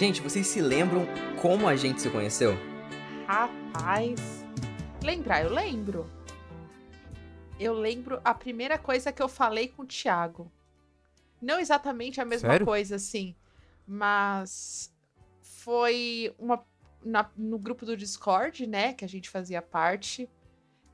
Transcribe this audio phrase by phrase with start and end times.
[0.00, 1.06] Gente, vocês se lembram
[1.42, 2.54] como a gente se conheceu?
[3.26, 4.18] Rapaz.
[5.04, 6.10] Lembrar, eu lembro.
[7.58, 10.50] Eu lembro a primeira coisa que eu falei com o Thiago.
[11.38, 12.64] Não exatamente a mesma Sério?
[12.64, 13.36] coisa, assim.
[13.86, 14.90] Mas
[15.42, 16.64] foi uma.
[17.04, 18.94] na- no grupo do Discord, né?
[18.94, 20.30] Que a gente fazia parte.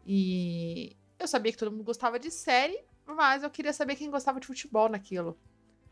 [0.04, 4.40] E eu sabia que todo mundo gostava de série, mas eu queria saber quem gostava
[4.40, 5.38] de futebol naquilo.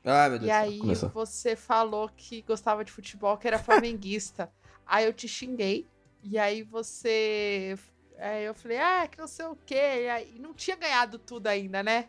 [0.05, 0.49] Ah, meu Deus.
[0.49, 1.09] E aí Começou.
[1.09, 4.51] você falou que gostava de futebol, que era flamenguista.
[4.87, 5.89] aí eu te xinguei.
[6.23, 7.77] E aí você.
[8.19, 10.03] Aí eu falei, ah, que não sei o quê.
[10.05, 12.03] E aí não tinha ganhado tudo ainda, né?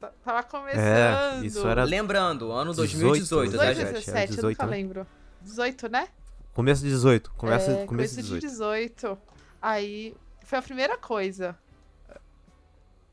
[0.00, 1.42] T- Tava começando.
[1.42, 2.90] É, isso era Lembrando, ano 18,
[3.26, 4.04] 2018, tá, 18 ou gente?
[4.04, 4.76] 17, eu 18, nunca né?
[4.76, 5.06] lembro.
[5.40, 6.08] 18, né?
[6.52, 7.30] começo de 18.
[7.32, 8.46] Começa, é, começo de de 18.
[8.46, 9.18] 18.
[9.60, 10.14] Aí
[10.44, 11.56] foi a primeira coisa.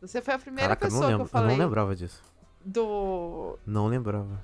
[0.01, 2.21] Você foi a primeira Caraca, eu pessoa lembro, que eu eu falei não lembrava disso.
[2.63, 4.39] Do Não lembrava.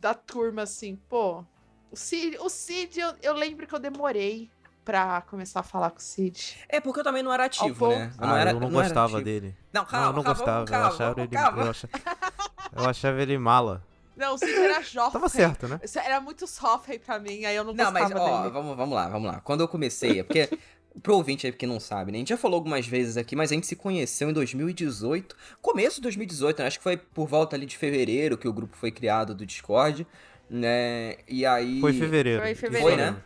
[0.00, 1.44] da turma, assim, pô.
[1.90, 4.50] O Cid, o Cid eu, eu lembro que eu demorei
[4.84, 6.56] pra começar a falar com o Cid.
[6.68, 8.12] É porque eu também não era ativo, Ao né?
[8.18, 9.22] Eu não, ah, era, eu não, era gostava ativo.
[9.22, 9.56] dele.
[9.72, 10.64] Não, Não, calma, eu não calma, gostava.
[10.64, 11.62] calma, eu, achava ele, calma.
[11.62, 11.92] eu, achava,
[12.76, 13.84] eu achava ele mala.
[14.16, 15.12] Não, o Cid era jovem.
[15.12, 15.80] Tava certo, né?
[16.04, 18.54] Era muito jovem pra mim, aí eu não, Não, mas gostava ó, dele.
[18.54, 19.40] vamos, vamos lá, vamos lá.
[19.40, 20.48] Quando eu comecei, é porque
[21.00, 22.18] pro ouvinte aí que não sabe, né?
[22.18, 25.96] A gente já falou algumas vezes aqui, mas a gente se conheceu em 2018, começo
[25.96, 26.66] de 2018, né?
[26.66, 30.06] Acho que foi por volta ali de fevereiro que o grupo foi criado do Discord,
[30.50, 31.16] né?
[31.28, 32.42] E aí Foi em fevereiro.
[32.42, 32.88] Foi fevereiro.
[32.88, 33.16] Foi, né?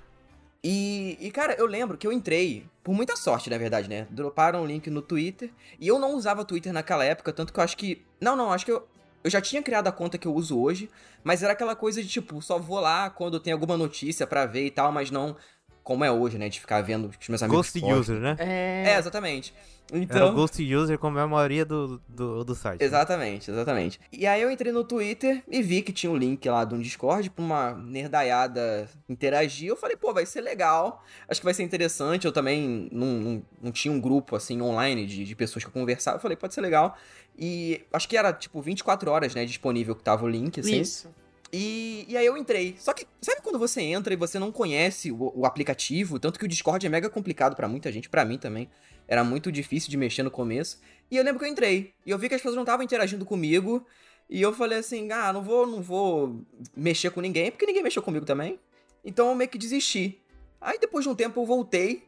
[0.68, 4.06] E, e, cara, eu lembro que eu entrei, por muita sorte, na verdade, né?
[4.10, 5.50] Droparam o link no Twitter.
[5.78, 8.04] E eu não usava Twitter naquela época, tanto que eu acho que.
[8.20, 8.86] Não, não, acho que eu.
[9.22, 10.88] Eu já tinha criado a conta que eu uso hoje,
[11.24, 14.66] mas era aquela coisa de tipo, só vou lá quando tem alguma notícia pra ver
[14.66, 15.36] e tal, mas não
[15.86, 16.48] como é hoje, né?
[16.48, 17.58] De ficar vendo os meus amigos.
[17.72, 18.00] Ghost postam.
[18.00, 18.34] User, né?
[18.40, 19.54] É, É, exatamente.
[19.88, 20.34] Era o Então.
[20.34, 22.80] Ghost User como é a maioria do, do, do site.
[22.80, 22.86] né?
[22.86, 24.00] Exatamente, exatamente.
[24.10, 26.80] E aí eu entrei no Twitter e vi que tinha um link lá de um
[26.80, 29.68] Discord pra uma nerdaiada interagir.
[29.68, 31.04] Eu falei, pô, vai ser legal.
[31.28, 32.24] Acho que vai ser interessante.
[32.24, 35.72] Eu também não, não, não tinha um grupo, assim, online de, de pessoas que eu
[35.72, 36.16] conversava.
[36.16, 36.96] Eu falei, pode ser legal.
[37.38, 40.80] E acho que era, tipo, 24 horas, né, disponível que tava o link, assim.
[40.80, 41.08] Isso.
[41.52, 42.76] E, e aí eu entrei.
[42.78, 46.18] Só que, sabe quando você entra e você não conhece o, o aplicativo?
[46.18, 48.68] Tanto que o Discord é mega complicado pra muita gente, pra mim também.
[49.08, 50.80] Era muito difícil de mexer no começo.
[51.10, 51.94] E eu lembro que eu entrei.
[52.04, 53.86] E eu vi que as pessoas não estavam interagindo comigo.
[54.28, 56.44] E eu falei assim, ah, não vou, não vou
[56.76, 58.58] mexer com ninguém, porque ninguém mexeu comigo também.
[59.04, 60.20] Então eu meio que desisti.
[60.60, 62.02] Aí depois de um tempo eu voltei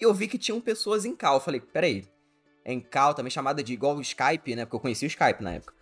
[0.00, 1.34] e eu vi que tinham pessoas em cal.
[1.34, 2.04] Eu falei, peraí.
[2.64, 4.64] É em cal, também chamada de igual o Skype, né?
[4.64, 5.72] Porque eu conhecia o Skype na época.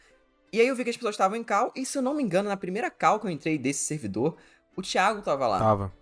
[0.53, 2.23] E aí eu vi que as pessoas estavam em cal, e se eu não me
[2.23, 4.37] engano, na primeira cal que eu entrei desse servidor,
[4.77, 5.59] o Thiago tava lá.
[5.59, 5.93] Tava.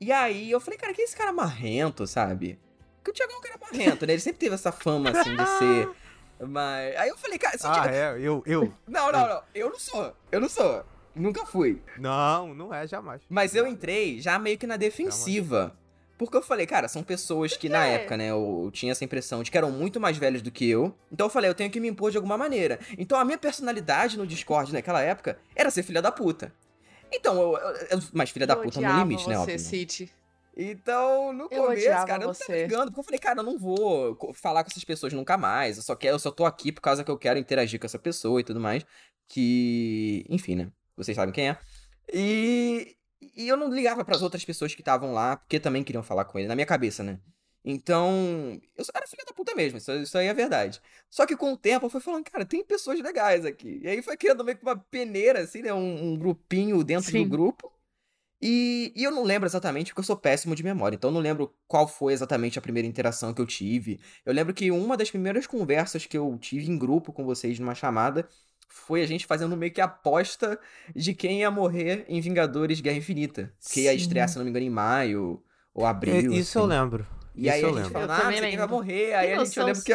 [0.00, 2.58] E aí eu falei, cara, que é esse cara marrento, sabe?
[2.96, 4.12] Porque o Thiago é um cara marrento, né?
[4.14, 5.90] Ele sempre teve essa fama, assim, de ser.
[6.48, 6.96] Mas.
[6.96, 7.88] Aí eu falei, cara, se o Ah, Thiago.
[7.94, 8.72] é, eu, eu.
[8.86, 9.42] Não, não, não.
[9.54, 10.12] Eu não sou.
[10.30, 10.84] Eu não sou.
[11.14, 11.82] Nunca fui.
[11.98, 13.22] Não, não é jamais.
[13.28, 15.74] Mas eu entrei já meio que na defensiva.
[16.18, 19.50] Porque eu falei, cara, são pessoas que na época, né, eu tinha essa impressão de
[19.50, 20.94] que eram muito mais velhos do que eu.
[21.12, 22.78] Então eu falei, eu tenho que me impor de alguma maneira.
[22.96, 26.52] Então a minha personalidade no Discord naquela época era ser filha da puta.
[27.12, 29.52] Então, eu, eu- eu- mas filha da Eu puta no limite, né, você, óbvio.
[29.54, 29.58] né?
[29.58, 30.10] Cid.
[30.58, 32.62] Então, no Eu começo, cara, eu não tava você.
[32.62, 35.76] ligando, porque eu falei, cara, eu não vou falar com essas pessoas nunca mais.
[35.76, 37.98] Eu só quero, eu só tô aqui por causa que eu quero interagir com essa
[37.98, 38.82] pessoa e tudo mais.
[39.28, 40.68] Que, enfim, né?
[40.96, 41.58] Vocês sabem quem é.
[42.12, 46.24] E, e eu não ligava pras outras pessoas que estavam lá, porque também queriam falar
[46.24, 47.18] com ele, na minha cabeça, né?
[47.68, 50.80] Então, eu era filha da puta mesmo, isso, isso aí é verdade.
[51.10, 53.80] Só que com o tempo eu fui falando, cara, tem pessoas legais aqui.
[53.82, 55.74] E aí foi criando meio que uma peneira, assim, né?
[55.74, 57.24] Um, um grupinho dentro Sim.
[57.24, 57.72] do grupo.
[58.40, 61.20] E, e eu não lembro exatamente, porque eu sou péssimo de memória, então eu não
[61.20, 63.98] lembro qual foi exatamente a primeira interação que eu tive.
[64.24, 67.74] Eu lembro que uma das primeiras conversas que eu tive em grupo com vocês numa
[67.74, 68.28] chamada
[68.68, 70.58] foi a gente fazendo meio que aposta
[70.94, 73.52] de quem ia morrer em Vingadores Guerra Infinita.
[73.70, 75.42] Que ia estrear, se não me engano, em maio
[75.74, 76.32] ou É, abril.
[76.32, 76.70] isso eu assim.
[76.70, 77.06] lembro.
[77.34, 78.68] E isso aí eu a gente Eu ah, quem vai lembro.
[78.68, 79.14] morrer.
[79.14, 79.92] Aí a gente, eu lembro que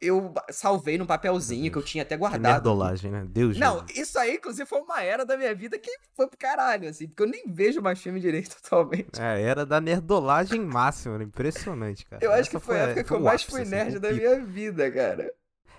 [0.00, 2.40] eu salvei num papelzinho que eu tinha até guardado.
[2.40, 3.26] Nerdolagem, né?
[3.28, 3.98] Deus Não, Jesus.
[3.98, 7.22] isso aí, inclusive, foi uma era da minha vida que foi pro caralho, assim, porque
[7.22, 9.20] eu nem vejo mais filme direito atualmente.
[9.20, 12.24] É, era da nerdolagem máxima, era impressionante, cara.
[12.24, 14.12] Eu acho Essa que foi a época que eu o mais fui assim, nerd da
[14.12, 15.30] minha vida, cara.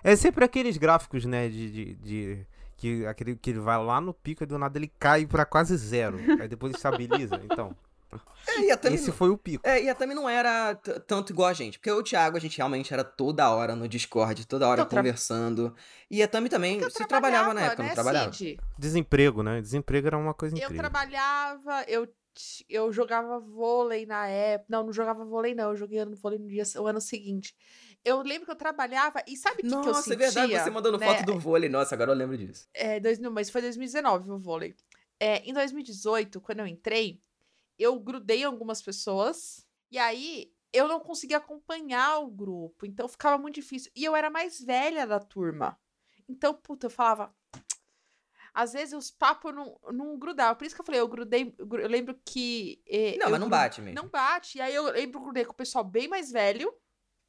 [0.03, 1.69] É sempre aqueles gráficos, né, de...
[1.71, 5.27] de, de- que, aquele, que ele vai lá no pico e do nada ele cai
[5.27, 6.17] pra quase zero.
[6.41, 7.75] aí depois estabiliza, então.
[8.47, 9.61] É, e Esse não- foi o pico.
[9.65, 10.73] É, e a Tami não era
[11.05, 11.77] tanto igual a gente.
[11.77, 14.81] Porque eu e o Thiago, a gente realmente era toda hora no Discord, toda hora
[14.81, 15.75] Eu conversando.
[16.09, 18.33] E a Tami também, Eu você trabalhava na trabalhava, época, não né, trabalhava?
[18.33, 18.59] Cid?
[18.79, 19.61] Desemprego, né?
[19.61, 20.77] Desemprego era uma coisa Eu incrível.
[20.77, 22.07] trabalhava, eu,
[22.67, 24.65] eu jogava vôlei na época.
[24.69, 25.69] Não, não jogava vôlei, não.
[25.69, 27.55] Eu joguei no vôlei no dia, o ano seguinte.
[28.03, 30.13] Eu lembro que eu trabalhava e sabe o que, que eu Nossa, sentia?
[30.13, 31.05] é verdade, você mandando né?
[31.05, 31.69] foto do vôlei.
[31.69, 32.67] Nossa, agora eu lembro disso.
[32.73, 34.75] É, dois, mas foi 2019 o vôlei.
[35.19, 37.21] É, em 2018, quando eu entrei,
[37.77, 39.65] eu grudei algumas pessoas.
[39.91, 42.85] E aí eu não conseguia acompanhar o grupo.
[42.85, 43.91] Então ficava muito difícil.
[43.95, 45.77] E eu era mais velha da turma.
[46.27, 47.35] Então, puta, eu falava.
[48.53, 50.55] Às vezes os papos não, não grudavam.
[50.55, 51.53] Por isso que eu falei, eu grudei.
[51.57, 52.81] Eu lembro que.
[52.87, 54.01] Eh, Não, mas não bate mesmo.
[54.01, 54.57] Não bate.
[54.57, 56.73] E aí eu lembro grudei com o pessoal bem mais velho,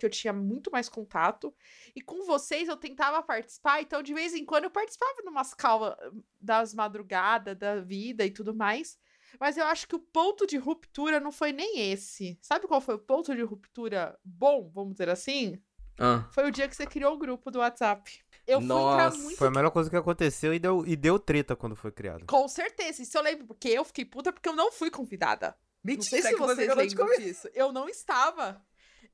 [0.03, 1.55] que eu tinha muito mais contato.
[1.95, 5.95] E com vocês eu tentava participar, então de vez em quando eu participava numas calmas
[6.41, 8.99] das madrugadas, da vida e tudo mais.
[9.39, 12.37] Mas eu acho que o ponto de ruptura não foi nem esse.
[12.43, 15.57] Sabe qual foi o ponto de ruptura bom, vamos dizer assim?
[15.99, 16.29] Ah.
[16.33, 18.21] Foi o dia que você criou o grupo do WhatsApp.
[18.47, 21.19] Eu fui Nossa, entrar muito Foi a melhor coisa que aconteceu e deu, e deu
[21.19, 22.27] treta quando foi criado.
[22.27, 25.57] com certeza, isso eu lembro, porque eu fiquei puta porque eu não fui convidada.
[25.85, 27.49] não sei Mentira se que você vocês de lembram disso.
[27.55, 28.61] Eu não estava.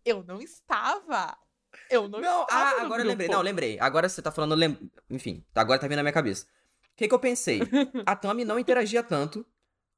[0.04, 1.36] Eu não estava.
[1.90, 2.80] Eu não, Não, estava.
[2.80, 3.28] ah, agora eu lembrei.
[3.28, 3.78] Não, lembrei.
[3.80, 4.54] Agora você tá falando.
[4.54, 6.44] lem- Enfim, agora tá vindo na minha cabeça.
[6.44, 7.60] O que, que eu pensei?
[8.06, 9.46] A Tami não interagia tanto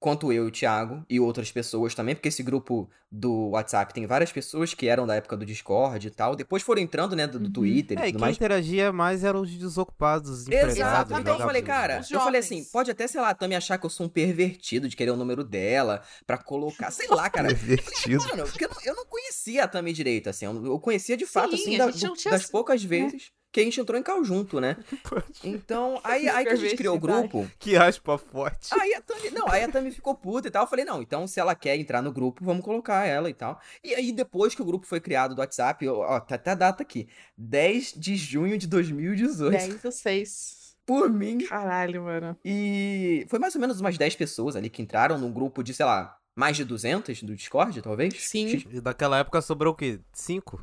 [0.01, 4.07] quanto eu e o Thiago e outras pessoas também, porque esse grupo do WhatsApp tem
[4.07, 6.35] várias pessoas que eram da época do Discord e tal.
[6.35, 7.53] Depois foram entrando, né, do, do Uhum.
[7.53, 8.37] Twitter e É, e tudo quem mais.
[8.37, 10.77] interagia mais eram os desocupados, os empregados.
[10.77, 11.67] Exato, então eu falei, né?
[11.67, 14.09] cara, eu falei assim, pode até, sei lá, a Tami achar que eu sou um
[14.09, 17.53] pervertido de querer o número dela pra colocar, sei lá, cara.
[17.53, 18.25] Divertido.
[18.31, 20.47] Mano, porque eu não, eu não conhecia a Tami direito, assim.
[20.47, 23.99] Eu, conhecia de fato, Sim, assim, da- tinha das poucas vezes que a gente entrou
[23.99, 24.77] em cal junto, né?
[25.43, 27.51] Então, aí, aí que a gente criou o grupo.
[27.59, 28.69] Que aspa forte.
[28.79, 30.65] Aí a Tami, não, aí a Tami ficou puta e tal.
[30.65, 33.61] Eu falei, não, então se ela quer entrar no grupo, vamos colocar ela e tal.
[33.83, 36.83] E aí, depois que o grupo foi criado do WhatsApp, ó, tá até a data
[36.83, 39.51] aqui: 10 de junho de 2018.
[39.51, 40.77] 10 ou 6.
[40.87, 41.39] Por mim.
[41.47, 42.37] Caralho, mano.
[42.45, 45.87] E foi mais ou menos umas 10 pessoas ali que entraram num grupo de, sei
[45.87, 48.15] lá, mais de 200 do Discord, talvez?
[48.23, 48.65] Sim.
[48.71, 50.01] E daquela época sobrou o quê?
[50.13, 50.61] Cinco?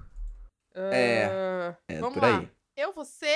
[0.76, 2.40] É, Ah, É, Vamos por lá.
[2.40, 2.50] aí.
[2.78, 3.36] Eu, você,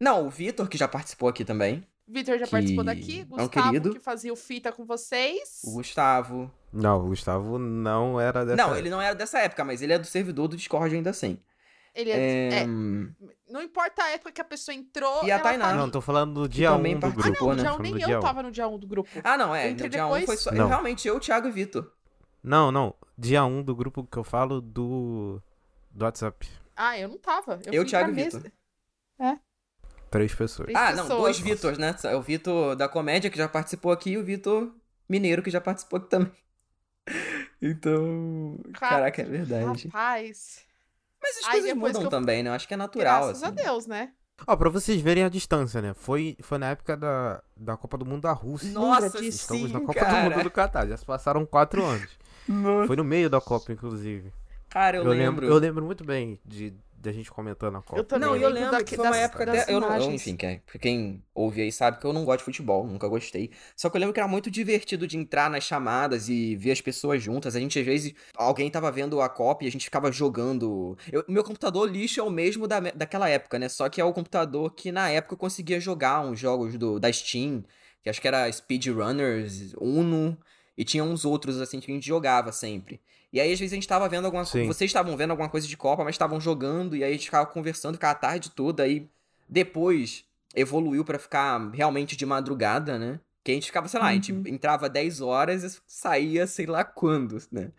[0.00, 1.86] Não, o Vitor, que já participou aqui também.
[2.08, 3.92] Vitor já Que participou daqui, é um Gustavo, querido.
[3.94, 5.60] que fazia o fita com vocês.
[5.64, 6.50] O Gustavo.
[6.72, 9.98] Não, o Gustavo não era dessa Não, ele não era dessa época, mas ele é
[9.98, 11.38] do servidor do Discord ainda assim.
[11.94, 12.66] Ele é, É, é,
[13.48, 15.24] Não importa a época que a pessoa entrou.
[15.24, 15.68] E a Tainá.
[15.68, 15.74] tá.
[15.74, 17.50] Não, tô falando do dia 1 também um do grupo.
[17.50, 17.62] Ah, não, no né?
[17.62, 18.20] dia 1 Falando nem do eu dia um.
[18.22, 19.10] tava no dia 1 do grupo.
[19.22, 19.66] Ah, não, é.
[19.68, 20.40] Eu entrei No dia 1 foi depois.
[20.40, 20.50] só.
[20.52, 20.68] Não.
[20.68, 21.92] Realmente eu, Thiago e Vitor.
[22.42, 22.94] Não, não.
[23.16, 25.40] Dia 1 um do grupo que eu falo do.
[25.92, 26.48] Do WhatsApp.
[26.76, 27.60] Ah, eu não tava.
[27.66, 28.52] Eu, Eu, Thiago e mesa.
[29.20, 29.38] Vitor.
[30.10, 30.66] Três pessoas.
[30.66, 31.20] Três Ah, não, pessoas.
[31.20, 31.94] dois Vitors, né?
[32.04, 34.72] É o Vitor da comédia que já participou aqui e o Vitor
[35.08, 36.32] Mineiro que já participou aqui também.
[37.62, 38.58] Então.
[38.72, 39.86] Caraca, é verdade.
[39.88, 40.60] Rapaz.
[41.22, 42.48] Mas as coisas depois mudam eu- também, né?
[42.50, 43.26] Eu acho que é natural.
[43.26, 43.56] Graças a assim.
[43.56, 44.12] Deus, né?
[44.46, 45.92] Ó, pra vocês verem a distância, né?
[45.92, 48.70] Foi, foi na época da, da Copa do Mundo da Rússia.
[48.72, 49.22] Nossa?
[49.22, 50.28] Estamos sim, na Copa cara.
[50.30, 50.86] do Mundo do Catar.
[50.88, 52.08] Já se passaram quatro anos.
[52.48, 52.86] Nossa.
[52.86, 54.32] Foi no meio da Copa, inclusive.
[54.70, 55.44] Cara, eu, lembro.
[55.46, 57.98] Eu lembro muito bem de, de a gente comentando a Copa.
[57.98, 59.72] Eu também Não, eu lembro da- que foi uma das- época das até.
[59.72, 62.44] Eu não, eu, enfim, que é- quem ouve aí sabe que eu não gosto de
[62.44, 63.50] futebol, nunca gostei.
[63.74, 66.80] Só que eu lembro que era muito divertido de entrar nas chamadas e ver as
[66.82, 67.56] pessoas juntas.
[67.56, 70.96] A gente, às vezes, alguém tava vendo a Copa e a gente ficava jogando.
[71.10, 73.68] Eu- O meu computador lixo é o mesmo da, daquela época, né?
[73.68, 77.10] Só que é o computador que na época eu conseguia jogar uns jogos do, da
[77.10, 77.64] Steam,
[78.02, 80.36] que acho que era Speedrunners, Uno,
[80.76, 83.00] e tinha uns outros assim que a gente jogava sempre.
[83.32, 84.66] E aí, às vezes, a gente tava vendo alguma coisa.
[84.66, 87.46] Vocês estavam vendo alguma coisa de Copa, mas estavam jogando, e aí a gente ficava
[87.46, 88.82] conversando, ficava a tarde toda.
[88.82, 89.08] Aí
[89.48, 93.20] depois evoluiu pra ficar realmente de madrugada, né?
[93.44, 94.42] Que a gente ficava, sei lá, a gente Uhum.
[94.46, 97.70] entrava 10 horas e saía sei lá quando, né?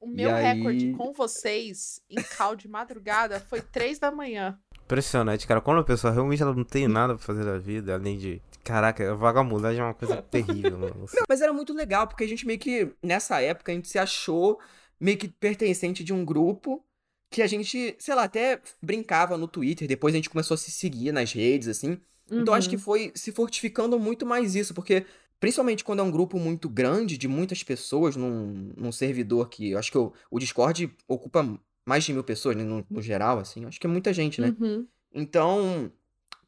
[0.00, 4.58] O meu aí- recorde com vocês em cal de madrugada foi 3 da manhã.
[4.84, 5.60] Impressionante, cara.
[5.60, 8.42] Quando a pessoa realmente ela não tem nada pra fazer da vida, além de.
[8.64, 11.06] Caraca, vagabundagem é uma coisa terrível, mano.
[11.12, 13.98] Não, mas era muito legal, porque a gente meio que, nessa época, a gente se
[13.98, 14.58] achou
[15.02, 16.80] meio que pertencente de um grupo
[17.28, 20.70] que a gente, sei lá, até brincava no Twitter, depois a gente começou a se
[20.70, 21.98] seguir nas redes, assim.
[22.30, 22.82] Então acho que Uhum.
[22.82, 25.04] foi se fortificando muito mais isso, porque
[25.40, 29.78] principalmente quando é um grupo muito grande, de muitas pessoas num, num servidor que eu
[29.78, 33.64] acho que o, o Discord ocupa mais de mil pessoas, né, no, no geral, assim,
[33.64, 34.54] acho que é muita gente, né?
[34.60, 34.86] Uhum.
[35.12, 35.90] Então,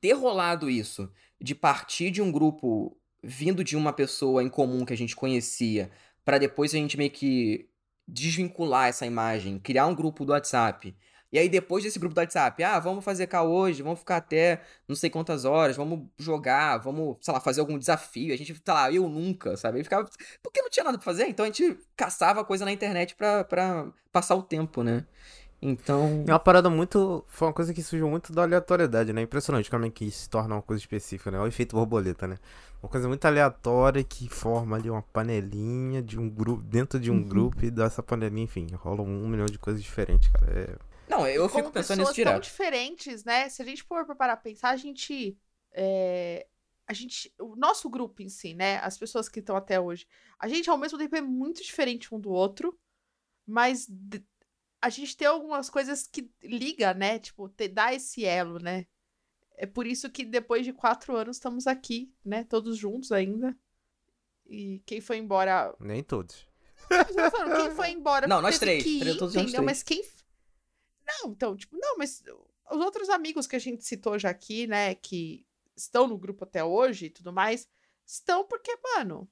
[0.00, 4.92] ter rolado isso, de partir de um grupo vindo de uma pessoa em comum que
[4.92, 5.90] a gente conhecia,
[6.25, 7.68] pra depois a gente meio que
[8.06, 10.94] desvincular essa imagem, criar um grupo do WhatsApp.
[11.34, 14.61] E aí, depois desse grupo do WhatsApp, ah, vamos fazer cá hoje, vamos ficar até
[14.87, 18.32] não sei quantas horas, vamos jogar, vamos, sei lá, fazer algum desafio.
[18.32, 19.82] A gente, sei lá, eu nunca, sabe?
[19.82, 20.08] Ficava.
[20.40, 23.88] Porque não tinha nada pra fazer, então a gente caçava coisa na internet pra, pra
[24.12, 25.04] passar o tempo, né?
[25.62, 26.25] Então.
[26.28, 27.25] É uma parada muito.
[27.26, 29.23] Foi uma coisa que surgiu muito da aleatoriedade, né?
[29.23, 31.38] Impressionante como é que isso se torna uma coisa específica, né?
[31.40, 32.38] O efeito borboleta, né?
[32.82, 37.14] Uma coisa muito aleatória que forma ali uma panelinha de um grupo, dentro de um
[37.14, 37.28] Uhum.
[37.28, 40.52] grupo e dessa panelinha, enfim, rola um milhão de coisas diferentes, cara.
[40.52, 40.78] É...
[41.08, 42.42] Não, eu fico pensando pessoas nisso tão direto.
[42.44, 43.49] diferentes, né?
[43.49, 45.37] Se a gente for parar pra pensar, a gente.
[45.73, 46.46] é,
[46.87, 50.06] a gente, o nosso grupo em si, né, as pessoas que estão até hoje,
[50.38, 52.78] a gente ao mesmo tempo é muito diferente um do outro,
[53.46, 53.87] mas
[54.85, 58.87] a gente tem algumas coisas que liga, né, tipo, te, dá esse elo, né.
[59.57, 63.57] É por isso que depois de quatro anos estamos aqui, né, todos juntos ainda.
[64.45, 65.75] E quem foi embora.
[65.81, 66.47] Nem todos.
[67.33, 68.26] Falando, quem foi embora.
[68.26, 68.83] Não, nós três.
[68.83, 69.62] Que ir, todos entendeu?
[69.62, 70.05] Mas quem.
[71.07, 72.23] Não, então, tipo, não, mas
[72.71, 76.62] os outros amigos que a gente citou já aqui, né, que estão no grupo até
[76.62, 77.67] hoje e tudo mais,
[78.05, 79.26] estão porque, mano,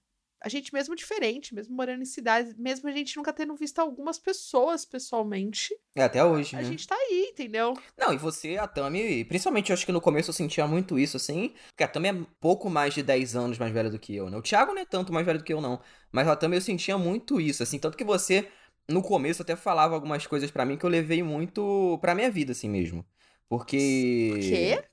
[0.45, 4.19] a gente mesmo diferente, mesmo morando em cidades, mesmo a gente nunca tendo visto algumas
[4.19, 5.75] pessoas pessoalmente.
[5.95, 6.65] É, até hoje, A né?
[6.65, 7.75] gente tá aí, entendeu?
[7.97, 11.17] Não, e você, a Tami, principalmente eu acho que no começo eu sentia muito isso,
[11.17, 14.29] assim, porque a Tami é pouco mais de 10 anos mais velha do que eu,
[14.29, 14.37] né?
[14.37, 15.81] O Thiago não é tanto mais velho do que eu, não.
[16.11, 18.49] Mas a Tami eu sentia muito isso, assim, tanto que você,
[18.89, 22.53] no começo, até falava algumas coisas para mim que eu levei muito pra minha vida,
[22.53, 23.07] assim mesmo.
[23.49, 24.31] Porque.
[24.33, 24.85] Por quê?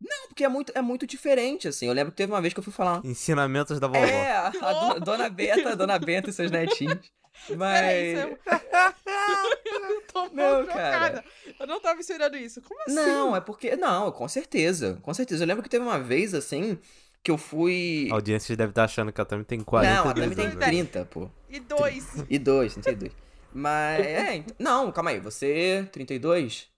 [0.00, 1.86] Não, porque é muito, é muito diferente, assim.
[1.86, 3.00] Eu lembro que teve uma vez que eu fui falar.
[3.04, 3.98] Ensinamentos da vovó.
[3.98, 6.98] É, a, a dona, dona Beta, a dona Beta e seus netinhos.
[7.50, 7.58] Mas.
[7.58, 8.38] Peraí, é...
[9.92, 11.24] eu tô Não, cara.
[11.58, 12.60] Eu não tava esperando isso.
[12.62, 12.94] Como assim?
[12.94, 13.76] Não, é porque.
[13.76, 14.98] Não, com certeza.
[15.02, 15.44] Com certeza.
[15.44, 16.78] Eu lembro que teve uma vez, assim,
[17.22, 18.08] que eu fui.
[18.10, 20.14] A audiência deve estar achando que a Tami tem 40 Não, a.
[20.14, 20.60] Tami tem velho.
[20.60, 21.30] 30, pô.
[21.48, 22.24] E dois.
[22.28, 23.12] E dois, 32.
[23.52, 24.06] Mas.
[24.06, 25.20] É, ent- não, calma aí.
[25.20, 25.88] Você.
[25.92, 26.68] 32?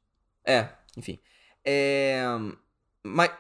[0.44, 1.18] É, enfim.
[1.64, 2.22] É.
[3.04, 3.30] Mas.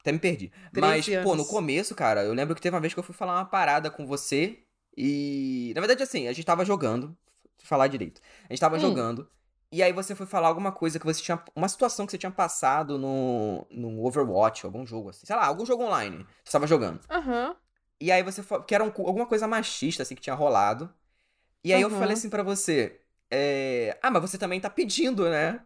[0.00, 0.52] Até me perdi.
[0.72, 1.48] Mas, 13 pô, no anos.
[1.48, 4.06] começo, cara, eu lembro que teve uma vez que eu fui falar uma parada com
[4.06, 4.60] você.
[4.96, 5.72] E.
[5.74, 7.16] Na verdade, assim, a gente tava jogando.
[7.62, 8.20] Falar direito.
[8.48, 8.80] A gente tava Hum.
[8.80, 9.28] jogando.
[9.72, 11.42] E aí você foi falar alguma coisa que você tinha.
[11.56, 15.26] Uma situação que você tinha passado no, no Overwatch, algum jogo assim.
[15.26, 16.24] Sei lá, algum jogo online.
[16.44, 17.00] Você tava jogando.
[17.10, 17.56] Aham.
[18.00, 20.92] E aí você que era um alguma coisa machista, assim, que tinha rolado.
[21.64, 21.98] E aí eu Aham.
[21.98, 23.98] falei assim pra você, é...
[24.00, 25.60] Ah, mas você também tá pedindo, né?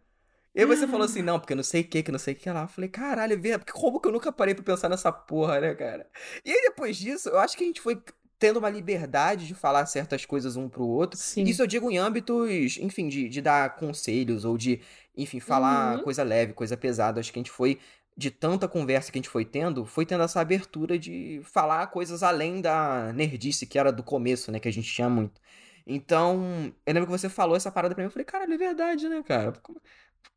[0.55, 2.37] E aí você falou assim, não, porque não sei o que, que não sei o
[2.37, 2.63] que lá.
[2.63, 5.75] Eu falei, caralho, vê, porque como que eu nunca parei pra pensar nessa porra, né,
[5.75, 6.09] cara?
[6.45, 8.03] E aí depois disso, eu acho que a gente foi
[8.39, 11.19] tendo uma liberdade de falar certas coisas um pro outro.
[11.19, 11.45] Sim.
[11.45, 14.81] Isso eu digo em âmbitos, enfim, de, de dar conselhos ou de,
[15.17, 16.05] enfim, falar Uhum.
[16.05, 17.21] coisa leve, coisa pesada.
[17.21, 17.79] Acho que a gente foi,
[18.17, 22.23] de tanta conversa que a gente foi tendo, foi tendo essa abertura de falar coisas
[22.23, 25.41] além da nerdice que era do começo, né, que a gente tinha muito.
[25.87, 29.09] Então, eu lembro que você falou essa parada pra mim, eu falei, caralho, é verdade,
[29.09, 29.53] né, cara?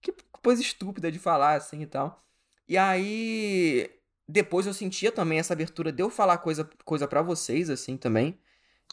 [0.01, 2.23] Que coisa estúpida de falar assim e tal.
[2.67, 3.89] E aí,
[4.27, 8.39] depois eu sentia também essa abertura de eu falar coisa, coisa para vocês, assim, também.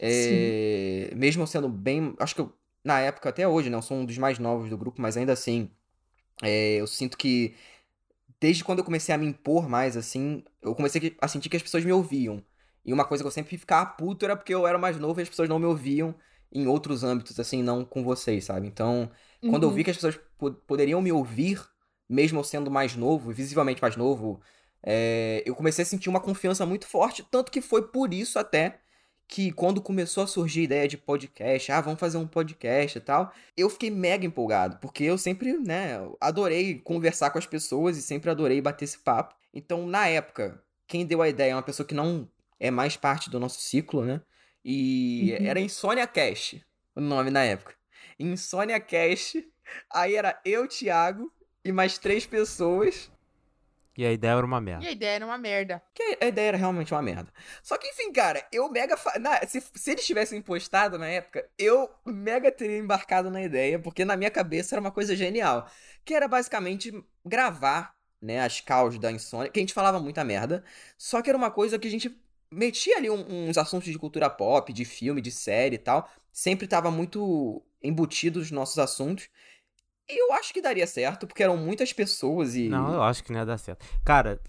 [0.01, 2.15] É, mesmo sendo bem.
[2.19, 2.53] Acho que eu,
[2.85, 3.77] na época, até hoje, né?
[3.77, 5.71] Eu sou um dos mais novos do grupo, mas ainda assim,
[6.43, 7.55] é, eu sinto que.
[8.41, 11.63] Desde quando eu comecei a me impor mais, assim, eu comecei a sentir que as
[11.63, 12.43] pessoas me ouviam.
[12.85, 15.23] E uma coisa que eu sempre ficava puto era porque eu era mais novo e
[15.23, 16.15] as pessoas não me ouviam
[16.51, 18.67] em outros âmbitos, assim, não com vocês, sabe?
[18.67, 19.75] Então, quando eu Uhum.
[19.75, 21.61] vi que as pessoas po- poderiam me ouvir,
[22.09, 24.41] mesmo eu sendo mais novo, visivelmente mais novo,
[24.83, 28.81] é, eu comecei a sentir uma confiança muito forte, tanto que foi por isso até
[29.29, 33.01] que quando começou a surgir a ideia de podcast, ah, vamos fazer um podcast e
[33.01, 38.03] tal, eu fiquei mega empolgado, porque eu sempre, né, adorei conversar com as pessoas e
[38.03, 39.37] sempre adorei bater esse papo.
[39.55, 42.29] Então, na época, quem deu a ideia é uma pessoa que não
[42.59, 44.21] é mais parte do nosso ciclo, né?
[44.65, 45.47] E Uhum.
[45.47, 46.57] era Insônia Cash,
[46.97, 47.75] o nome na época.
[48.25, 49.37] Insônia Cash,
[49.93, 51.33] aí era eu, Thiago
[51.65, 53.11] e mais três pessoas.
[53.97, 54.85] E a ideia era uma merda.
[54.85, 55.83] E a ideia era uma merda.
[55.95, 57.31] Que a ideia era realmente uma merda.
[57.63, 58.97] Só que, enfim, cara, eu mega.
[58.97, 63.79] fa- na- se, se eles tivessem postado na época, eu mega teria embarcado na ideia,
[63.79, 65.69] porque na minha cabeça era uma coisa genial.
[66.05, 66.93] Que era basicamente
[67.25, 70.65] gravar, né, as caos da insônia, que a gente falava muita merda.
[70.97, 72.09] Só que era uma coisa que a gente
[72.51, 76.09] metia ali um- uns assuntos de cultura pop, de filme, de série e tal.
[76.33, 79.29] Sempre tava muito embutido nos nossos assuntos.
[80.09, 82.69] E eu acho que daria certo, porque eram muitas pessoas e.
[82.69, 83.85] Não, eu acho que não ia dar certo.
[84.05, 84.41] Cara,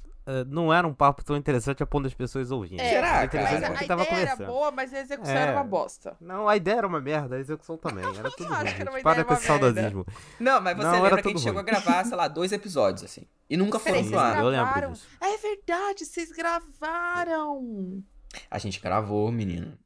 [0.48, 2.80] não era um papo tão interessante a ponto das pessoas ouvirem.
[2.80, 3.26] É, Será, Era cara?
[3.26, 4.48] interessante Mas porque a tava ideia era começando.
[4.48, 5.38] boa, mas a execução É.
[5.42, 6.16] era uma bosta.
[6.22, 8.04] Não, a ideia era uma merda, a execução também.
[8.06, 8.68] Era tudo ruim.
[8.68, 9.02] era uma.
[9.02, 10.06] Para com esse saudosismo.
[10.40, 13.04] Não, mas você Não, lembra que a gente chegou a gravar, sei lá, dois episódios,
[13.04, 13.26] assim.
[13.50, 14.40] E nunca foram Peraí, pro ar.
[14.40, 15.08] eu lembro disso.
[15.20, 18.04] É verdade, vocês gravaram.
[18.50, 19.78] A gente gravou, menino.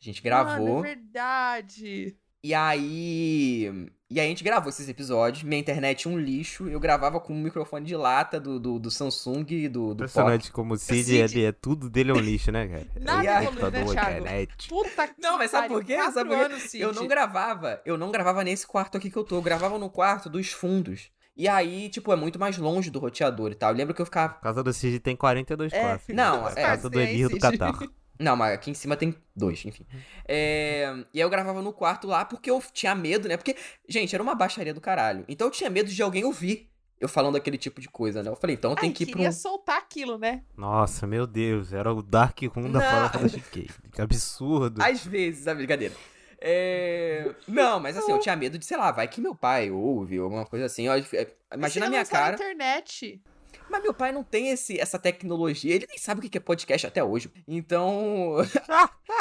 [0.00, 0.78] A gente Mano, gravou.
[0.78, 2.16] é verdade.
[2.42, 3.90] E aí.
[4.10, 5.44] E aí a gente gravou esses episódios.
[5.44, 6.68] Minha internet um lixo.
[6.68, 10.02] Eu gravava com um microfone de lata do, do, do Samsung e do, do.
[10.04, 12.86] Impressionante como o Cid, Cid- ele é tudo dele é um lixo, né, cara?
[13.00, 13.22] Nada
[13.70, 13.92] né, Thiago?
[13.92, 14.68] internet.
[14.68, 15.96] Puta que Não, mas sabe por quê?
[16.10, 16.44] Sabe por quê?
[16.44, 16.82] anos, Cid.
[16.82, 17.80] Eu não gravava.
[17.86, 19.36] Eu não gravava nesse quarto aqui que eu tô.
[19.36, 21.08] Eu gravava no quarto dos fundos.
[21.36, 23.70] E aí, tipo, é muito mais longe do roteador e tal.
[23.70, 24.32] Eu lembro que eu ficava.
[24.34, 26.14] A casa do Cid tem 42 É, quartos.
[26.14, 26.54] não, a é.
[26.54, 27.58] casa do Emir do Cid.
[27.58, 27.78] Catar.
[28.20, 29.86] Não, mas aqui em cima tem dois, enfim.
[30.28, 33.36] É, E aí eu gravava no quarto lá porque eu tinha medo, né?
[33.36, 33.56] Porque,
[33.88, 35.24] gente, era uma baixaria do caralho.
[35.26, 38.28] Então eu tinha medo de alguém ouvir eu falando aquele tipo de coisa, né?
[38.28, 39.32] Eu falei, então Ai, que ir pra queria um.
[39.32, 40.42] soltar aquilo, né?
[40.54, 43.70] Nossa, meu Deus, era o Dark Room da da Chiquei.
[43.90, 44.82] Que absurdo.
[44.82, 45.94] Às vezes, a brincadeira.
[46.38, 47.34] É...
[47.48, 50.24] Não, mas assim, eu tinha medo de, sei lá, vai que meu pai ouve, ou
[50.24, 50.86] alguma coisa assim.
[50.86, 52.34] Eu- é, Imagina a minha lançou na cara.
[52.34, 53.22] internet.
[53.70, 56.86] Mas meu pai não tem esse, essa tecnologia, ele nem sabe o que é podcast
[56.88, 57.30] até hoje.
[57.46, 58.36] Então.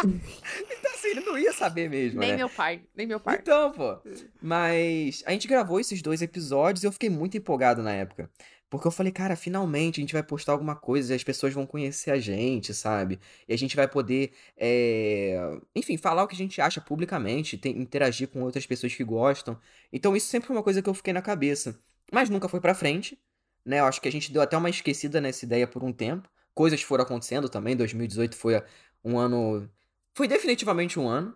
[0.03, 2.37] então, assim, ele não ia saber mesmo, Nem né?
[2.37, 3.37] meu pai, nem meu pai.
[3.41, 3.97] Então, pô.
[4.41, 8.29] Mas a gente gravou esses dois episódios e eu fiquei muito empolgado na época.
[8.69, 11.65] Porque eu falei, cara, finalmente a gente vai postar alguma coisa e as pessoas vão
[11.65, 13.19] conhecer a gente, sabe?
[13.47, 15.39] E a gente vai poder, é...
[15.75, 19.59] enfim, falar o que a gente acha publicamente, ter- interagir com outras pessoas que gostam.
[19.91, 21.79] Então isso sempre foi uma coisa que eu fiquei na cabeça.
[22.11, 23.17] Mas nunca foi pra frente,
[23.65, 23.79] né?
[23.79, 26.29] Eu acho que a gente deu até uma esquecida nessa ideia por um tempo.
[26.53, 27.75] Coisas foram acontecendo também.
[27.75, 28.61] 2018 foi
[29.03, 29.69] um ano.
[30.13, 31.35] Foi definitivamente um ano,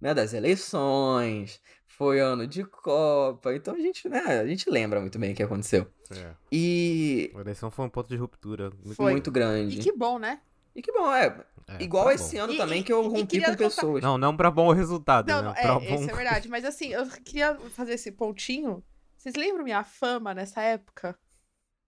[0.00, 0.14] né?
[0.14, 1.60] Das eleições.
[1.86, 3.54] Foi ano de Copa.
[3.54, 4.20] Então a gente, né?
[4.40, 5.86] A gente lembra muito bem o que aconteceu.
[6.10, 6.32] É.
[6.50, 7.30] E.
[7.36, 8.70] A eleição foi um ponto de ruptura.
[8.82, 9.12] Muito, Foi.
[9.12, 9.78] Muito grande.
[9.78, 10.40] E que bom, né?
[10.74, 11.40] E que bom, é.
[11.68, 12.42] é, Igual tá esse bom.
[12.44, 14.02] ano E- também e- que eu rompi com contar- pessoas.
[14.02, 15.42] Não, não pra bom resultado, Não, né?
[15.48, 16.00] não, pra é, bom...
[16.00, 16.48] isso é verdade.
[16.48, 18.82] Mas assim, eu queria fazer esse pontinho.
[19.16, 21.16] Vocês lembram minha fama nessa época?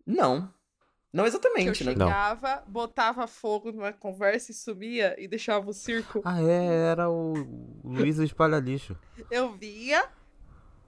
[0.06, 0.52] Não.
[1.12, 1.94] Não Que eu exatamente, né?
[1.94, 2.06] Não.
[2.08, 6.20] chegava, botava fogo numa conversa e sumia e deixava o circo.
[6.24, 7.32] Ah, é, era o
[7.82, 8.96] Luiz o Espalha Lixo.
[9.30, 10.06] Eu via,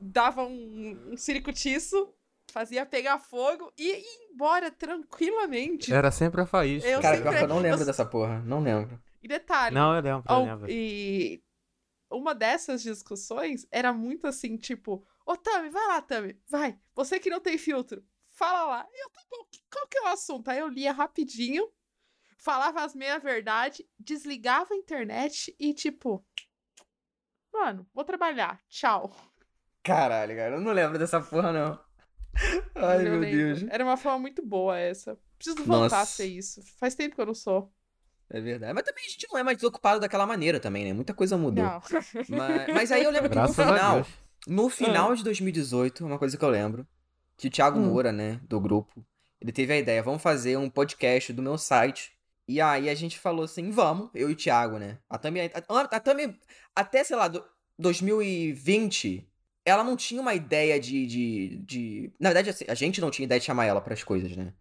[0.01, 2.13] dava um, um ciricutiço,
[2.53, 5.93] fazia pegar fogo e ia embora tranquilamente.
[5.93, 6.89] Era sempre a faísca.
[6.89, 8.41] Eu Cara, sempre- eu não lembro eu- dessa porra.
[8.41, 9.01] Não lembro.
[9.23, 10.71] E detalhe, Não, eu lembro, eu lembro.
[10.71, 11.43] E
[12.11, 16.79] uma dessas discussões era muito assim, tipo, ô Tami, vai lá, Tami, vai.
[16.95, 18.03] Você que não tem filtro,
[18.39, 18.87] fala lá.
[18.95, 20.49] Eu, tá bom, que- qual que é o assunto?
[20.49, 21.69] Aí eu lia rapidinho,
[22.39, 26.25] falava as meia-verdade, desligava a internet e tipo,
[27.53, 29.15] mano, vou trabalhar, tchau.
[29.83, 30.55] Caralho, cara.
[30.57, 31.81] Eu não lembro dessa porra, não.
[32.77, 33.37] Ai, Eu meu lembro.
[33.61, 33.71] Deus.
[33.71, 35.19] Era uma forma muito boa essa.
[35.37, 36.07] Preciso voltar a Nossa.
[36.07, 36.61] ser isso.
[36.79, 37.73] Faz tempo que eu não sou.
[38.31, 38.75] É verdade.
[38.75, 40.93] Mas também a gente não é mais desocupado daquela maneira também, né?
[40.93, 41.65] Muita coisa mudou.
[42.29, 44.07] Mas, mas aí eu lembro que no Graças a final,
[44.47, 46.87] no final de 2018, uma coisa que eu lembro,
[47.39, 47.87] que o Thiago Hum.
[47.87, 49.07] Moura, né, do grupo,
[49.41, 52.13] ele teve a ideia, vamos fazer um podcast do meu site.
[52.47, 54.99] E aí a gente falou assim, vamos, eu e o Thiago, né?
[55.09, 56.39] A Tami, a, a Tami
[56.75, 57.45] até, sei lá, do,
[57.79, 59.29] 2020,
[59.65, 62.13] ela não tinha uma ideia de, de, de...
[62.19, 64.45] Na verdade, assim, a gente não tinha ideia de chamar ela pras coisas, né?
[64.45, 64.53] Não,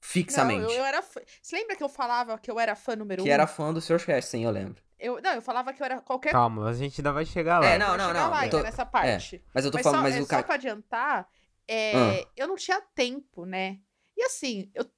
[0.00, 0.62] Fixamente.
[0.72, 1.20] eu, eu era fã.
[1.42, 3.32] Você lembra que eu falava que eu era fã número Que um?
[3.32, 4.82] era fã do Seus Cast, sim, eu lembro.
[4.98, 7.66] Eu, não, eu falava que eu era qualquer Calma, a gente ainda vai chegar lá.
[7.66, 8.30] É, não, não, chegar não.
[8.30, 9.42] lá tô- nessa parte.
[9.54, 10.42] Mas eu tô Mas, falando, só, mas é, o só cara...
[10.42, 11.28] pra adiantar,
[11.68, 12.32] é, Ah.
[12.36, 13.80] eu não tinha tempo, né?
[14.16, 14.90] E assim, eu.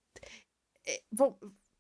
[0.87, 1.03] É,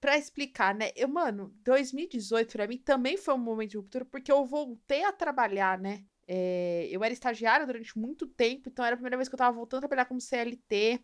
[0.00, 0.90] pra explicar, né?
[0.96, 5.12] Eu, mano, 2018 pra mim também foi um momento de ruptura, porque eu voltei a
[5.12, 6.04] trabalhar, né?
[6.26, 9.56] É, eu era estagiária durante muito tempo, então era a primeira vez que eu tava
[9.56, 11.00] voltando a trabalhar como CLT.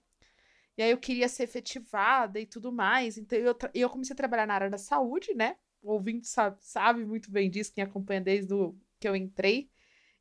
[0.79, 3.19] E aí eu queria ser efetivada e tudo mais.
[3.19, 5.57] Então eu, eu comecei a trabalhar na área da saúde, né?
[5.83, 9.71] O ouvinte sabe, sabe muito bem disso, quem acompanha desde o, que eu entrei.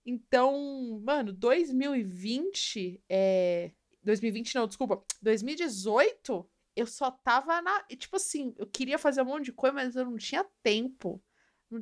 [0.06, 3.72] Então, mano, 2020, é...
[4.04, 7.84] 2020 não, desculpa, 2018, eu só tava na...
[7.89, 11.22] e, Tipo assim, eu queria fazer um monte de coisa, mas eu não tinha tempo.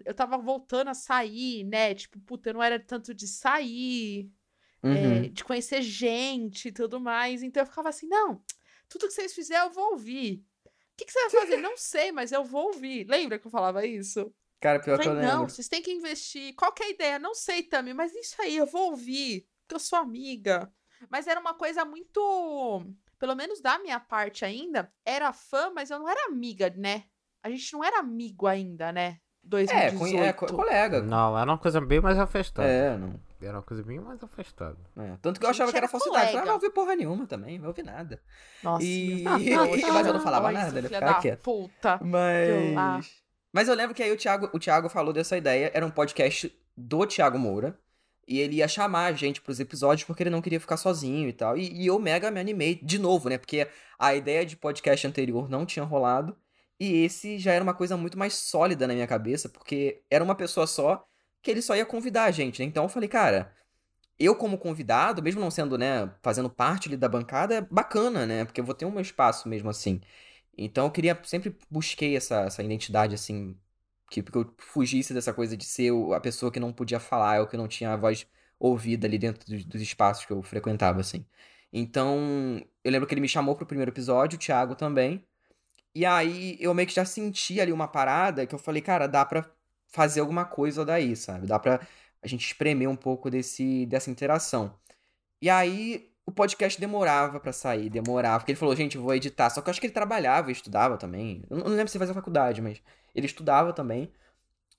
[0.05, 1.93] Eu tava voltando a sair, né?
[1.93, 4.31] Tipo, puta, eu não era tanto de sair,
[4.81, 4.91] Uhum.
[5.25, 7.41] é, de conhecer gente e tudo mais.
[7.41, 8.43] Então eu ficava assim, não,
[8.89, 10.43] tudo que vocês fizerem eu vou ouvir.
[10.65, 11.57] O que, que você vai fazer?
[11.57, 13.05] não sei, mas eu vou ouvir.
[13.07, 14.31] Lembra que eu falava isso?
[14.63, 15.37] Cara, pior que eu Falei, lembro.
[15.41, 16.55] não, vocês têm que investir.
[16.55, 17.19] Qual que é a ideia?
[17.19, 20.71] Não sei também, mas isso aí, eu vou ouvir, porque eu sou amiga.
[21.09, 22.85] Mas era uma coisa muito.
[23.19, 27.03] Pelo menos da minha parte ainda, era fã, mas eu não era amiga, né?
[27.43, 29.17] A gente não era amigo ainda, né?
[29.45, 29.97] É, 2018.
[29.99, 31.01] conhe- é, co- colega.
[31.01, 32.67] Não, era uma coisa bem mais afastada.
[32.67, 33.19] É, não.
[33.41, 34.77] Era uma coisa bem mais afastada.
[34.95, 35.17] é.
[35.21, 36.27] Tanto que eu achava que era era falsidade.
[36.27, 36.39] Eu colega.
[36.39, 38.21] não vai ouvir porra nenhuma também, não vai ouvir nada.
[38.63, 38.85] Nossa.
[38.85, 39.23] E-
[39.91, 41.41] mas eu não falava nada, ele ficava quieto.
[41.41, 41.99] Puta.
[42.01, 43.21] Mas.
[43.53, 46.51] Mas eu lembro que aí o Thiago, o Thiago falou dessa ideia, era um podcast
[46.75, 47.79] do Thiago Moura.
[48.27, 51.33] E ele ia chamar a gente pros episódios porque ele não queria ficar sozinho e
[51.33, 51.57] tal.
[51.57, 53.37] E, e eu mega me animei de novo, né?
[53.37, 53.67] Porque
[53.99, 56.35] a ideia de podcast anterior não tinha rolado.
[56.79, 60.35] E esse já era uma coisa muito mais sólida na minha cabeça, porque era uma
[60.35, 61.05] pessoa só
[61.41, 62.65] que ele só ia convidar a gente, né?
[62.65, 63.53] Então eu falei, cara,
[64.17, 68.45] eu como convidado, mesmo não sendo, né, fazendo parte ali da bancada, é bacana, né?
[68.45, 70.01] Porque eu vou ter um meu espaço mesmo assim.
[70.57, 73.57] Então eu queria, sempre busquei essa, essa identidade, assim,
[74.09, 77.47] que, que eu fugisse dessa coisa de ser a pessoa que não podia falar, ou
[77.47, 78.27] que não tinha a voz
[78.59, 81.25] ouvida ali dentro dos, dos espaços que eu frequentava, assim.
[81.71, 85.25] Então, eu lembro que ele me chamou pro primeiro episódio, o Thiago também.
[85.95, 89.25] E aí eu meio que já senti ali uma parada que eu falei, cara, dá
[89.25, 89.49] pra
[89.87, 91.47] fazer alguma coisa daí, sabe?
[91.47, 91.85] Dá pra
[92.21, 94.73] a gente espremer um pouco desse, dessa interação.
[95.41, 98.39] E aí o podcast demorava pra sair, demorava.
[98.39, 99.49] Porque ele falou, gente, vou editar.
[99.49, 101.43] Só que eu acho que ele trabalhava e estudava também.
[101.49, 102.81] Eu não lembro se ele fazia faculdade, mas
[103.13, 104.11] ele estudava também.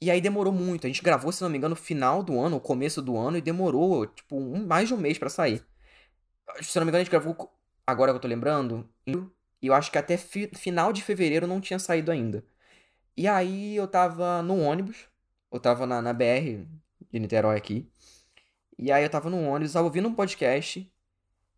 [0.01, 0.87] E aí demorou muito.
[0.87, 3.37] A gente gravou, se não me engano, no final do ano, o começo do ano,
[3.37, 5.65] e demorou, tipo, um, mais de um mês para sair.
[6.63, 7.37] Se não me engano, a gente gravou,
[7.87, 11.61] agora que eu tô lembrando, e eu acho que até fi final de fevereiro não
[11.61, 12.45] tinha saído ainda.
[13.17, 15.09] E aí eu tava no ônibus,
[15.53, 16.67] eu tava na, na BR
[17.11, 17.89] de Niterói aqui.
[18.79, 20.91] E aí eu tava no ônibus, tava ouvindo um podcast.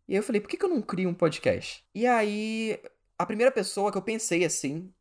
[0.07, 1.83] E aí eu falei, por que, que eu não crio um podcast?
[1.93, 2.79] E aí,
[3.17, 4.91] a primeira pessoa que eu pensei assim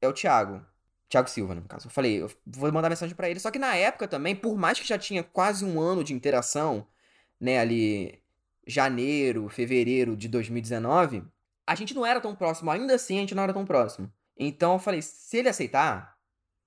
[0.00, 0.64] é o Thiago.
[1.08, 1.86] Thiago Silva, no caso.
[1.86, 3.40] Eu falei, eu vou mandar mensagem para ele.
[3.40, 6.86] Só que na época também, por mais que já tinha quase um ano de interação,
[7.40, 8.20] né, ali,
[8.66, 11.22] janeiro, fevereiro de 2019,
[11.66, 12.70] a gente não era tão próximo.
[12.70, 14.10] Ainda assim, a gente não era tão próximo.
[14.36, 16.16] Então eu falei, se ele aceitar,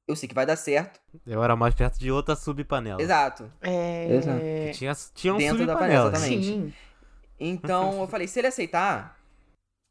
[0.08, 1.00] eu sei que vai dar certo.
[1.26, 3.02] Eu era mais perto de outra subpanela.
[3.02, 3.52] Exato.
[3.62, 4.16] É.
[4.16, 4.40] Exato.
[4.74, 6.12] Tinha, tinha um Dentro da subpanela.
[6.12, 6.48] panela, exatamente.
[6.48, 6.74] Sim.
[7.40, 9.18] Então eu falei, se ele aceitar,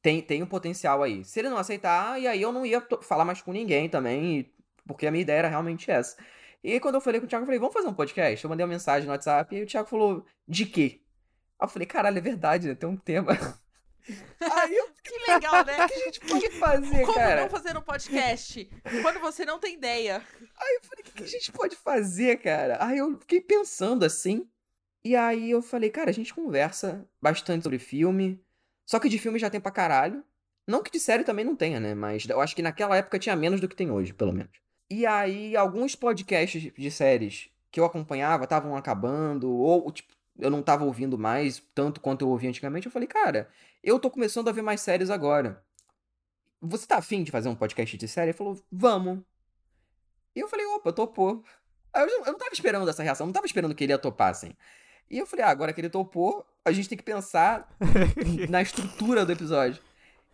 [0.02, 1.24] tem, tem um potencial aí.
[1.24, 4.52] Se ele não aceitar, e aí eu não ia falar mais com ninguém também,
[4.86, 6.16] porque a minha ideia era realmente essa.
[6.62, 8.44] E aí, quando eu falei com o Thiago, eu falei, vamos fazer um podcast?
[8.44, 11.00] Eu mandei uma mensagem no WhatsApp e aí o Thiago falou, de quê?
[11.58, 12.74] Aí eu falei, caralho, é verdade, né?
[12.74, 13.32] Tem um tema.
[14.40, 15.84] aí eu, Que legal, né?
[15.84, 17.42] o que a gente pode fazer, Como cara?
[17.42, 18.70] não fazer um podcast
[19.02, 20.22] quando você não tem ideia?
[20.40, 22.78] O que que a gente pode fazer, cara?
[22.80, 24.48] Aí eu fiquei pensando assim.
[25.04, 28.42] E aí eu falei, cara, a gente conversa bastante sobre filme.
[28.84, 30.24] Só que de filme já tem pra caralho.
[30.66, 31.94] Não que de série também não tenha, né?
[31.94, 34.52] Mas eu acho que naquela época tinha menos do que tem hoje, pelo menos.
[34.90, 40.62] E aí, alguns podcasts de séries que eu acompanhava estavam acabando, ou, tipo, eu não
[40.62, 42.86] tava ouvindo mais tanto quanto eu ouvia antigamente.
[42.86, 43.48] Eu falei, cara,
[43.82, 45.62] eu tô começando a ver mais séries agora.
[46.60, 48.30] Você tá afim de fazer um podcast de série?
[48.30, 49.20] Ele falou, vamos.
[50.34, 51.44] E eu falei, opa, topou.
[51.94, 54.52] Eu, eu não tava esperando essa reação, não tava esperando que ele ia topar, assim.
[55.10, 57.68] E eu falei, ah, agora que ele topou, a gente tem que pensar
[58.48, 59.80] na estrutura do episódio.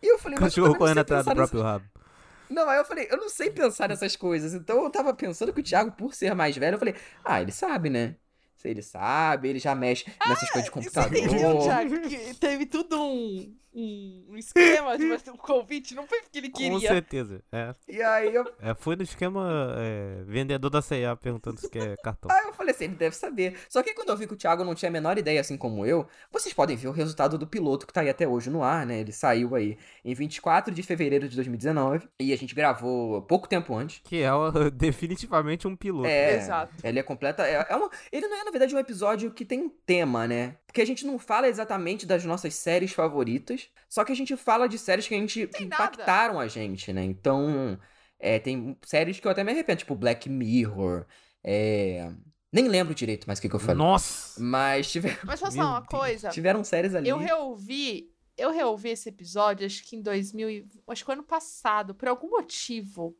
[0.01, 1.85] E eu falei, mas eu Cachorro não correndo sei atrás do pensar próprio rabo.
[1.85, 2.05] nessas-
[2.49, 4.53] Não, aí eu falei, eu não sei pensar nessas coisas.
[4.53, 7.51] Então eu tava pensando que o Thiago, por ser mais velho, eu falei, ah, ele
[7.51, 8.15] sabe, né?
[8.55, 11.17] Se ele sabe, ele já mexe nessas coisas de Você computador.
[11.17, 12.01] entendeu, Thiago?
[12.01, 16.49] Que teve tudo um, um, um esquema de fazer um convite, não foi porque ele
[16.49, 16.89] Com queria.
[16.89, 17.43] certeza.
[17.51, 21.97] É, E aí eu, é, foi no esquema é, vendedor da C&A perguntando se quer
[21.97, 22.31] cartão.
[22.31, 23.57] Aí eu falei assim, ele deve saber.
[23.69, 25.85] Só que quando eu vi que o Thiago não tinha a menor ideia, assim como
[25.85, 28.85] eu, vocês podem ver o resultado do piloto que tá aí até hoje no ar,
[28.85, 28.99] né?
[28.99, 33.75] Ele saiu aí em 24 de fevereiro de 2019 e a gente gravou pouco tempo
[33.75, 34.01] antes.
[34.05, 34.29] Que é
[34.73, 36.07] definitivamente um piloto.
[36.07, 36.73] É, Exato.
[36.83, 37.45] ele é completa.
[37.45, 40.55] É, é uma, ele não é, na verdade, um episódio que tem um tema, né?
[40.75, 44.67] Porque a gente não fala exatamente das nossas séries favoritas, só que a gente fala
[44.67, 47.01] de séries que a gente que impactaram a gente, né?
[47.01, 47.79] Então,
[48.19, 51.05] é, tem séries que eu até me arrependo, tipo Black Mirror.
[51.41, 52.11] É...
[52.51, 53.77] Nem lembro direito mais o que, que eu falei.
[53.77, 54.37] Nossa!
[54.43, 55.87] Mas tiver- Mas falar uma Deus.
[55.87, 56.27] coisa?
[56.31, 57.07] tiveram séries ali.
[57.07, 61.95] Eu reouvi, eu reouvi esse episódio, acho que em 2000, e- acho que ano passado,
[61.95, 63.17] por algum motivo.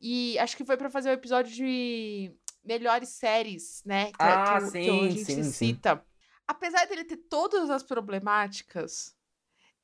[0.00, 2.32] E acho que foi pra fazer o episódio de
[2.64, 4.06] melhores séries, né?
[4.06, 5.78] Que, Ah, que, o- que sim, a gente sim, sim.
[6.50, 9.14] Apesar dele ter todas as problemáticas,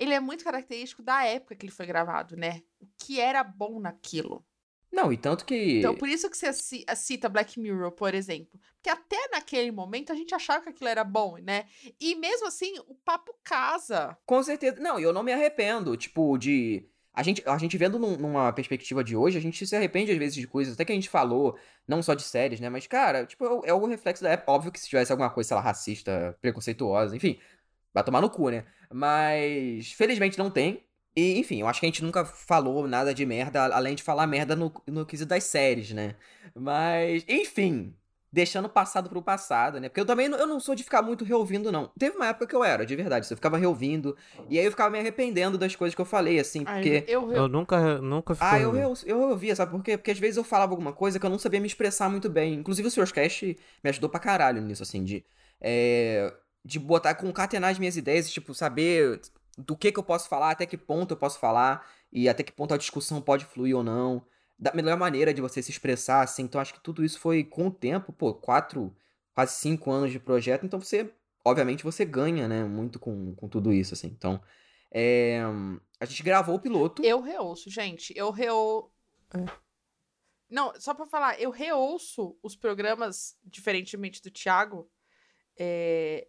[0.01, 2.63] ele é muito característico da época que ele foi gravado, né?
[2.81, 4.45] O que era bom naquilo.
[4.93, 5.79] Não, e tanto que.
[5.79, 8.59] Então, por isso que você ci- cita Black Mirror, por exemplo.
[8.75, 11.67] Porque até naquele momento a gente achava que aquilo era bom, né?
[12.01, 14.17] E mesmo assim, o papo casa.
[14.27, 14.81] Com certeza.
[14.81, 16.89] Não, e eu não me arrependo, tipo, de.
[17.17, 20.19] A gente, a gente vendo num- numa perspectiva de hoje, a gente se arrepende às
[20.19, 22.69] vezes de coisas, até que a gente falou, não só de séries, né?
[22.69, 24.53] Mas, cara, tipo, é o- é o reflexo da época.
[24.53, 27.41] Óbvio que se tivesse alguma coisa, sei lá, racista, preconceituosa, enfim,
[27.95, 28.65] vai tomar no cu, né?
[28.93, 30.85] Mas, felizmente não tem.
[31.17, 34.27] E, enfim, eu acho que a gente nunca falou nada de merda, além de falar
[34.27, 36.17] merda no, no quesito das séries, né?
[36.55, 37.95] Mas, enfim,
[38.37, 39.89] deixando o passado pro passado, né?
[39.89, 41.91] Porque eu também não, eu não sou de ficar muito reouvindo, não.
[41.99, 43.27] Teve uma época que eu era, de verdade.
[43.31, 44.15] Eu ficava reouvindo.
[44.51, 47.05] E aí eu ficava me arrependendo das coisas que eu falei, assim, Ai, porque.
[47.11, 48.47] eu, eu, Eu nunca, nunca fico.
[48.47, 49.97] Ah, eu, eu, eu ouvia, sabe por quê?
[49.97, 52.53] Porque às vezes eu falava alguma coisa que eu não sabia me expressar muito bem.
[52.53, 53.11] Inclusive o Sr.
[53.11, 55.25] Cast me ajudou pra caralho nisso, assim, de.
[55.59, 56.31] é,
[56.63, 59.19] de botar, concatenar as minhas ideias, tipo, saber
[59.57, 62.53] do que que eu posso falar, até que ponto eu posso falar, e até que
[62.53, 64.23] ponto a discussão pode fluir ou não.
[64.59, 66.43] Da melhor maneira de você se expressar, assim.
[66.45, 68.95] Então acho que tudo isso foi com o tempo, pô, quatro,
[69.35, 71.13] quase cinco anos de projeto, então você.
[71.45, 72.65] Obviamente você ganha, né?
[72.65, 74.09] Muito com, com tudo isso, assim.
[74.09, 74.43] Então.
[74.91, 75.41] é,
[76.01, 77.03] a gente gravou o piloto.
[77.05, 78.13] eu reouço, gente.
[78.17, 78.93] Eu reou...
[80.49, 84.89] Não, só pra falar, eu reouço os programas, diferentemente do Thiago,
[85.59, 86.29] é,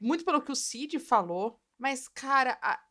[0.00, 2.89] muito pelo que o Cid falou, mas, cara, a- é,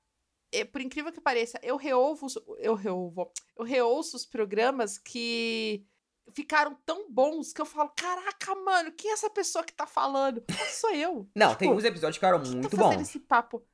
[0.71, 5.85] por incrível que pareça, eu reouvo, eu reouvo, eu reouço os programas que
[6.33, 10.43] ficaram tão bons que eu falo, caraca, mano, quem é essa pessoa que tá falando?
[10.71, 11.29] Sou eu.
[11.35, 13.01] Não, Tipo, tem uns episódios que ficaram muito tá fazendo bons.
[13.09, 13.65] esse papo?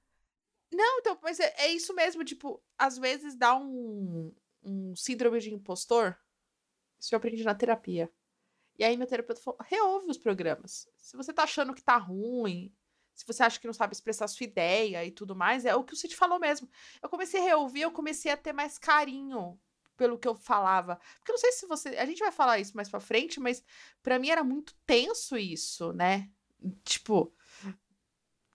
[0.72, 4.34] Não, então, mas é, é isso mesmo, tipo, às vezes dá um,
[4.64, 6.18] um síndrome de impostor.
[7.00, 8.12] Isso eu aprendi na terapia.
[8.78, 10.88] E aí meu terapeuta falou, reouve os programas.
[10.98, 12.74] Se você tá achando que tá ruim,
[13.16, 15.94] se você acha que não sabe expressar sua ideia e tudo mais, é o que
[15.94, 16.70] o Cid falou mesmo.
[17.02, 19.60] Eu comecei a reouvir, eu comecei a ter mais carinho
[19.98, 21.00] pelo que eu falava.
[21.18, 21.90] Porque eu não sei se você.
[21.98, 23.64] A gente vai falar isso mais pra frente, mas
[24.04, 26.30] pra mim era muito tenso isso, né?
[26.84, 27.34] Tipo,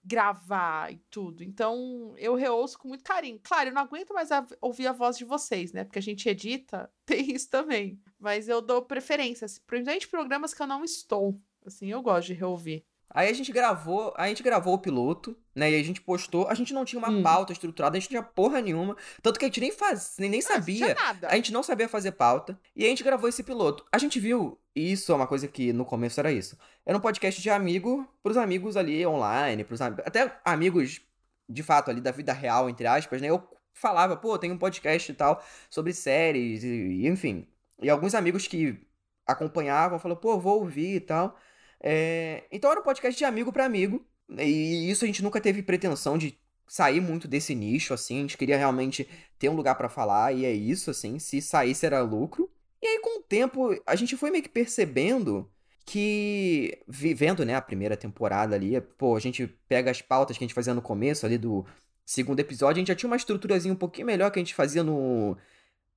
[0.03, 1.43] gravar e tudo.
[1.43, 3.39] Então, eu reouço com muito carinho.
[3.43, 5.83] Claro, eu não aguento mais a- ouvir a voz de vocês, né?
[5.83, 7.99] Porque a gente edita, tem isso também.
[8.19, 11.39] Mas eu dou preferências, principalmente programas que eu não estou.
[11.65, 12.85] Assim, eu gosto de reouvir.
[13.13, 15.71] Aí a gente gravou, a gente gravou o piloto, né?
[15.71, 16.47] E a gente postou.
[16.47, 17.21] A gente não tinha uma Hum.
[17.21, 18.95] pauta estruturada, a gente não tinha porra nenhuma.
[19.21, 20.95] Tanto que a gente nem faz, nem, nem Ah, sabia.
[21.23, 22.59] A gente não sabia fazer pauta.
[22.75, 23.85] E a gente gravou esse piloto.
[23.91, 26.57] A gente viu, e isso é uma coisa que no começo era isso.
[26.85, 31.01] Era um podcast de amigo pros amigos ali online, pros até amigos
[31.49, 33.29] de fato ali da vida real, entre aspas, né?
[33.29, 37.45] Eu falava, pô, tem um podcast e tal sobre séries, e, e enfim.
[37.81, 38.79] E alguns amigos que
[39.25, 41.37] acompanhavam falaram, pô, vou ouvir e tal.
[41.83, 44.05] É, Então era um podcast de amigo pra amigo.
[44.37, 48.19] E isso a gente nunca teve pretensão de sair muito desse nicho, assim.
[48.19, 51.19] A gente queria realmente ter um lugar pra falar, e é isso, assim.
[51.19, 52.49] Se saísse era lucro.
[52.81, 55.51] E aí, com o tempo, a gente foi meio que percebendo
[55.85, 60.47] que, vivendo, né, a primeira temporada ali, pô, a gente pega as pautas que a
[60.47, 61.65] gente fazia no começo ali do
[62.05, 64.83] segundo episódio, a gente já tinha uma estruturazinha um pouquinho melhor que a gente fazia
[64.83, 65.37] no.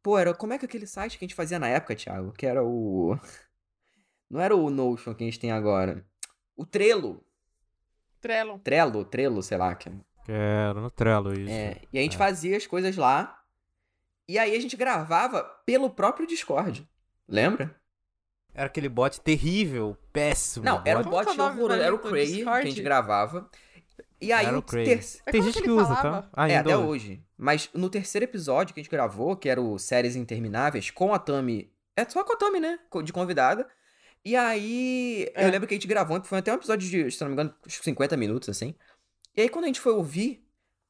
[0.03, 0.35] Pô, era.
[0.35, 2.33] Como é que aquele site que a gente fazia na época, Thiago?
[2.33, 3.19] Que era o.
[4.31, 6.05] Não era o Notion que a gente tem agora.
[6.57, 7.25] O Trello.
[8.21, 8.59] Trello.
[8.61, 9.75] Trello, Trello, sei lá.
[9.75, 9.91] Que...
[10.27, 11.51] Era no Trello isso.
[11.53, 12.19] É, e a gente É.
[12.19, 13.41] fazia as coisas lá.
[14.27, 16.89] E aí a gente gravava pelo próprio Discord.
[17.29, 17.75] Lembra?
[18.55, 20.65] Era aquele bot terrível, péssimo.
[20.65, 21.81] Não, era um é bot o nome horroroso.
[21.83, 23.51] Era o Cray que a gente gravava.
[24.21, 24.85] E aí Era o Cray.
[24.87, 24.97] ter...
[24.97, 26.23] Mas Tem gente que que usa, falava?
[26.23, 26.49] tá?
[26.49, 26.87] É, Ainda até hoje.
[27.11, 27.25] hoje.
[27.37, 31.19] Mas no terceiro episódio que a gente gravou, que era o Séries Intermináveis, com a
[31.19, 31.71] Tami.
[31.97, 32.79] É só com a Tami, né?
[33.03, 33.69] De convidada.
[34.25, 35.31] E aí.
[35.35, 35.47] É.
[35.47, 37.35] Eu lembro que a gente gravou, que foi até um episódio de, se não me
[37.35, 38.75] engano, uns 50 minutos, assim.
[39.37, 40.45] E aí, quando a gente foi ouvir,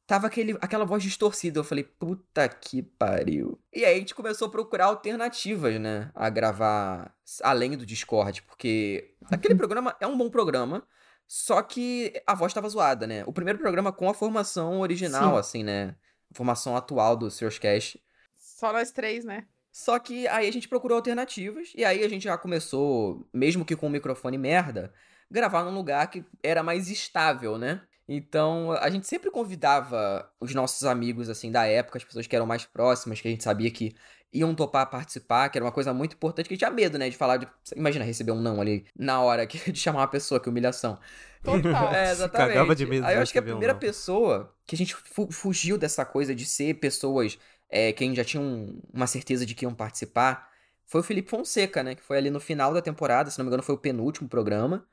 [0.07, 1.59] tava aquele, aquela voz distorcida.
[1.59, 3.59] Eu falei, puta que pariu.
[3.73, 6.11] E aí a gente começou a procurar alternativas, né?
[6.15, 10.87] A gravar além do Discord, porque aquele programa é um bom programa.
[11.27, 13.25] Só que a voz tava zoada, né?
[13.27, 15.39] O primeiro programa com a formação original, Sim.
[15.39, 15.97] assim, né?
[16.31, 17.99] A formação atual do Seus Cast.
[18.37, 19.47] Só nós três, né?
[19.77, 23.75] Só que aí a gente procurou alternativas, e aí a gente já começou, mesmo que
[23.75, 24.95] com um microfone merda,
[25.29, 27.83] gravar num lugar que era mais estável, né?
[28.09, 32.47] Então a gente sempre convidava os nossos amigos, assim, da época, as pessoas que eram
[32.47, 33.97] mais próximas, que a gente sabia que
[34.33, 37.09] iam topar participar, que era uma coisa muito importante, que a gente tinha medo, né?
[37.11, 37.49] De falar de.
[37.75, 40.99] Imagina receber um não ali na hora que, de chamar uma pessoa, que humilhação.
[41.43, 41.93] Total.
[41.95, 42.55] É, exatamente.
[42.55, 43.81] cagava de medo Aí eu acho que a um primeira não.
[43.81, 47.39] pessoa que a gente fu- fugiu dessa coisa de ser pessoas
[47.75, 50.51] é, que a gente já tinha um- uma certeza de que iam participar
[50.87, 51.95] foi o Felipe Fonseca, né?
[51.95, 54.87] Que foi ali no final da temporada, se não me engano, foi o penúltimo programa.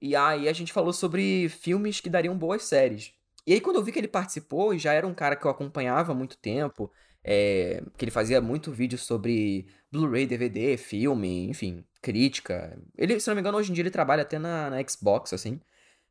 [0.00, 3.12] E aí a gente falou sobre filmes que dariam boas séries.
[3.46, 5.50] E aí, quando eu vi que ele participou, e já era um cara que eu
[5.50, 6.90] acompanhava há muito tempo,
[7.24, 12.78] é, que ele fazia muito vídeo sobre Blu-ray, DVD, filme, enfim, crítica.
[12.96, 15.60] Ele, se não me engano, hoje em dia ele trabalha até na, na Xbox, assim.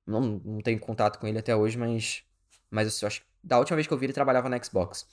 [0.06, 2.24] Não, não tenho contato com ele até hoje, mas.
[2.72, 5.08] Mas eu acho que da última vez que eu vi ele trabalhava na Xbox.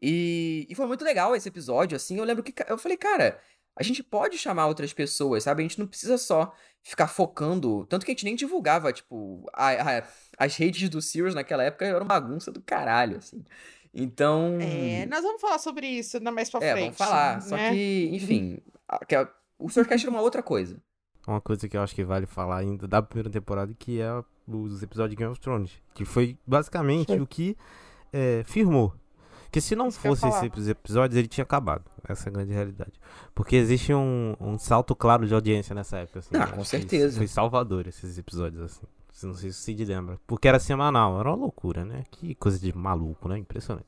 [0.00, 2.18] E, e foi muito legal esse episódio, assim.
[2.18, 3.38] Eu lembro que eu falei, cara,
[3.74, 5.62] a gente pode chamar outras pessoas, sabe?
[5.62, 7.84] A gente não precisa só ficar focando.
[7.86, 10.02] Tanto que a gente nem divulgava, tipo, a- a-
[10.38, 13.42] as redes do Sirius naquela época era uma bagunça do caralho, assim.
[13.92, 14.58] Então.
[14.60, 16.84] É, nós vamos falar sobre isso na mais pra É, frente.
[16.84, 17.40] vamos falar.
[17.42, 17.70] Só né?
[17.70, 19.28] que, enfim, a- que a-
[19.58, 20.80] o Swordcast era uma outra coisa.
[21.26, 24.10] Uma coisa que eu acho que vale falar ainda da primeira temporada, que é
[24.46, 25.72] os episódios de Game of Thrones.
[25.94, 27.56] Que foi basicamente o que
[28.12, 28.94] é, firmou.
[29.50, 31.84] Que se não Isso fosse esses episódios, ele tinha acabado.
[32.08, 32.92] Essa é a grande realidade.
[33.34, 36.18] Porque existe um, um salto claro de audiência nessa época.
[36.20, 37.16] Assim, Ah, Eu com certeza.
[37.16, 38.86] Foi salvador esses episódios, assim.
[39.22, 40.20] Não sei se o Cid lembra.
[40.26, 42.04] Porque era semanal, era uma loucura, né?
[42.10, 43.38] Que coisa de maluco, né?
[43.38, 43.86] Impressionante.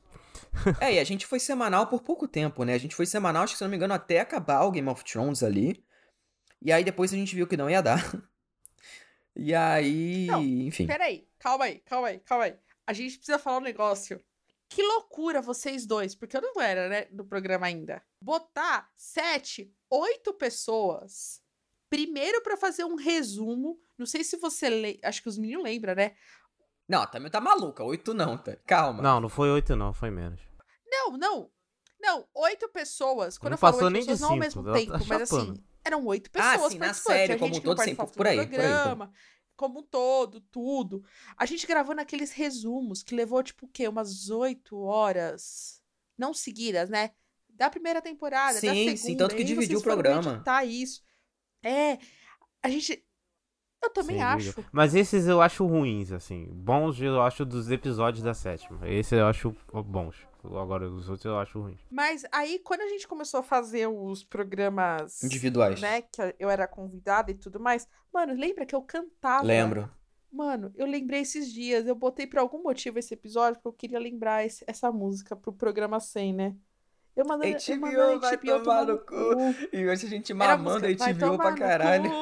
[0.79, 2.73] É, e a gente foi semanal por pouco tempo, né?
[2.73, 5.03] A gente foi semanal, acho que se não me engano, até acabar o Game of
[5.03, 5.83] Thrones ali.
[6.61, 7.99] E aí depois a gente viu que não ia dar.
[9.35, 10.85] E aí, Não, enfim.
[10.85, 12.55] Peraí, calma aí, calma aí, calma aí.
[12.85, 14.19] A gente precisa falar um negócio.
[14.69, 18.03] Que loucura vocês dois, porque eu não era, né, do programa ainda.
[18.23, 21.41] Botar sete, oito pessoas.
[21.89, 23.79] Primeiro pra fazer um resumo.
[23.97, 25.09] Não sei se você lembra.
[25.09, 26.15] Acho que os meninos lembram, né?
[26.87, 27.83] Não, também tá maluca.
[27.83, 28.55] Oito não, tá?
[28.67, 29.01] Calma.
[29.01, 30.39] Não, não foi oito, não, foi menos.
[30.87, 31.51] Não, não.
[31.99, 33.37] Não, oito pessoas.
[33.39, 35.53] Quando Não eu falo oito nem de pessoas, não ao mesmo tá tempo, mas assim.
[35.83, 37.01] eram oito Ah, pessoas sim, na participantes.
[37.21, 38.67] série a como gente um todo, participava por do aí, por aí, por aí.
[38.71, 39.13] programa,
[39.59, 41.03] como um todo, tudo.
[41.35, 43.89] A gente gravando aqueles resumos que levou, tipo, o quê?
[43.89, 45.83] Umas oito horas.
[46.17, 47.11] Não seguidas, né?
[47.49, 48.97] Da primeira temporada, da Sim, segunda.
[48.97, 50.35] sim, tanto que dividiu o programa.
[50.35, 51.03] editar isso.
[51.61, 51.97] É,
[52.63, 53.03] a gente...
[53.83, 54.45] Eu também Sim, acho.
[54.45, 54.65] dividiu.
[54.71, 56.47] Mas esses eu acho ruins, assim.
[56.53, 58.87] Bons eu acho dos episódios da sétima.
[58.87, 59.53] Esse eu acho
[59.85, 60.15] bons.
[60.43, 61.79] Agora os outros eu acho ruins.
[61.91, 65.23] Mas aí, quando a gente começou a fazer os programas...
[65.23, 65.81] Individuais.
[65.81, 67.87] Né, que eu era convidada e tudo mais.
[68.13, 69.43] Mano, lembra que eu cantava?
[69.43, 69.89] Lembro.
[70.31, 71.87] Mano, eu lembrei esses dias.
[71.87, 75.51] Eu botei por algum motivo esse episódio porque eu queria lembrar esse- essa música pro
[75.51, 76.55] programa 100, né?
[77.15, 79.15] Eu mandando, eu HBO mandando vai HBO tomar tomar no cu.
[79.73, 82.09] E hoje a gente mamando a música, HBO pra caralho.
[82.09, 82.15] cu,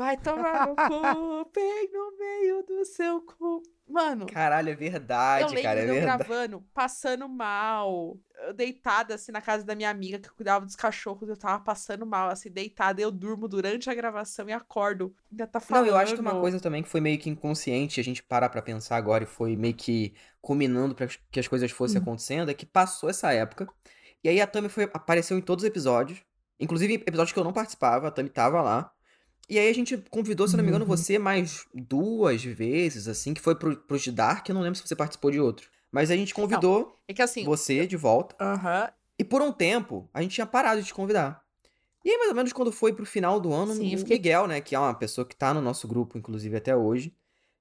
[0.00, 3.62] Vai tomar no cu, bem no meio do seu cu.
[3.86, 6.24] Mano, Caralho, é eu verdade, lembro cara, é eu verdade.
[6.24, 11.28] gravando, passando mal, eu deitada assim na casa da minha amiga que cuidava dos cachorros,
[11.28, 15.14] eu tava passando mal, assim, deitada, eu durmo durante a gravação e acordo.
[15.30, 15.88] Ainda tá Não, falando.
[15.88, 18.62] eu acho que uma coisa também que foi meio que inconsciente, a gente parar pra
[18.62, 22.02] pensar agora e foi meio que culminando pra que as coisas fossem Hum.
[22.02, 23.68] acontecendo, é que passou essa época.
[24.22, 26.20] E aí a Tami foi, apareceu em todos os episódios.
[26.58, 28.92] Inclusive episódios que eu não participava, a Tami tava lá.
[29.50, 30.88] E aí a gente convidou, se não me engano, Uhum.
[30.96, 34.86] você mais duas vezes, assim, que foi pro, pros de Dark, eu não lembro se
[34.86, 35.68] você participou de outro.
[35.90, 37.44] Mas a gente convidou É que assim.
[37.44, 38.36] você de volta.
[38.40, 38.88] Aham.
[39.18, 41.42] E por um tempo, a gente tinha parado de te convidar.
[42.04, 44.46] E aí, mais ou menos, quando foi pro final do ano, Sim, o fiquei- Miguel,
[44.46, 47.12] né, que é uma pessoa que tá no nosso grupo, inclusive, até hoje,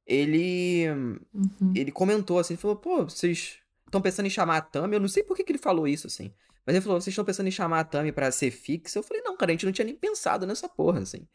[0.06, 0.88] ele
[1.34, 1.73] Uhum.
[1.75, 4.95] ele comentou assim, ele falou, pô, vocês estão pensando em chamar a Tami?
[4.95, 6.32] Eu não sei por que, que ele falou isso, assim.
[6.65, 8.99] Mas ele falou, vocês estão pensando em chamar a Tami pra ser fixa?
[8.99, 11.28] Eu falei, não, cara, a gente não tinha nem pensado nessa porra, assim.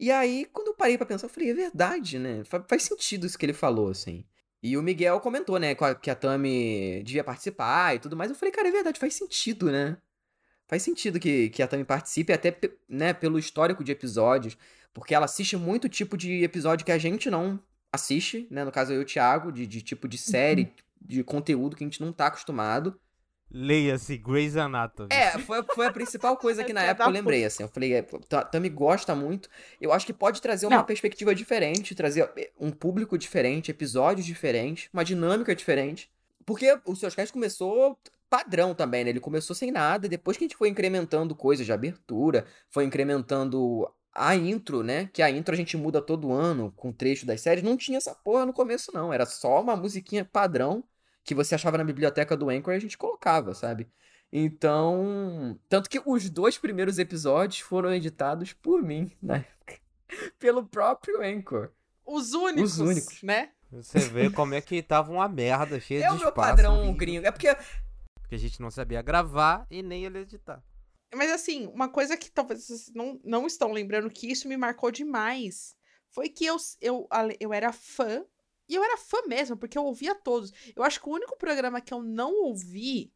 [0.00, 2.42] E aí, quando eu parei pra pensar, eu falei, é verdade, né?
[2.44, 4.24] Fa- Faz sentido isso que ele falou, assim.
[4.62, 8.30] E o Miguel comentou, né, que a Tami devia participar e tudo mais.
[8.30, 9.98] Eu falei, cara, é verdade, faz sentido, né?
[10.68, 12.56] Faz sentido que, que a Tami participe, até
[12.88, 14.56] né, pelo histórico de episódios,
[14.94, 18.64] porque ela assiste muito tipo de episódio que a gente não assiste, né?
[18.64, 21.86] No caso, eu e o Thiago, de, de tipo de série, de conteúdo que a
[21.86, 22.98] gente não tá acostumado.
[23.50, 25.08] Leia-se Grey's Anatomy.
[25.12, 27.62] É, foi, foi a principal coisa que na época eu lembrei, assim.
[27.62, 29.48] Eu falei, é, a Tami gosta muito.
[29.80, 30.84] Eu acho que pode trazer uma Não.
[30.84, 36.10] perspectiva diferente, trazer é, um público diferente, episódios diferentes, uma dinâmica diferente.
[36.46, 39.10] Porque o Seus Cast começou padrão também, né?
[39.10, 42.84] Ele começou sem nada, e depois que a gente foi incrementando coisas de abertura, foi
[42.84, 45.10] incrementando a intro, né?
[45.12, 47.64] Que a intro a gente muda todo ano com trecho das séries.
[47.64, 49.12] Não tinha essa porra no começo, não.
[49.12, 50.84] Era só uma musiquinha padrão
[51.24, 53.88] que você achava na biblioteca do Anchor e a gente colocava, sabe?
[54.32, 55.58] Então.
[55.68, 59.78] Tanto que os dois primeiros episódios foram editados por mim, na época.
[60.38, 61.70] Pelo próprio Anchor.
[62.04, 63.22] Os únicos, Os únicos.
[63.22, 63.50] né?
[63.70, 66.34] Você vê como é que tava uma merda, cheia É de o meu espaço.
[66.48, 67.26] padrão horrível, gringo.
[67.26, 67.56] É porque.
[68.20, 70.62] Porque a gente não sabia gravar e nem ele editar.
[71.14, 74.90] Mas assim, uma coisa que talvez vocês não, não estão lembrando que isso me marcou
[74.90, 75.74] demais
[76.10, 77.08] foi que eu, eu,
[77.40, 78.24] eu era fã,
[78.70, 80.52] e eu era fã mesmo, porque eu ouvia todos.
[80.76, 83.12] Eu acho que o único programa que eu não ouvi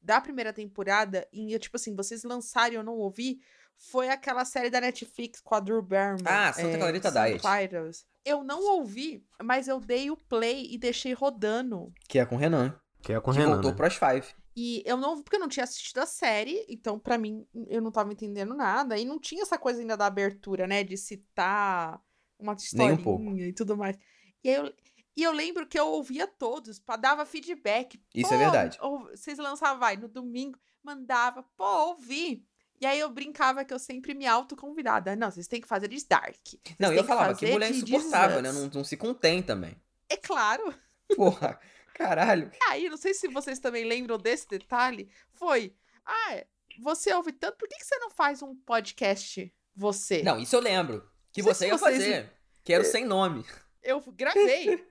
[0.00, 3.40] da primeira temporada, e eu, tipo assim, vocês lançaram e eu não ouvi,
[3.78, 6.24] foi aquela série da Netflix com a Drew Barrymore.
[6.26, 7.40] Ah, Santa Clarita St.
[7.40, 8.06] Diet.
[8.24, 11.90] Eu não ouvi, mas eu dei o play e deixei rodando.
[12.08, 12.78] Que é com o Renan.
[13.00, 13.54] Que é com o Renan.
[13.54, 13.76] voltou né?
[13.76, 14.26] pro As Five.
[14.54, 17.92] E eu não, porque eu não tinha assistido a série, então pra mim eu não
[17.92, 18.98] tava entendendo nada.
[18.98, 20.84] E não tinha essa coisa ainda da abertura, né?
[20.84, 22.02] De citar
[22.38, 23.38] uma um historinha pouco.
[23.38, 23.96] e tudo mais.
[24.42, 24.74] E, aí eu,
[25.18, 28.00] e eu lembro que eu ouvia todos, dava feedback.
[28.14, 28.78] Isso é verdade.
[28.80, 32.44] ou- vocês lançavam, vai, no domingo, mandava, pô, ouvi.
[32.80, 35.16] E aí eu brincava que eu sempre me autoconvidava.
[35.16, 36.36] Não, vocês têm que fazer de Dark.
[36.46, 38.52] Vocês Não, eu que falava que mulher de insuportável, né?
[38.52, 39.76] Não, não se contém também.
[40.08, 40.72] É claro.
[41.16, 41.58] Porra,
[41.94, 42.52] caralho.
[42.68, 45.74] Aí, não sei se vocês também lembram desse detalhe, foi,
[46.06, 46.44] ah,
[46.80, 50.22] você ouve tanto, por que, que você não faz um podcast, você?
[50.22, 51.10] Não, isso eu lembro.
[51.32, 52.32] Que você ia vocês- fazer.
[52.62, 53.44] Que era o sem nome.
[53.82, 54.86] Eu gravei.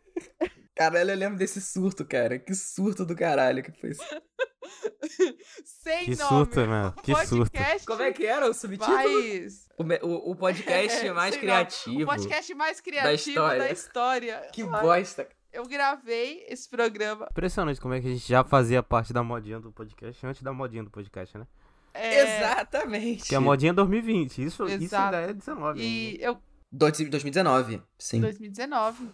[0.75, 2.37] Caralho, eu lembro desse surto, cara.
[2.37, 4.03] Que surto do caralho que foi isso.
[5.65, 6.29] sem Que nome.
[6.29, 6.93] surto, né?
[7.03, 7.51] Que surto.
[7.85, 8.95] Como é que era o subtítulo?
[8.95, 9.67] mais...
[9.77, 11.53] O, o- o podcast É, mais sem nome.
[11.53, 12.03] criativo.
[12.03, 13.71] O podcast mais criativo da história.
[13.71, 14.49] história.
[14.53, 15.27] Que bosta.
[15.51, 17.27] Eu gravei esse programa.
[17.31, 20.53] Impressionante como é que a gente já fazia parte da modinha do podcast antes da
[20.53, 21.47] modinha do podcast, né?
[21.93, 23.23] é, Exatamente.
[23.27, 24.43] Que a modinha é 2020.
[24.43, 25.15] Isso, isso Exato.
[25.15, 25.79] ainda é 19.
[25.81, 26.23] E ainda.
[26.23, 26.37] eu,
[26.71, 28.19] Dois- 2019, sim.
[28.21, 29.09] 2019.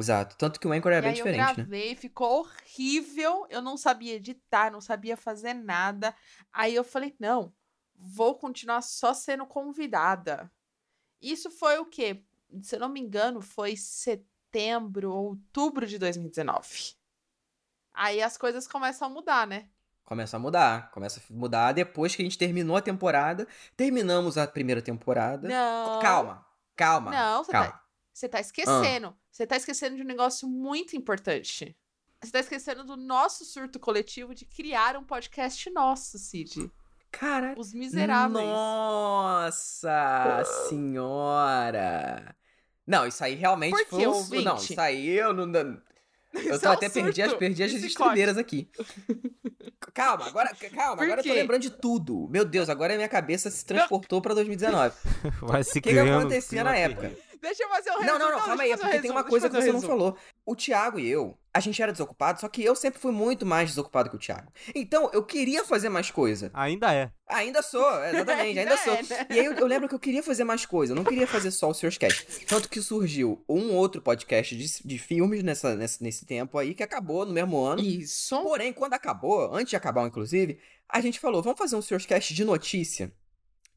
[0.00, 0.36] Exato.
[0.36, 1.54] Tanto que o Anchor é e bem aí eu diferente, né?
[1.54, 3.46] gravei, ficou horrível.
[3.48, 6.14] Eu não sabia editar, não sabia fazer nada.
[6.52, 7.52] Aí eu falei, não,
[7.94, 10.50] vou continuar só sendo convidada.
[11.20, 12.22] Isso foi o quê?
[12.62, 16.94] Se eu não me engano, foi setembro, outubro de 2019.
[17.92, 19.68] Aí as coisas começam a mudar, né?
[20.04, 20.90] Começa a mudar.
[20.90, 23.46] Começa a mudar depois que a gente terminou a temporada.
[23.76, 25.46] Terminamos a primeira temporada.
[25.46, 26.00] Não.
[26.00, 26.44] Calma,
[26.74, 27.10] calma.
[27.10, 27.70] Não, você calma.
[27.70, 29.14] tá, você tá esquecendo.
[29.30, 31.76] Você tá esquecendo de um negócio muito importante.
[32.22, 36.70] Você tá esquecendo do nosso surto coletivo de criar um podcast nosso, Cid.
[37.10, 38.46] Cara, Os Miseráveis.
[38.46, 42.36] Nossa senhora!
[42.86, 44.10] Não, isso aí realmente Por foi um...
[44.10, 44.44] ouvinte?
[44.44, 45.50] Não, isso aí eu não...
[46.32, 48.70] Eu Isso tô é um até perdi as, perdi as estribeiras aqui.
[49.92, 52.28] Calma, agora, calma, Por agora eu tô lembrando de tudo.
[52.30, 54.94] Meu Deus, agora a minha cabeça se transportou pra 2019.
[55.42, 57.12] Vai se O que, que acontecia na época?
[57.40, 58.18] Deixa eu fazer um resumo.
[58.18, 59.92] Não, não, não, calma aí, porque tem uma resumo, coisa que você não resumo.
[59.92, 60.16] falou.
[60.44, 63.70] O Thiago e eu, a gente era desocupado, só que eu sempre fui muito mais
[63.70, 64.52] desocupado que o Thiago.
[64.74, 66.50] Então, eu queria fazer mais coisa.
[66.54, 67.10] Ainda é.
[67.26, 68.94] Ainda sou, exatamente, ainda sou.
[68.94, 69.26] é, né?
[69.30, 71.50] E aí eu, eu lembro que eu queria fazer mais coisa, eu não queria fazer
[71.50, 72.46] só o Seus Cast.
[72.46, 76.82] Tanto que surgiu um outro podcast de, de filmes nessa, nesse, nesse tempo aí, que
[76.82, 77.80] acabou no mesmo ano.
[77.82, 78.40] Isso.
[78.42, 82.34] Porém, quando acabou, antes de acabar, inclusive, a gente falou, vamos fazer um Seus Cast
[82.34, 83.12] de notícia.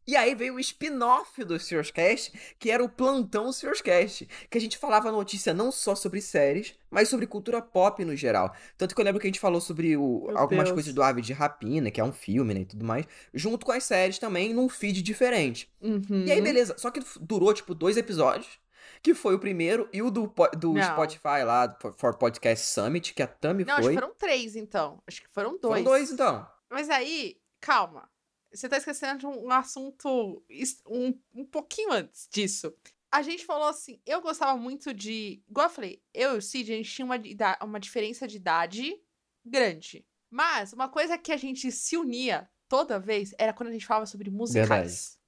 [0.05, 4.57] E aí veio o spin-off do Seus Cast, que era o Plantão Seus Cast, que
[4.57, 8.53] a gente falava notícia não só sobre séries, mas sobre cultura pop no geral.
[8.77, 10.73] Tanto que eu lembro que a gente falou sobre o- algumas Deus.
[10.73, 13.71] coisas do Ave de Rapina, que é um filme, né, e tudo mais, junto com
[13.71, 15.71] as séries também, num feed diferente.
[15.81, 16.25] Uhum.
[16.25, 16.75] E aí, beleza.
[16.77, 18.61] Só que durou, tipo, dois episódios.
[19.01, 20.83] Que foi o primeiro e o do, do Não.
[20.83, 23.93] Spotify lá, do For Podcast Summit, que a Tami Não, acho foi.
[23.95, 25.01] que foram três, então.
[25.07, 25.61] Acho que foram dois.
[25.63, 26.47] Foram dois, então.
[26.69, 28.09] Mas aí, calma.
[28.53, 30.43] Você tá esquecendo de um assunto
[30.87, 32.73] um, um pouquinho antes disso.
[33.11, 35.43] A gente falou assim, eu gostava muito de.
[35.49, 37.15] Igual eu falei, eu e o Cid, a gente tinha uma,
[37.63, 38.99] uma diferença de idade
[39.45, 40.05] grande.
[40.29, 44.05] Mas uma coisa que a gente se unia toda vez era quando a gente falava
[44.05, 45.19] sobre musicais.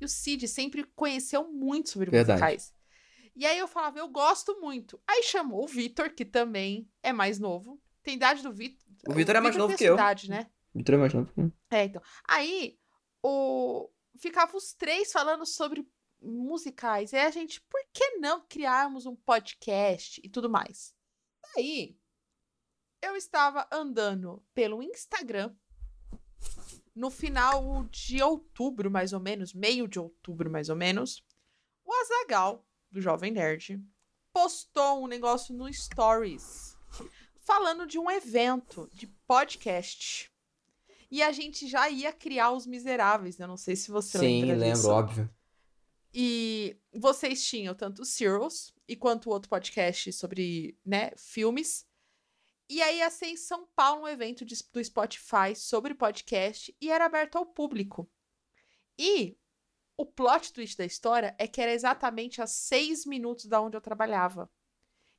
[0.00, 2.40] E o Cid sempre conheceu muito sobre Verdade.
[2.40, 2.74] musicais.
[3.36, 5.00] E aí eu falava, eu gosto muito.
[5.06, 7.80] Aí chamou o Vitor, que também é mais novo.
[8.02, 8.84] Tem idade do Vitor.
[9.06, 9.94] O Vitor é mais novo que eu.
[9.94, 10.48] idade, né?
[10.74, 11.32] Vitor é mais novo.
[11.70, 12.02] É, então.
[12.26, 12.78] Aí,
[13.22, 13.90] o...
[14.18, 15.86] ficava os três falando sobre
[16.20, 17.14] musicais.
[17.14, 20.94] Aí a gente, por que não criarmos um podcast e tudo mais?
[21.56, 21.98] Aí,
[23.02, 25.54] eu estava andando pelo Instagram
[26.94, 31.24] no final de outubro, mais ou menos, meio de outubro, mais ou menos.
[31.84, 33.80] O Azagal, do Jovem Nerd,
[34.32, 36.76] postou um negócio no Stories
[37.48, 40.30] falando de um evento de podcast.
[41.10, 43.46] E a gente já ia criar os Miseráveis, né?
[43.46, 44.90] Não sei se você Sim, lembra lembro, disso.
[44.90, 45.30] óbvio.
[46.12, 51.86] E vocês tinham tanto o Serials e quanto o outro podcast sobre, né, filmes.
[52.68, 56.90] E aí ia ser em São Paulo um evento de- do Spotify sobre podcast e
[56.90, 58.10] era aberto ao público.
[58.98, 59.36] E
[59.96, 63.80] o plot twist da história é que era exatamente a seis minutos da onde eu
[63.80, 64.50] trabalhava.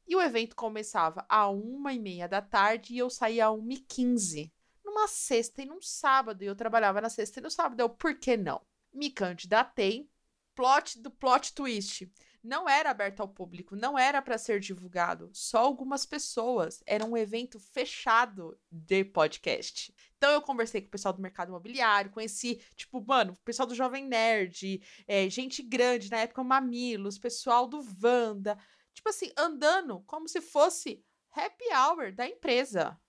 [0.07, 3.73] E o evento começava a uma e meia da tarde e eu saía a uma
[3.73, 4.51] e quinze.
[4.99, 6.43] Numa sexta e num sábado.
[6.43, 7.79] E eu trabalhava na sexta e no sábado.
[7.79, 8.61] Eu, por que não?
[8.93, 10.09] Me candidatei.
[10.53, 12.11] Plot do plot twist.
[12.43, 15.29] Não era aberto ao público, não era para ser divulgado.
[15.31, 16.83] Só algumas pessoas.
[16.85, 19.95] Era um evento fechado de podcast.
[20.17, 23.75] Então eu conversei com o pessoal do mercado imobiliário, conheci, tipo, mano, o pessoal do
[23.75, 28.57] Jovem Nerd, é, gente grande, na época Mamilos, pessoal do Wanda.
[28.93, 32.99] Tipo assim, andando como se fosse happy hour da empresa.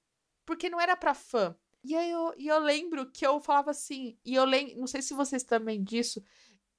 [0.46, 1.56] Porque não era pra fã.
[1.82, 5.00] E aí eu, e eu lembro que eu falava assim, e eu lembro, não sei
[5.00, 6.22] se vocês também disso,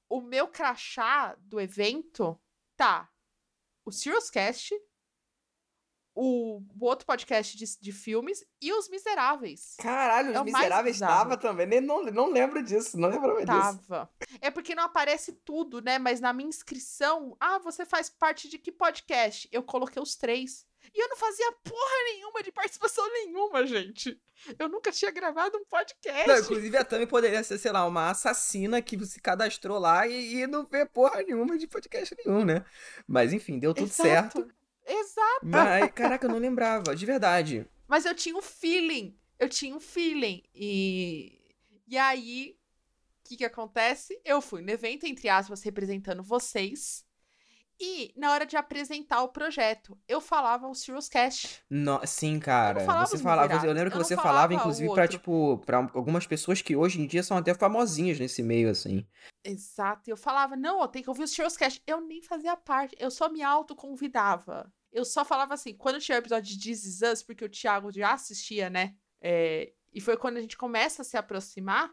[0.08, 2.40] o meu crachá do evento
[2.76, 3.10] tá
[3.84, 3.90] o
[4.30, 4.72] Cast,
[6.14, 9.76] o, o outro podcast de, de filmes e os Miseráveis.
[9.78, 11.66] Caralho, os É Miseráveis tava também.
[11.66, 13.88] Nem, não, não lembro disso, não lembrava disso.
[13.88, 14.10] Tava.
[14.40, 15.98] É porque não aparece tudo, né?
[15.98, 19.48] Mas na minha inscrição, ah, você faz parte de que podcast?
[19.50, 20.66] Eu coloquei os três.
[20.94, 24.20] E eu não fazia porra nenhuma de participação nenhuma, gente.
[24.58, 26.28] Eu nunca tinha gravado um podcast.
[26.28, 30.42] Não, inclusive a Tami poderia ser, sei lá, uma assassina que se cadastrou lá e,
[30.42, 32.64] e não vê porra nenhuma de podcast nenhum, né?
[33.06, 34.02] Mas enfim, deu tudo Exato.
[34.02, 34.54] certo.
[34.86, 35.46] Exato.
[35.46, 37.66] Mas, caraca, eu não lembrava, de verdade.
[37.86, 39.16] Mas eu tinha um feeling.
[39.38, 40.42] Eu tinha um feeling.
[40.54, 41.40] E,
[41.86, 42.56] e aí,
[43.24, 44.20] o que, que acontece?
[44.24, 47.04] Eu fui no evento, entre aspas, representando vocês.
[47.84, 51.64] E na hora de apresentar o projeto, eu falava o Serious Cash.
[51.68, 52.84] No- sim, cara.
[52.84, 55.18] falava Você falava, eu lembro que eu você falava falava, inclusive, pra, outro.
[55.18, 59.04] tipo, pra algumas pessoas que hoje em dia são até famosinhas nesse meio, assim.
[59.42, 60.08] Exato.
[60.08, 61.82] E eu falava, não, eu tenho que ouvir o Serious Cash.
[61.84, 64.72] Eu nem fazia parte, eu só me autoconvidava.
[64.92, 67.90] Eu só falava assim, quando tinha o episódio de This Is Us, porque o Thiago
[67.90, 68.94] já assistia, né?
[69.20, 71.90] É, e foi quando a gente começa a se aproximar,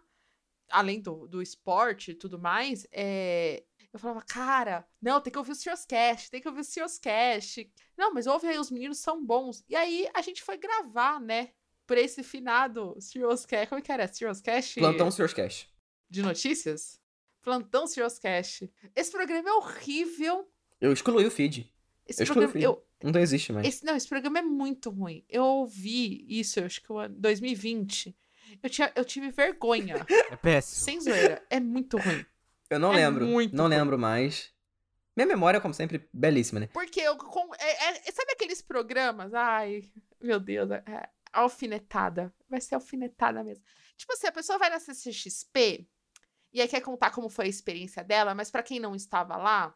[0.70, 3.64] além do, do esporte e tudo mais, é,
[3.94, 7.00] eu falava, cara, não, tem que ouvir o Serious Cash, tem que ouvir o Serious
[7.00, 7.58] Cash.
[7.98, 9.64] Não, mas ouve aí, os meninos são bons.
[9.68, 11.50] E aí a gente foi gravar, né?
[11.90, 13.68] por esse finado Serious Cash.
[13.68, 14.08] Como é que era?
[14.08, 14.76] Serious Cash?
[14.76, 15.68] Plantão Serious Cash.
[16.08, 17.02] De notícias?
[17.42, 18.66] Plantão Serious Cash.
[18.96, 20.48] Esse programa é horrível.
[20.80, 21.74] Eu excluí o feed.
[22.08, 22.86] Esse eu excluí programa, o feed.
[23.02, 23.68] eu, Não existe mais.
[23.68, 25.26] esse, não, esse programa é muito ruim.
[25.28, 28.16] Eu ouvi isso, eu acho que em 2020.
[28.62, 30.06] Eu, tinha, eu tive vergonha.
[30.30, 30.86] É péssimo.
[30.86, 31.44] sem zoeira.
[31.50, 32.24] É muito ruim.
[32.70, 33.26] Eu não É lembro.
[33.26, 33.70] muito não bom.
[33.70, 34.54] lembro mais.
[35.16, 36.68] Minha memória, como sempre, belíssima, né?
[36.68, 37.18] Porque eu.
[37.18, 39.34] Com, é- é- sabe aqueles programas?
[39.34, 39.84] Ai,
[40.22, 40.70] meu Deus.
[40.72, 42.34] É, é alfinetada.
[42.50, 43.64] Vai ser alfinetada mesmo.
[43.98, 45.88] Tipo assim, a pessoa vai na CCXP
[46.54, 49.76] e aí quer contar como foi a experiência dela, mas pra quem não estava lá,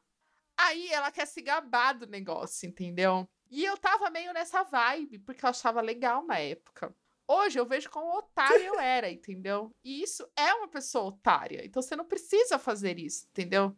[0.58, 3.28] aí ela quer se gabar do negócio, entendeu?
[3.52, 6.96] E eu tava meio nessa vibe, porque eu achava legal na época.
[7.28, 9.74] Hoje eu vejo como otária eu era, entendeu?
[9.84, 11.66] E isso é uma pessoa otária.
[11.66, 13.76] Então você não precisa fazer isso, entendeu?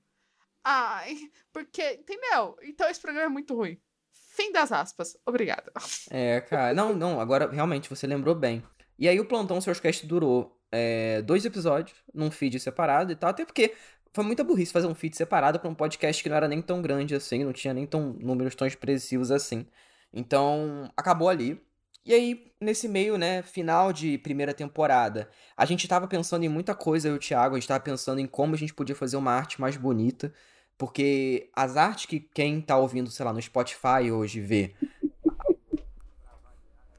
[0.63, 1.15] Ai,
[1.53, 2.57] porque, entendeu?
[2.63, 3.79] Então esse programa é muito ruim.
[4.11, 5.15] Fim das aspas.
[5.25, 5.71] Obrigada.
[6.09, 6.73] É, cara.
[6.73, 8.63] Não, não, agora realmente você lembrou bem.
[8.97, 13.45] E aí o Plantão Sourcecast durou é, dois episódios num feed separado e tal, até
[13.45, 13.75] porque
[14.13, 16.81] foi muita burrice fazer um feed separado pra um podcast que não era nem tão
[16.81, 19.67] grande assim, não tinha nem tão números tão expressivos assim.
[20.11, 21.61] Então, acabou ali.
[22.05, 25.27] E aí, nesse meio, né, final de primeira temporada,
[25.57, 28.19] a gente tava pensando em muita coisa, eu e o Thiago, a gente tava pensando
[28.19, 30.31] em como a gente podia fazer uma arte mais bonita,
[30.77, 34.75] porque as artes que quem tá ouvindo, sei lá, no Spotify hoje vê,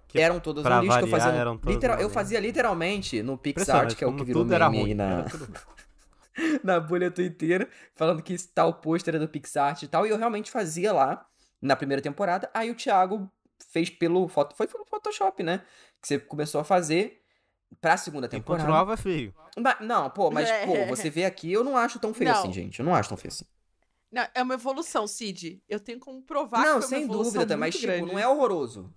[0.09, 1.33] Que eram todas pra um lixo que eu fazia.
[1.33, 4.87] eram todas literal- eu fazia literalmente no PixArt, que é o que virou meme ruim.
[4.89, 5.53] aí na, tudo-
[6.65, 10.51] na bolha twitteira, falando que tal pôster era do PixArt e tal, e eu realmente
[10.51, 11.27] fazia lá
[11.61, 12.51] na primeira temporada.
[12.53, 13.31] Aí o Thiago
[13.71, 15.63] fez pelo foto, foi pelo Photoshop, né?
[16.01, 17.23] Que você começou a fazer
[17.81, 18.63] pra segunda E temporada.
[18.65, 19.35] continuava feio.
[19.57, 20.67] Mas- não, pô, mas É.
[20.67, 22.39] pô, você vê aqui, eu não acho tão feio Não.
[22.39, 22.79] assim, gente.
[22.81, 23.45] Eu não acho tão feio assim.
[24.13, 25.63] Não, é uma evolução, Cid.
[25.69, 28.13] Eu tenho como provar não, que foi sem uma evolução dúvida, mas tipo, grande.
[28.13, 28.93] não é horroroso.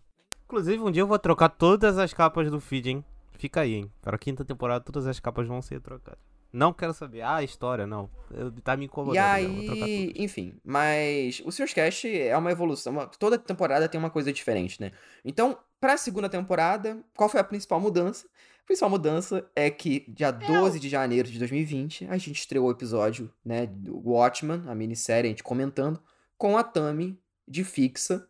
[0.46, 3.06] Inclusive, um dia eu vou trocar todas as capas do feed, hein?
[3.34, 3.92] Fica aí, hein?
[4.02, 6.20] Para a quinta temporada, todas as capas vão ser trocadas.
[6.52, 7.22] Não quero saber.
[7.22, 8.10] Ah, a história, não.
[8.32, 9.16] Eu, tá me incomodando.
[9.62, 12.94] E trocar aí, enfim, mas o Sears Cast é uma evolução.
[12.94, 14.92] uma- toda temporada tem uma coisa diferente, né?
[15.24, 18.28] Então, pra segunda temporada, qual foi a principal mudança?
[18.64, 22.72] A principal mudança é que dia 12 de janeiro de 2020, a gente estreou o
[22.72, 26.00] episódio, né, do Watchmen, a minissérie, a gente comentando,
[26.38, 28.28] com a Tami de fixa.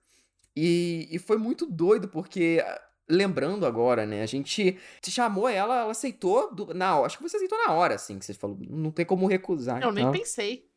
[0.56, 2.64] E, e foi muito doido, porque,
[3.10, 7.08] lembrando agora, né, a gente te chamou ela, ela aceitou do- na hora.
[7.08, 8.58] Acho que você aceitou na hora, assim, que você falou.
[8.70, 9.82] Não tem como recusar.
[9.82, 10.14] Eu nem então.
[10.14, 10.68] pensei.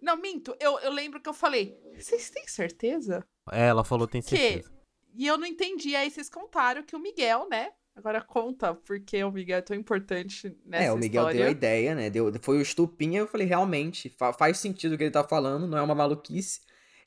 [0.00, 0.54] Não, minto.
[0.60, 3.26] Eu, eu lembro que eu falei, vocês têm certeza?
[3.50, 4.28] É, ela falou, tem Que?
[4.36, 4.72] certeza.
[5.16, 5.94] E eu não entendi.
[5.96, 7.70] Aí vocês contaram que o Miguel, né?
[7.96, 11.38] Agora conta porque o Miguel é tão importante nessa É, o Miguel história.
[11.38, 12.10] deu a ideia, né?
[12.10, 15.66] Deu, foi o estupinha, eu falei, realmente, fa- faz sentido o que ele tá falando,
[15.68, 16.60] não é uma maluquice.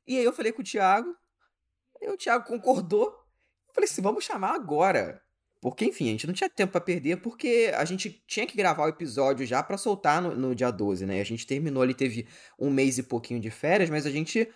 [0.07, 1.13] E aí eu falei com o Thiago,
[2.01, 3.13] e o Thiago concordou.
[3.77, 5.21] Eu falei assim, vamos chamar agora.
[5.61, 8.85] Porque, enfim, a gente não tinha tempo pra perder, porque a gente tinha que gravar
[8.85, 11.19] o episódio já pra soltar no, no dia 12, né?
[11.19, 12.27] A gente terminou ali, teve
[12.59, 14.47] um mês e pouquinho de férias, mas a gente.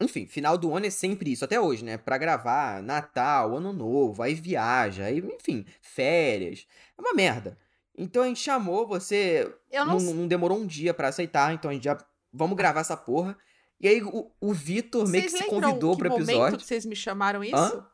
[0.00, 1.98] Enfim, final do ano é sempre isso, até hoje, né?
[1.98, 6.66] Pra gravar Natal, Ano Novo, aí viaja, aí, enfim, férias.
[6.96, 7.58] É uma merda.
[7.96, 11.70] Então a gente chamou, você Eu não, não, não demorou um dia pra aceitar, então
[11.70, 11.98] a gente já.
[12.32, 13.36] Vamos gravar essa porra.
[13.80, 16.60] E aí o, o Vitor meio que se convidou pro episódio.
[16.60, 17.56] vocês me chamaram isso?
[17.56, 17.86] Hã?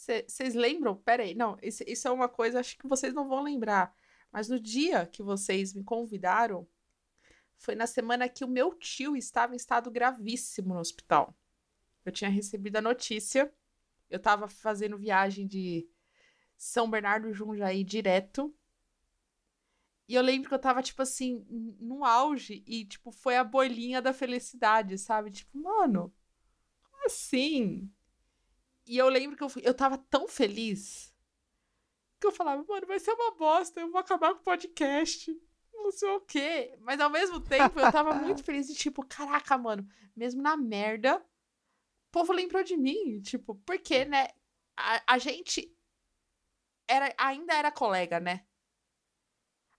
[0.00, 0.96] Vocês lembram?
[0.96, 3.94] Pera aí, não, isso, isso é uma coisa, acho que vocês não vão lembrar.
[4.32, 6.66] Mas no dia que vocês me convidaram,
[7.58, 11.36] foi na semana que o meu tio estava em estado gravíssimo no hospital.
[12.02, 13.52] Eu tinha recebido a notícia,
[14.08, 15.86] eu tava fazendo viagem de
[16.56, 18.54] São Bernardo Jundiaí direto.
[20.08, 21.44] E eu lembro que eu tava, tipo assim,
[21.78, 25.30] no auge, e, tipo, foi a bolinha da felicidade, sabe?
[25.30, 26.12] Tipo, mano,
[26.82, 27.92] como assim?
[28.86, 31.14] E eu lembro que eu, fui- eu tava tão feliz
[32.18, 35.34] que eu falava, mano, vai ser uma bosta, eu vou acabar com o podcast.
[35.72, 36.76] Não sei o quê.
[36.80, 41.16] Mas ao mesmo tempo eu tava muito feliz de tipo, caraca, mano, mesmo na merda,
[41.16, 43.20] o povo lembrou de mim.
[43.22, 44.28] Tipo, porque, né?
[44.76, 45.74] A, a gente
[46.86, 48.44] era, ainda era colega, né?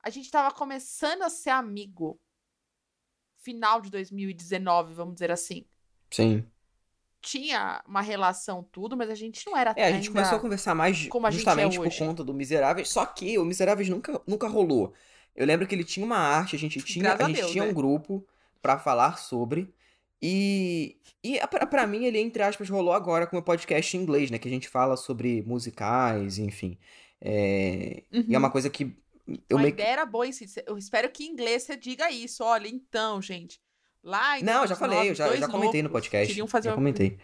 [0.01, 2.19] A gente tava começando a ser amigo.
[3.37, 5.67] Final de 2019, vamos dizer assim
[6.11, 6.47] Sim.
[7.21, 10.73] Tinha uma relação tudo, mas a gente não era É, a gente começou a conversar
[10.75, 14.21] mais como a gente justamente é por conta do Miseráveis, só que o Miseráveis nunca,
[14.27, 14.93] nunca rolou.
[15.35, 17.63] Eu lembro que ele tinha uma arte, a gente tinha, Graças a gente Deus, tinha
[17.63, 17.69] né?
[17.69, 18.25] um grupo
[18.61, 19.73] pra falar sobre.
[20.21, 23.95] E, e a- pra, pra mim ele, entre aspas, rolou agora com o meu podcast
[23.97, 24.37] em inglês, né?
[24.37, 26.77] Que a gente fala sobre musicais, enfim.
[27.19, 28.37] É, E é Uhum.
[28.37, 28.95] uma coisa que
[29.49, 30.25] eu meio ideia era boa.
[30.65, 32.43] Eu espero que em inglês você diga isso.
[32.43, 33.59] Olha, então, gente.
[34.03, 36.27] Lá em Não, já 2019, falei, eu já, já comentei no podcast.
[36.27, 37.19] Queriam fazer já uma- comentei.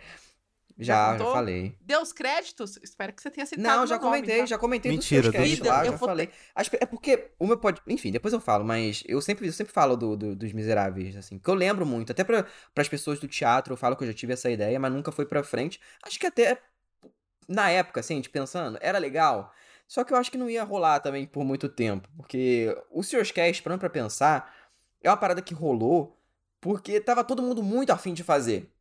[0.80, 1.34] Já, já, contou?
[1.34, 1.76] falei.
[1.82, 2.78] Deu os créditos?
[2.84, 4.46] Espero que você tenha citado Não, já nome, comentei, tá?
[4.46, 5.70] já comentei Mentira, dos seus casts duvido.
[5.76, 6.30] lá, Eu já vou- falei.
[6.80, 9.98] É porque o meu pode, enfim, depois eu falo, mas eu sempre, eu sempre falo
[9.98, 13.74] do, do- dos miseráveis, assim, que eu lembro muito, até para as pessoas do teatro,
[13.74, 15.80] eu falo que eu já tive essa ideia, mas nunca foi pra frente.
[16.04, 16.60] Acho que até
[17.48, 19.52] na época, assim, a gente pensando, era legal.
[19.88, 23.32] Só que eu acho que não ia rolar também por muito tempo, porque o Srs.
[23.32, 24.54] Cast, parando pra pensar,
[25.02, 26.17] é uma parada que rolou
[26.62, 28.72] porque tava todo mundo muito afim de fazer.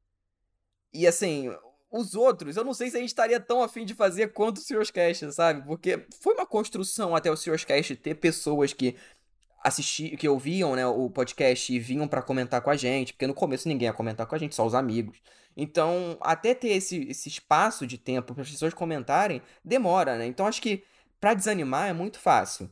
[0.93, 1.55] E assim,
[1.91, 4.61] os outros, eu não sei se a gente estaria tão afim de fazer quanto o
[4.61, 4.91] Srs.
[4.91, 5.67] Cast, sabe?
[5.67, 7.65] Porque foi uma construção até o Srs.
[7.65, 8.97] Cast ter pessoas que
[9.63, 13.35] assistiam, que ouviam, né, o podcast e vinham pra comentar com a gente, porque no
[13.35, 15.21] começo ninguém ia comentar com a gente, só os amigos.
[15.57, 20.27] Então, até ter esse, esse espaço de tempo para as pessoas comentarem, demora, né?
[20.27, 20.85] Então, acho que
[21.19, 22.71] pra desanimar é muito fácil.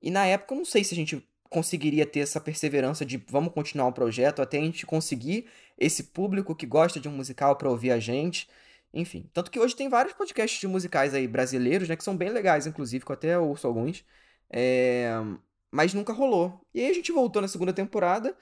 [0.00, 3.52] E na época, eu não sei se a gente conseguiria ter essa perseverança de vamos
[3.52, 5.46] continuar o projeto até a gente conseguir
[5.78, 8.48] esse público que gosta de um musical pra ouvir a gente.
[8.92, 12.30] Enfim, tanto que hoje tem vários podcasts de musicais aí brasileiros, né, que são bem
[12.30, 14.04] legais, inclusive, que eu até ouço alguns.
[14.50, 15.10] É,
[15.70, 16.60] Mas nunca rolou.
[16.74, 18.36] E aí a gente voltou na segunda temporada,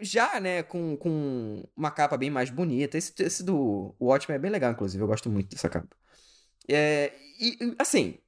[0.00, 2.98] já, né, com, com uma capa bem mais bonita.
[2.98, 5.96] Esse, esse do Watchmen é bem legal, inclusive, eu gosto muito dessa capa.
[6.68, 8.18] É, e, assim,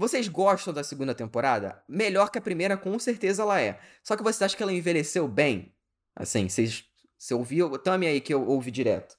[0.00, 1.84] vocês gostam da segunda temporada?
[1.86, 3.78] Melhor que a primeira, com certeza ela é.
[4.02, 5.76] Só que vocês acham que ela envelheceu bem?
[6.16, 6.86] Assim, vocês.
[7.18, 7.78] Você ouviu?
[7.78, 9.18] Tame aí que eu ouvi direto.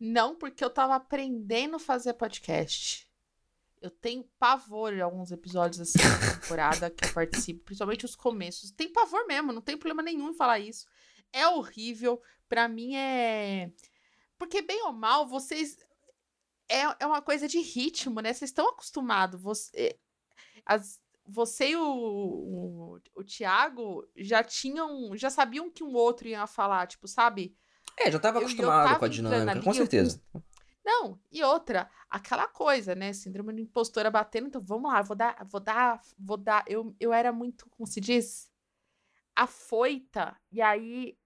[0.00, 3.08] Não, porque eu tava aprendendo a fazer podcast.
[3.80, 8.72] Eu tenho pavor em alguns episódios assim da temporada que eu participo, principalmente os começos.
[8.72, 10.84] Tem pavor mesmo, não tem problema nenhum em falar isso.
[11.32, 13.70] É horrível, pra mim é.
[14.36, 15.78] Porque, bem ou mal, vocês.
[16.68, 18.32] É, é uma coisa de ritmo, né?
[18.32, 19.40] Vocês estão acostumados.
[19.40, 19.96] Você,
[20.66, 25.16] as, você e o, o, o Thiago já tinham.
[25.16, 27.56] Já sabiam que um outro ia falar, tipo, sabe?
[27.96, 30.22] É, já tava Eu- eu acostumado tava com a dinâmica, ali, com eu- certeza.
[30.84, 33.12] Não, e outra, aquela coisa, né?
[33.12, 36.64] Síndrome de impostora batendo, então vamos lá, vou dar, vou dar, vou dar.
[36.66, 38.50] Eu, eu era muito, como se diz?
[39.36, 41.16] Afoita, e aí.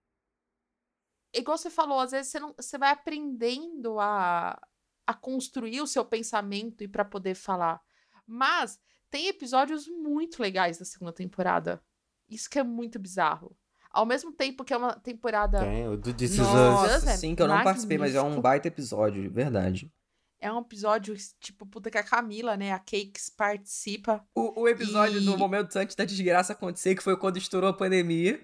[1.32, 4.60] Igual você falou, às vezes você, não, você vai aprendendo a,
[5.06, 7.80] a construir o seu pensamento e para poder falar.
[8.26, 8.78] Mas
[9.12, 11.80] tem episódios muito legais da segunda temporada.
[12.28, 13.54] Isso que é muito bizarro.
[13.90, 15.60] Ao mesmo tempo que é uma temporada.
[15.60, 16.46] Tem, o do This Is Us.
[16.46, 19.92] Nossa, Us é sim, que eu não participei, mas é um baita episódio, verdade.
[20.40, 22.72] É um episódio, tipo, puta que a Camila, né?
[22.72, 24.24] A Cakes participa.
[24.34, 27.74] O, o episódio E- do momento antes da desgraça acontecer, que foi quando estourou a
[27.74, 28.40] pandemia.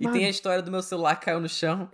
[0.00, 0.16] E Mano.
[0.16, 1.88] tem a história do meu celular que caiu no chão.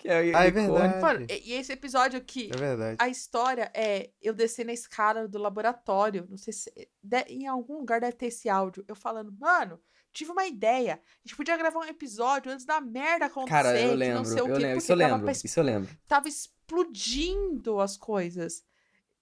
[0.00, 1.00] Que é, Ah, é verdade.
[1.00, 2.96] Mano, e, e esse episódio que É verdade.
[2.98, 6.26] a história é eu descer na escada do laboratório.
[6.28, 6.72] Não sei se.
[7.02, 8.84] de- em algum lugar deve ter esse áudio.
[8.88, 9.80] Eu falando, mano,
[10.12, 10.94] tive uma ideia.
[10.94, 13.50] A gente podia gravar um episódio antes da merda acontecer.
[13.50, 15.60] Cara, eu que lembro, não sei o eu quê, lembro, isso eu lembro, pra isso
[15.60, 15.98] eu lembro.
[16.08, 18.64] tava explodindo as coisas.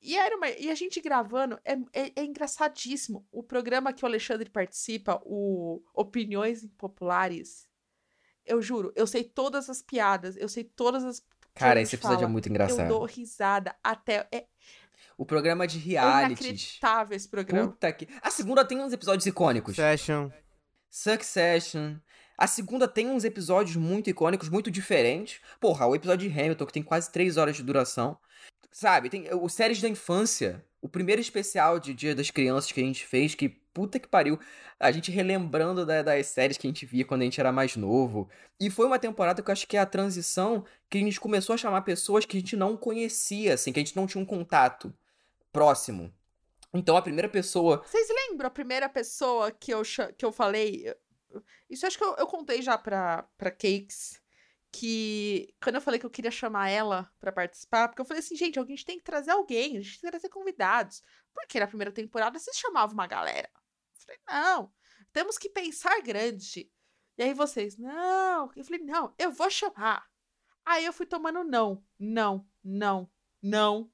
[0.01, 3.27] E, era uma- e a gente gravando, é, é- é engraçadíssimo.
[3.33, 7.68] O programa que o Alexandre participa, o Opiniões Impopulares,
[8.49, 11.23] eu juro, eu sei todas as piadas, eu sei todas as.
[11.55, 12.33] Cara, esse episódio é fala.
[12.33, 12.89] muito Eu engraçado.
[12.89, 14.27] dou risada até.
[14.33, 14.45] É,
[15.17, 16.41] O programa de é realities.
[16.47, 17.69] inacreditável esse programa.
[17.69, 18.09] Puta que.
[18.23, 19.77] A segunda tem uns episódios icônicos.
[19.77, 20.31] Session.
[20.89, 21.97] Succession.
[22.37, 25.41] A segunda tem uns episódios muito icônicos, muito diferentes.
[25.61, 28.17] Porra, o episódio de Hamilton, que tem quase 3 horas de duração.
[28.71, 30.65] Sabe, tem o Séries da Infância.
[30.81, 34.39] O primeiro especial de Dia das Crianças que a gente fez, que puta que pariu.
[34.79, 37.77] A gente relembrando da- das séries que a gente via quando a gente era mais
[37.77, 38.29] novo.
[38.61, 41.55] E foi uma temporada que eu acho que é a transição que a gente começou
[41.55, 44.27] a chamar pessoas que a gente não conhecia, assim, que a gente não tinha um
[44.27, 44.93] contato
[45.53, 46.13] próximo.
[46.73, 49.83] Então a primeira pessoa Vocês lembram a primeira pessoa que eu,
[50.17, 50.95] que eu falei?
[51.69, 54.21] Isso acho que eu, eu contei já pra, pra Cakes.
[54.71, 58.37] Que quando eu falei que eu queria chamar ela pra participar, porque eu falei assim,
[58.37, 61.03] gente, a gente tem que trazer alguém, a gente tem que trazer convidados.
[61.33, 63.51] Porque na primeira temporada vocês chamavam uma galera.
[63.55, 64.73] Eu falei, não,
[65.13, 66.71] temos que pensar grande.
[67.17, 68.51] E aí vocês, não.
[68.55, 70.07] Eu falei, não, eu vou chamar.
[70.65, 73.11] Aí eu fui tomando não, não, não,
[73.43, 73.91] não.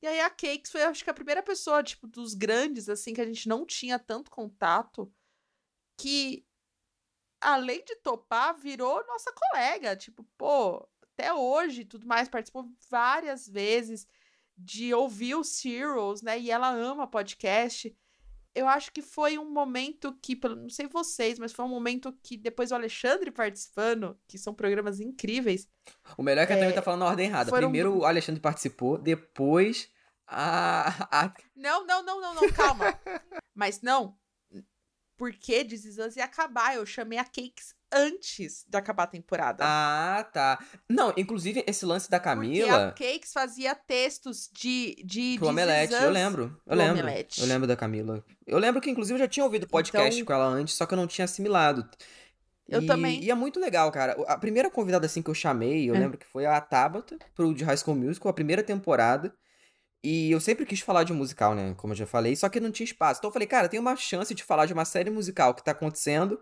[0.00, 3.20] E aí a Cakes foi, acho que a primeira pessoa, tipo, dos grandes, assim, que
[3.20, 5.12] a gente não tinha tanto contato,
[5.98, 6.46] que,
[7.40, 9.96] além de topar, virou nossa colega.
[9.96, 14.06] Tipo, pô, até hoje, e tudo mais, participou várias vezes
[14.56, 16.38] de ouvir os Heroes, né?
[16.38, 17.96] E ela ama podcast.
[18.54, 22.36] Eu acho que foi um momento que, não sei vocês, mas foi um momento que
[22.36, 25.68] depois o Alexandre participando, que são programas incríveis,
[26.16, 27.50] O melhor é que a É, Tami tá falando na ordem errada.
[27.50, 29.88] foram- Primeiro o Alexandre participou, depois
[30.26, 31.06] a.
[31.26, 31.34] a...
[31.54, 32.86] Não, não, não, não, não, calma.
[33.54, 34.17] Mas não,
[35.18, 36.74] porque This Is Us ia acabar.
[36.76, 39.64] Eu chamei a Cakes antes de acabar a temporada.
[39.66, 40.58] Ah, tá.
[40.88, 42.86] Não, inclusive esse lance da Camila.
[42.92, 44.96] Porque a Cakes fazia textos de.
[45.04, 46.58] de Pro Omelete, eu lembro.
[46.66, 47.02] Eu lembro.
[47.02, 47.40] Omelete.
[47.40, 48.24] Eu lembro da Camila.
[48.46, 50.94] Eu lembro que, inclusive, eu já tinha ouvido podcast Então- com ela antes, só que
[50.94, 51.86] eu não tinha assimilado.
[52.68, 53.22] Eu E- também.
[53.24, 54.12] E é muito legal, cara.
[54.28, 55.98] A primeira convidada, assim, que eu chamei, eu É.
[55.98, 59.34] lembro que foi a Tabata, pro de High School Musical, a primeira temporada.
[60.02, 61.74] E eu sempre quis falar de musical, né?
[61.76, 63.18] Como eu já falei, só que não tinha espaço.
[63.18, 65.72] Então eu falei, cara, tem uma chance de falar de uma série musical que tá
[65.72, 66.40] acontecendo.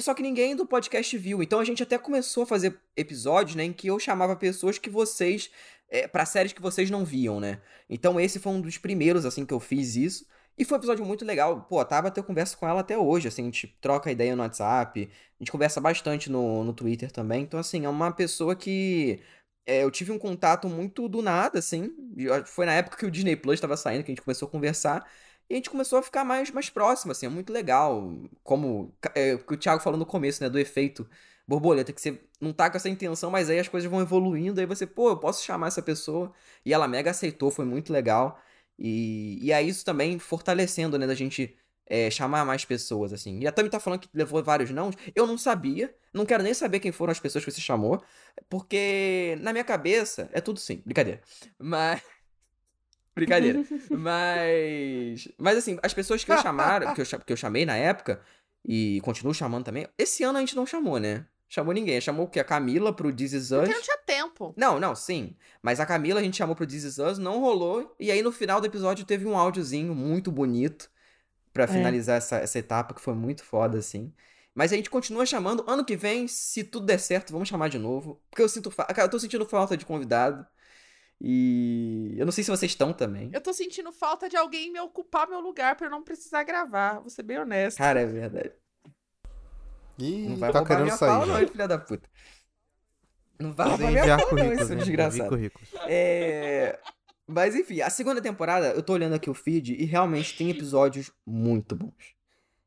[0.00, 1.42] Só que ninguém do podcast viu.
[1.42, 3.64] Então a gente até começou a fazer episódios, né?
[3.64, 5.50] Em que eu chamava pessoas que vocês.
[5.88, 7.60] É, para séries que vocês não viam, né?
[7.88, 10.26] Então esse foi um dos primeiros, assim, que eu fiz isso.
[10.58, 11.62] E foi um episódio muito legal.
[11.68, 14.42] Pô, a Tabata eu converso com ela até hoje, assim, a gente troca ideia no
[14.42, 17.42] WhatsApp, a gente conversa bastante no, no Twitter também.
[17.42, 19.20] Então, assim, é uma pessoa que
[19.66, 21.92] é, eu tive um contato muito do nada, assim.
[22.46, 25.06] Foi na época que o Disney Plus estava saindo que a gente começou a conversar.
[25.50, 28.12] E a gente começou a ficar mais, mais próximo, assim, é muito legal.
[28.42, 31.08] Como é, o que o Thiago falou no começo, né, do efeito
[31.46, 34.66] borboleta, que você não tá com essa intenção, mas aí as coisas vão evoluindo, aí
[34.66, 36.32] você, pô, eu posso chamar essa pessoa.
[36.64, 38.40] E ela mega aceitou, foi muito legal.
[38.78, 41.56] E, e é isso também fortalecendo, né, da gente
[41.86, 43.38] é, chamar mais pessoas, assim.
[43.40, 44.90] E a Tami tá falando que levou vários não.
[45.14, 48.02] Eu não sabia, não quero nem saber quem foram as pessoas que você chamou,
[48.48, 51.20] porque na minha cabeça é tudo sim, brincadeira.
[51.58, 52.02] Mas.
[53.14, 53.64] Brincadeira.
[53.90, 55.26] Mas.
[55.38, 58.20] Mas assim, as pessoas que eu chamaram, que eu, que eu chamei na época,
[58.62, 61.24] e continuo chamando também, esse ano a gente não chamou, né?
[61.48, 61.98] Chamou ninguém.
[61.98, 62.40] Chamou o quê?
[62.40, 63.60] A Camila pro This Is Us.
[63.60, 64.52] Porque não tinha tempo.
[64.54, 65.34] Não, não, sim.
[65.62, 67.94] Mas a Camila a gente chamou pro This Is Us, não rolou.
[67.98, 70.90] E aí no final do episódio teve um áudiozinho muito bonito
[71.56, 74.12] pra finalizar essa, essa etapa, que foi muito foda, assim.
[74.54, 75.64] Mas a gente continua chamando.
[75.66, 78.22] Ano que vem, se tudo der certo, vamos chamar de novo.
[78.30, 78.70] Porque eu sinto.
[78.70, 78.84] Fa...
[78.84, 80.46] Cara, eu tô sentindo falta de convidado.
[81.20, 83.30] E eu não sei se vocês estão também.
[83.32, 87.00] Eu tô sentindo falta de alguém me ocupar meu lugar pra eu não precisar gravar.
[87.00, 87.78] Vou ser bem honesta.
[87.78, 88.52] Cara, é verdade.
[89.98, 91.08] Ih, Não vai tá querendo minha sair.
[91.08, 92.08] fala, não, filha da puta.
[93.38, 94.78] Não vai roubar minha enviar fala, não, esse hein?
[94.78, 95.52] desgraçado.
[95.86, 96.78] É...
[97.26, 101.10] Mas enfim, a segunda temporada, eu tô olhando aqui o feed e realmente tem episódios
[101.26, 102.14] muito bons.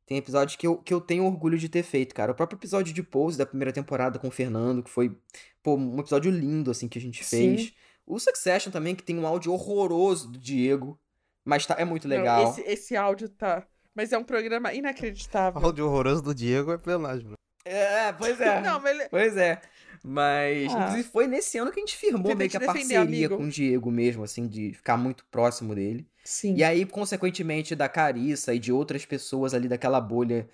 [0.05, 2.31] Tem episódios que eu, que eu tenho orgulho de ter feito, cara.
[2.31, 5.15] O próprio episódio de Pose da primeira temporada com o Fernando, que foi,
[5.61, 7.55] pô, um episódio lindo, assim, que a gente Sim.
[7.55, 7.73] fez.
[8.07, 10.99] O Succession também, que tem um áudio horroroso do Diego,
[11.45, 12.49] mas tá, é muito Não, legal.
[12.49, 13.65] esse, esse áudio tá.
[13.93, 15.61] Mas é um programa inacreditável.
[15.61, 17.35] O áudio horroroso do Diego é plenagem, né?
[17.63, 18.61] É, pois é.
[18.61, 19.09] Não, mas ele...
[19.09, 19.61] Pois é.
[20.03, 20.79] Mas, Ah.
[20.79, 23.37] inclusive, foi nesse ano que a gente firmou meio que a parceria amigo.
[23.37, 26.07] com o Diego mesmo, assim, de ficar muito próximo dele.
[26.23, 26.55] Sim.
[26.55, 30.47] E aí, consequentemente, da Carissa e de outras pessoas ali daquela bolha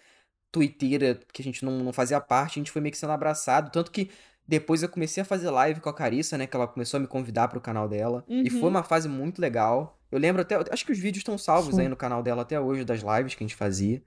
[0.52, 3.72] twitteira que a gente não, não fazia parte, a gente foi meio que sendo abraçado.
[3.72, 4.10] Tanto que
[4.48, 6.48] depois eu comecei a fazer live com a Carissa, né?
[6.48, 8.24] Que ela começou a me convidar pro canal dela.
[8.28, 8.60] E Uhum.
[8.60, 10.00] foi uma fase muito legal.
[10.12, 10.56] Eu lembro até.
[10.72, 11.82] Acho que os vídeos estão salvos Sim.
[11.82, 14.02] aí no canal dela até hoje, das lives que a gente fazia.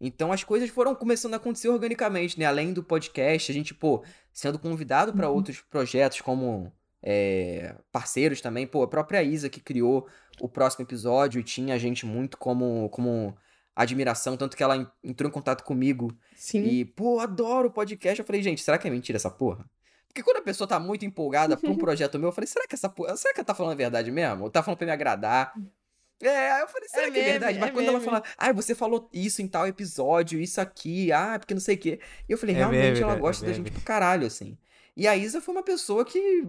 [0.00, 2.44] Então as coisas foram começando a acontecer organicamente, né?
[2.46, 5.34] Além do podcast, a gente, pô, sendo convidado pra Uhum.
[5.36, 6.72] outros projetos como
[7.02, 8.66] é, parceiros também.
[8.66, 10.06] Pô, a própria Isa que criou
[10.40, 13.36] o próximo episódio e tinha a gente muito como, como
[13.74, 16.64] admiração, tanto que ela en- entrou em contato comigo Sim.
[16.64, 18.18] e, pô, adoro o podcast.
[18.18, 19.64] Eu falei, gente, será que é mentira essa porra?
[20.08, 22.74] Porque quando a pessoa tá muito empolgada pra um projeto meu, eu falei, será que
[22.74, 24.44] essa porra, será que ela tá falando a verdade mesmo?
[24.44, 25.52] Ou tá falando pra me agradar?
[26.22, 27.58] É, aí eu falei, será É que é meme, verdade?
[27.58, 28.04] Mas é quando ela meme.
[28.10, 31.78] fala, ah, você falou isso em tal episódio, isso aqui, ah, porque não sei o
[31.78, 32.00] quê.
[32.28, 33.20] E eu falei, É realmente meme, ela né?
[33.20, 34.58] gosta É da gente pra caralho, assim.
[34.96, 36.42] E a Isa foi uma pessoa que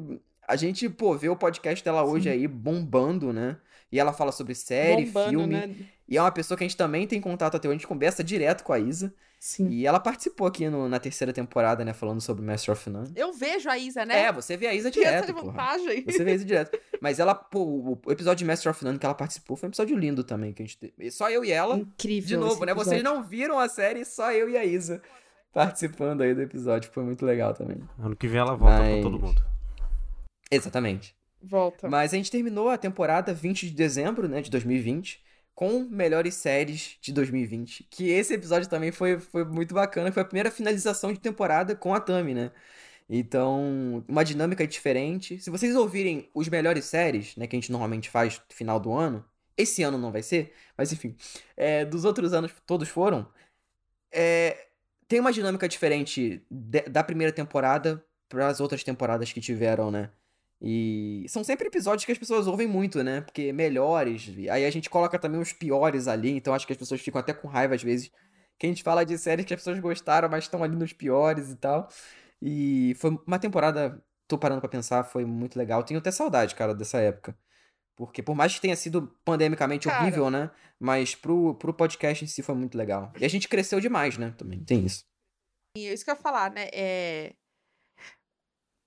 [0.48, 2.30] a gente, pô, vê o podcast dela hoje Sim.
[2.30, 3.58] aí bombando, né?
[3.92, 5.48] E ela fala sobre série, Bombando, filme.
[5.48, 5.76] né?
[6.08, 8.24] E é uma pessoa que a gente também tem contato até hoje, a gente conversa
[8.24, 9.14] direto com a Isa.
[9.40, 9.70] Sim.
[9.70, 11.94] E ela participou aqui no- na terceira temporada, né?
[11.94, 13.10] Falando sobre Master of None.
[13.16, 14.24] Eu vejo a Isa, né?
[14.24, 15.46] É, você vê a Isa direto, porra.
[15.46, 16.04] vantagem.
[16.04, 16.78] Você vê a Isa direto.
[17.00, 19.98] Mas ela, pô, o episódio de Master of None que ela participou foi um episódio
[19.98, 20.52] lindo também.
[20.52, 21.10] Que a gente teve.
[21.10, 21.78] Só eu e ela.
[21.78, 22.28] Incrível.
[22.28, 22.74] De novo, esse né?
[22.74, 25.02] Vocês não viram a série, só eu e a Isa
[25.54, 26.92] participando aí do episódio.
[26.92, 27.78] Foi muito legal também.
[27.98, 29.42] Ano que vem ela volta Mas- pra todo mundo.
[30.52, 31.16] Exatamente.
[31.42, 31.88] Volta.
[31.88, 35.22] Mas a gente terminou a temporada 20 de dezembro, né, de 2020,
[35.60, 37.86] com melhores séries de 2020.
[37.90, 41.94] Que esse episódio também foi, foi muito bacana, foi a primeira finalização de temporada com
[41.94, 42.54] a Tami, né?
[43.10, 45.38] Então, uma dinâmica diferente.
[45.42, 48.94] Se vocês ouvirem os melhores séries, né, que a gente normalmente faz no final do
[48.94, 49.26] ano,
[49.58, 51.14] esse ano não vai ser, mas enfim,
[51.58, 53.28] é, dos outros anos todos foram,
[54.14, 54.68] é,
[55.10, 60.10] tem uma dinâmica diferente de- da primeira temporada para as outras temporadas que tiveram, né?
[60.62, 63.22] E são sempre episódios que as pessoas ouvem muito, né?
[63.22, 64.30] Porque melhores.
[64.50, 67.34] Aí a gente coloca também os piores ali, então acho que as pessoas ficam até
[67.34, 68.12] com raiva às vezes.
[68.58, 71.50] Que a gente fala de séries que as pessoas gostaram, mas estão ali nos piores
[71.50, 71.88] e tal.
[72.42, 75.82] E foi uma temporada, tô parando pra pensar, foi muito legal.
[75.84, 77.38] Tenho até saudade, cara, dessa época.
[77.96, 80.02] Porque por mais que tenha sido pandemicamente Cara.
[80.02, 80.50] horrível, né?
[80.80, 83.12] Mas pro, pro podcast em si foi muito legal.
[83.20, 84.34] E a gente cresceu demais, né?
[84.38, 85.04] Também tem isso.
[85.76, 86.70] E é isso que eu ia falar, né?
[86.72, 87.36] É...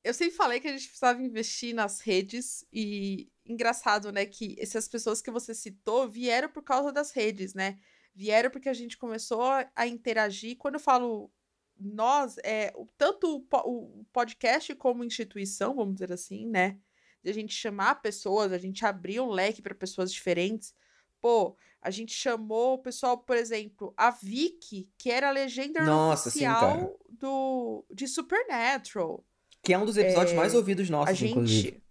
[0.05, 4.89] Eu sempre falei que a gente precisava investir nas redes e engraçado, né, que essas
[4.89, 7.79] pessoas que você citou vieram por causa das redes, né?
[8.15, 9.43] Vieram porque a gente começou
[9.75, 10.57] a interagir.
[10.59, 11.31] Quando eu falo
[11.79, 16.79] nós, é, tanto o podcast como instituição, vamos dizer assim, né?
[17.23, 20.75] De a gente chamar pessoas, a gente abrir um leque para pessoas diferentes.
[21.21, 26.29] Pô, a gente chamou o pessoal, por exemplo, a Vicky, que era a legenda Nossa,
[26.29, 29.25] oficial sim, do, de Supernatural.
[29.63, 31.83] Que é um dos episódios é, mais ouvidos nossos, a gente inclusive.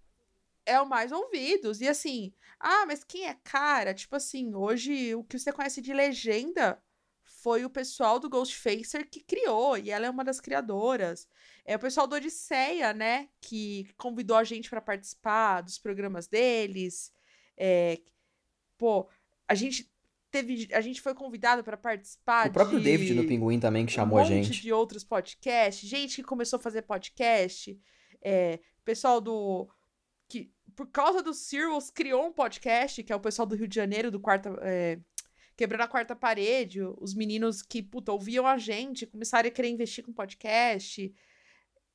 [0.66, 1.82] É o mais ouvidos.
[1.82, 3.94] E assim, ah, mas quem é cara?
[3.94, 6.82] Tipo assim, hoje o que você conhece de legenda
[7.24, 11.28] foi o pessoal do Ghostfacer que criou, e ela é uma das criadoras.
[11.66, 17.12] É o pessoal do Odisseia, né, que convidou a gente para participar dos programas deles.
[17.58, 18.00] É,
[18.78, 19.10] pô,
[19.48, 19.92] a gente
[20.32, 22.48] teve, a gente foi convidado para participar.
[22.48, 24.62] O próprio de David no Pinguim também que chamou um a gente.
[24.62, 27.78] de outros podcasts, gente que começou a fazer podcast,
[28.22, 29.70] é, pessoal do
[30.28, 33.76] que por causa do Cirrus criou um podcast que é o pessoal do Rio de
[33.76, 34.98] Janeiro do quarta é,
[35.56, 40.04] quebrando a quarta parede, os meninos que, puta, ouviam a gente, começaram a querer investir
[40.04, 41.14] com podcast.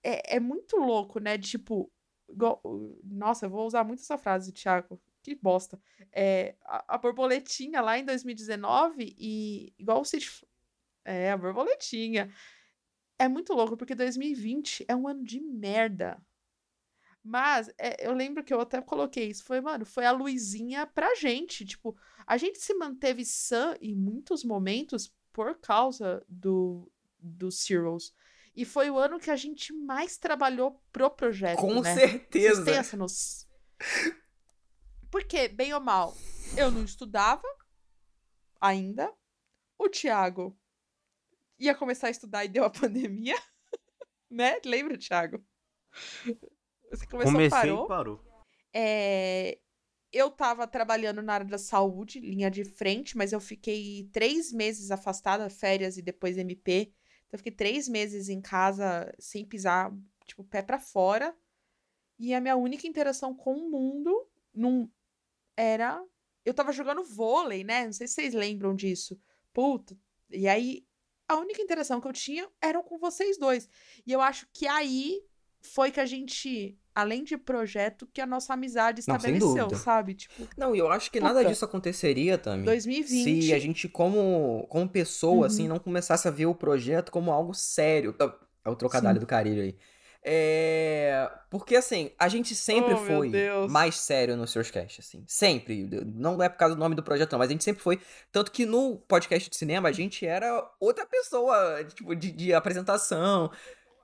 [0.05, 1.37] É, é muito louco, né?
[1.37, 1.91] Tipo,
[2.29, 2.61] igual,
[3.03, 5.01] nossa, eu vou usar muito essa frase, Thiago.
[5.27, 5.77] Que bosta.
[6.13, 10.31] É, a, a borboletinha lá em 2019 e igual o Cid.
[11.05, 12.33] É, a borboletinha.
[13.19, 16.25] É muito louco, porque 2020 é um ano de merda.
[17.25, 19.43] Mas é, eu lembro que eu até coloquei isso.
[19.43, 21.67] Foi, mano, foi a luzinha pra gente.
[21.67, 28.15] Tipo, a gente se manteve sã em muitos momentos por causa do, do Zeros.
[28.55, 31.59] E foi o ano que a gente mais trabalhou pro projeto.
[31.59, 31.95] Com né?
[31.97, 32.63] certeza.
[32.63, 33.49] Vocês têm essa noção.
[35.11, 36.15] Porque, bem ou mal,
[36.57, 37.47] eu não estudava
[38.61, 39.13] ainda.
[39.79, 40.59] O Thiago
[41.59, 43.37] ia começar a estudar e deu a pandemia.
[44.31, 44.61] né?
[44.65, 45.45] Lembra, Thiago?
[46.91, 47.85] Você começou Comecei parou.
[47.85, 48.25] e parou.
[48.73, 49.59] É,
[50.13, 54.91] eu tava trabalhando na área da saúde, linha de frente, mas eu fiquei três meses
[54.91, 56.93] afastada, férias e depois MP.
[57.27, 59.93] Então eu fiquei três meses em casa sem pisar,
[60.25, 61.35] tipo, pé para fora.
[62.19, 64.91] E a minha única interação com o mundo não
[65.57, 66.03] era.
[66.45, 67.87] Eu tava jogando vôlei, né?
[67.87, 69.19] Não sei se vocês lembram disso.
[69.53, 69.97] Puta.
[70.31, 70.85] E aí,
[71.29, 73.69] a única interação que eu tinha eram com vocês dois.
[74.07, 75.21] E eu acho que aí
[75.61, 80.15] foi que a gente, além de projeto, que a nossa amizade estabeleceu, Não, sabe?
[80.15, 82.65] Tipo, Não, e eu acho que puta, nada disso aconteceria também.
[82.65, 83.43] 2020.
[83.43, 85.65] Se a gente, como, como pessoa, assim, uhum.
[85.65, 88.15] assim, não começasse a ver o projeto como algo sério.
[88.65, 89.21] É o trocadilho Sim.
[89.21, 89.77] do carilho aí.
[90.29, 91.31] É...
[91.49, 93.31] Porque, assim, a gente sempre oh, foi
[93.69, 95.23] mais sério nos seus casts, assim.
[95.25, 95.89] Sempre.
[96.05, 98.01] Não é por causa do nome do projeto, não, mas a gente sempre foi.
[98.33, 103.53] Tanto que no podcast de cinema a gente era outra pessoa, tipo, de, de apresentação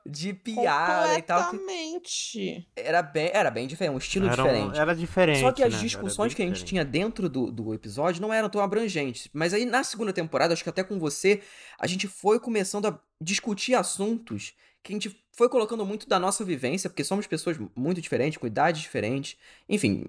[0.07, 1.51] de piada e tal.
[1.51, 2.69] Completamente.
[2.77, 4.77] Era bem, era bem diferente, um estilo era diferente.
[4.77, 5.41] Um, era diferente.
[5.41, 5.81] Só que as né?
[5.81, 9.29] discussões que a gente tinha dentro do, do episódio não eram tão abrangentes.
[9.33, 11.43] Mas aí na segunda temporada, acho que até com você,
[11.79, 16.45] a gente foi começando a discutir assuntos que a gente foi colocando muito da nossa
[16.45, 19.39] vivência, porque somos pessoas muito diferentes, com idades diferentes.
[19.69, 20.07] Enfim,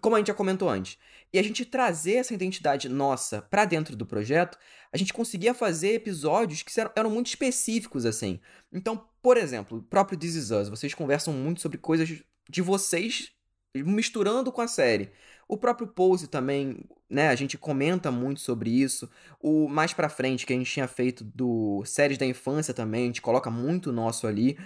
[0.00, 0.98] como a gente já comentou antes,
[1.32, 4.58] e a gente trazer essa identidade nossa para dentro do projeto,
[4.92, 8.40] a gente conseguia fazer episódios que eram, muito específicos, assim.
[8.72, 12.08] Então, por exemplo, o próprio This Is Us, vocês conversam muito sobre coisas
[12.48, 13.32] de vocês
[13.74, 15.10] misturando com a série.
[15.48, 19.10] O próprio Pose também, né, a gente comenta muito sobre isso.
[19.40, 23.06] O mais pra frente, que a gente tinha feito do séries da infância também, a
[23.06, 24.58] gente coloca muito nosso ali.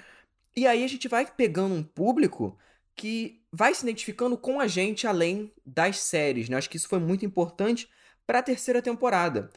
[0.57, 2.59] E aí a gente vai pegando um público
[2.94, 6.57] que vai se identificando com a gente além das séries, né?
[6.57, 7.88] Acho que isso foi muito importante
[8.26, 9.50] para a terceira temporada.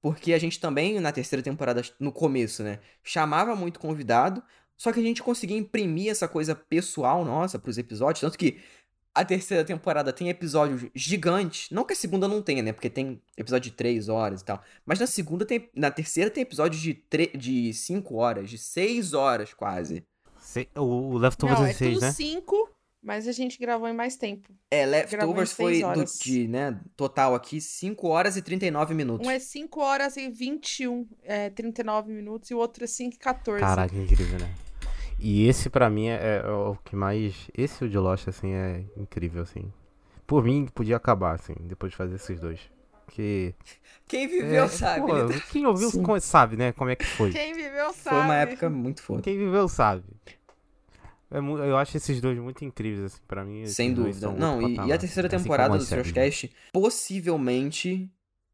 [0.00, 2.80] Porque a gente também, na terceira temporada, no começo, né?
[3.04, 4.42] Chamava muito convidado,
[4.76, 8.20] só que a gente conseguia imprimir essa coisa pessoal nossa para os episódios.
[8.20, 8.60] Tanto que
[9.14, 11.68] a terceira temporada tem episódios gigantes.
[11.70, 12.72] Não que a segunda não tenha, né?
[12.72, 14.62] Porque tem episódio de 3 horas e tal.
[14.86, 15.68] Mas na segunda tem.
[15.74, 17.30] Na terceira tem episódios de, tre...
[17.36, 20.04] de 5 horas, de 6 horas quase.
[20.76, 22.12] O Leftovers não, é 6, né?
[22.12, 22.70] 5
[23.02, 24.54] mas a gente gravou em mais tempo.
[24.70, 29.26] É, Leftovers foi do, de, né, total aqui 5 horas e 39 minutos.
[29.26, 33.18] Um é 5 horas e 21, é, 39 minutos, e o outro é 5 e
[33.18, 33.60] 14.
[33.60, 34.54] Caraca, incrível, né?
[35.24, 37.48] E esse para mim é, é, o que mais.
[37.56, 39.72] Esse o de Lost, assim, é incrível, assim.
[40.26, 42.58] Por mim, podia acabar, assim, depois de fazer esses dois.
[43.06, 43.54] Que.
[44.08, 45.06] Quem viveu é, sabe.
[45.06, 45.40] Pô, né?
[45.52, 46.72] Quem ouviu sabe, né?
[46.72, 47.30] Como é que foi.
[47.30, 48.16] Quem viveu sabe.
[48.16, 49.22] Foi uma época muito foda.
[49.22, 50.02] Quem viveu sabe.
[51.30, 53.64] É, eu acho esses dois muito incríveis, assim, pra mim.
[53.66, 54.32] Sem dúvida.
[54.32, 58.10] Não, e, e, a terceira assim temporada do Cast possivelmente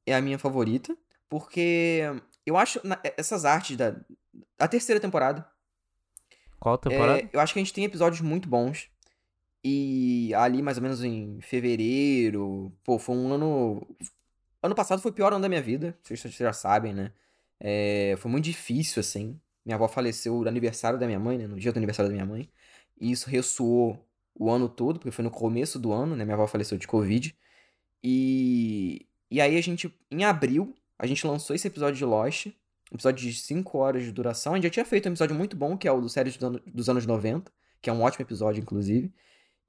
[0.07, 0.95] é a minha favorita,
[1.31, 2.03] porque
[2.45, 2.79] eu acho
[3.17, 3.97] essas artes da,
[4.59, 5.47] A terceira temporada.
[6.61, 7.21] Qual temporada?
[7.21, 8.91] É, eu acho que a gente tem episódios muito bons.
[9.65, 12.73] E ali, mais ou menos em fevereiro.
[12.85, 13.87] Pô, foi um ano.
[14.63, 15.97] Ano passado foi o pior ano da minha vida.
[16.03, 17.13] Vocês já sabem, né?
[17.61, 19.39] É, foi muito difícil, assim.
[19.65, 21.47] Minha avó faleceu no aniversário da minha mãe, né?
[21.47, 22.49] No dia do aniversário da minha mãe.
[23.01, 24.05] E isso ressoou
[24.35, 26.25] o ano todo, porque foi no começo do ano, né?
[26.25, 27.37] Minha avó faleceu de Covid.
[28.03, 29.07] E.
[29.31, 32.47] E aí a gente, em abril, a gente lançou esse episódio de Lost.
[32.91, 34.53] Um episódio de 5 horas de duração.
[34.53, 36.33] A gente já tinha feito um episódio muito bom, que é o do série
[36.67, 39.13] dos anos 90, que é um ótimo episódio, inclusive.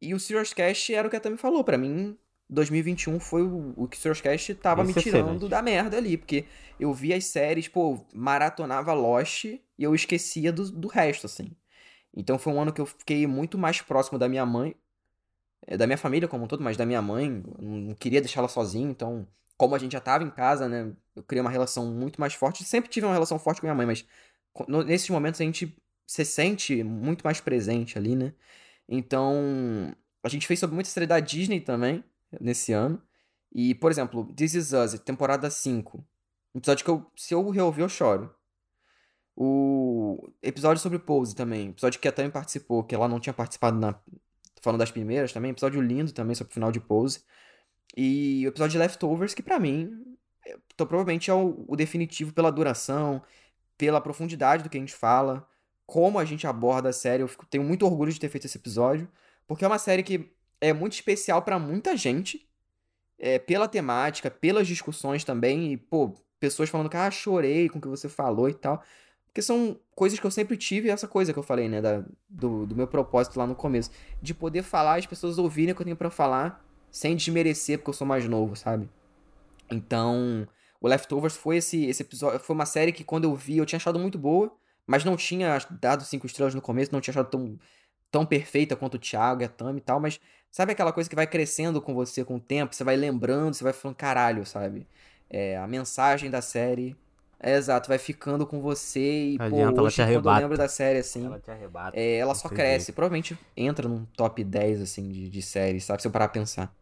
[0.02, 1.64] E o Serious Cast era o que a Tami falou.
[1.64, 2.18] para mim,
[2.50, 5.98] 2021 foi o, o que o Serious Cast tava Esse me tirando é da merda
[5.98, 6.18] ali.
[6.18, 6.46] Porque
[6.80, 11.52] eu via as séries, pô, maratonava Lost e eu esquecia do, do resto, assim.
[12.16, 14.76] Então foi um ano que eu fiquei muito mais próximo da minha mãe.
[15.68, 17.44] Eh, da minha família como um todo, mas da minha mãe.
[17.60, 19.28] Não queria deixá-la sozinha, então...
[19.60, 20.94] Como a gente já tava em casa, né?
[21.14, 22.64] Eu criei uma relação muito mais forte.
[22.64, 24.06] Sempre tive uma relação forte com minha mãe, mas
[24.86, 28.34] nesses momentos a gente se sente muito mais presente ali, né?
[28.88, 29.94] Então,
[30.24, 32.02] a gente fez sobre muita série da Disney também,
[32.40, 33.04] nesse ano.
[33.54, 35.98] E, por exemplo, This Is Us, temporada 5.
[36.56, 38.34] Um episódio que eu, se eu reouvir, eu choro.
[39.36, 41.72] O episódio sobre Pose também.
[41.72, 43.94] Episódio que a Tami participou, que ela não tinha participado na.
[44.62, 45.52] Falando das primeiras também.
[45.52, 47.24] Episódio lindo também sobre o final de Pose.
[47.96, 50.06] E o episódio de Leftovers, que para mim.
[50.74, 53.22] Então, provavelmente é o, o definitivo pela duração,
[53.78, 55.48] pela profundidade do que a gente fala
[55.90, 57.24] como a gente aborda a série.
[57.24, 59.10] Eu fico, tenho muito orgulho de ter feito esse episódio,
[59.48, 60.32] porque é uma série que
[60.62, 62.48] é muito especial para muita gente,
[63.18, 67.82] é, pela temática, pelas discussões também, e, pô, pessoas falando que, ah, chorei com o
[67.82, 68.84] que você falou e tal.
[69.26, 72.66] Porque são coisas que eu sempre tive, essa coisa que eu falei, né, da, do,
[72.66, 73.90] do meu propósito lá no começo,
[74.22, 77.90] de poder falar, as pessoas ouvirem o que eu tenho para falar, sem desmerecer porque
[77.90, 78.90] eu sou mais novo, sabe?
[79.70, 80.48] Então,
[80.82, 83.78] o Leftovers foi esse, esse episódio, foi uma série que quando eu vi eu tinha
[83.78, 84.52] achado muito boa,
[84.88, 87.60] mas não tinha dado cinco estrelas no começo, não tinha achado tão,
[88.10, 90.20] tão perfeita quanto o Thiago e a Tami e tal, mas
[90.50, 93.64] sabe aquela coisa que vai crescendo com você com o tempo, você vai lembrando, você
[93.64, 94.88] vai falando, caralho, sabe?
[95.30, 96.96] É, a mensagem da série.
[97.42, 101.00] É, exato, vai ficando com você e, Adianta, pô, hoje, quando eu lembro da série,
[101.00, 102.88] assim, ela, te arrebata, é, ela só cresce.
[102.88, 102.96] Jeito.
[102.96, 106.02] Provavelmente entra num top 10, assim, de, de séries, sabe?
[106.02, 106.76] Se eu parar a pensar.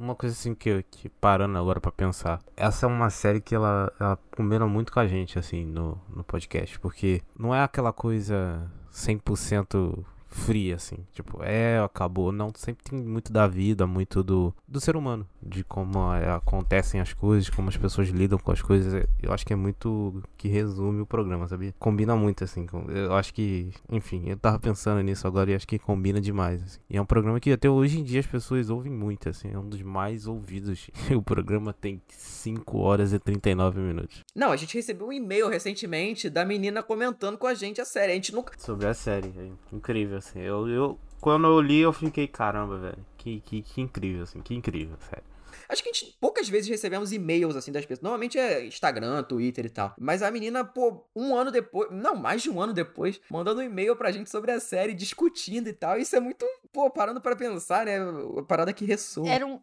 [0.00, 2.40] Uma coisa assim que, que parando agora para pensar.
[2.56, 6.24] Essa é uma série que ela, ela combina muito com a gente, assim, no, no
[6.24, 6.80] podcast.
[6.80, 10.98] Porque não é aquela coisa 100% fria, assim.
[11.12, 12.32] Tipo, é, acabou.
[12.32, 15.26] Não, sempre tem muito da vida, muito do, do ser humano.
[15.42, 19.06] De como é, acontecem as coisas, como as pessoas lidam com as coisas.
[19.20, 21.74] Eu acho que é muito que resume o programa, sabia?
[21.78, 22.66] Combina muito, assim.
[22.88, 26.62] Eu acho que, enfim, eu tava pensando nisso agora e acho que combina demais.
[26.62, 26.78] Assim.
[26.88, 29.50] E é um programa que até hoje em dia as pessoas ouvem muito, assim.
[29.52, 30.90] É um dos mais ouvidos.
[31.14, 34.24] o programa tem 5 horas e 39 minutos.
[34.34, 38.12] Não, a gente recebeu um e-mail recentemente da menina comentando com a gente a série.
[38.12, 38.52] A gente nunca.
[38.58, 40.40] Sobre a série, é incrível assim.
[40.40, 43.06] Eu, eu, quando eu li, eu fiquei, caramba, velho.
[43.16, 45.24] Que, que, que incrível, assim, que incrível, sério.
[45.68, 48.02] Acho que a gente poucas vezes recebemos e-mails assim das pessoas.
[48.02, 49.94] Normalmente é Instagram, Twitter e tal.
[49.98, 53.64] Mas a menina, pô, um ano depois, não, mais de um ano depois, mandando um
[53.64, 55.96] e-mail pra gente sobre a série, discutindo e tal.
[55.96, 57.98] Isso é muito, pô, parando para pensar, né?
[58.38, 59.28] A parada que ressoa.
[59.28, 59.60] Era um.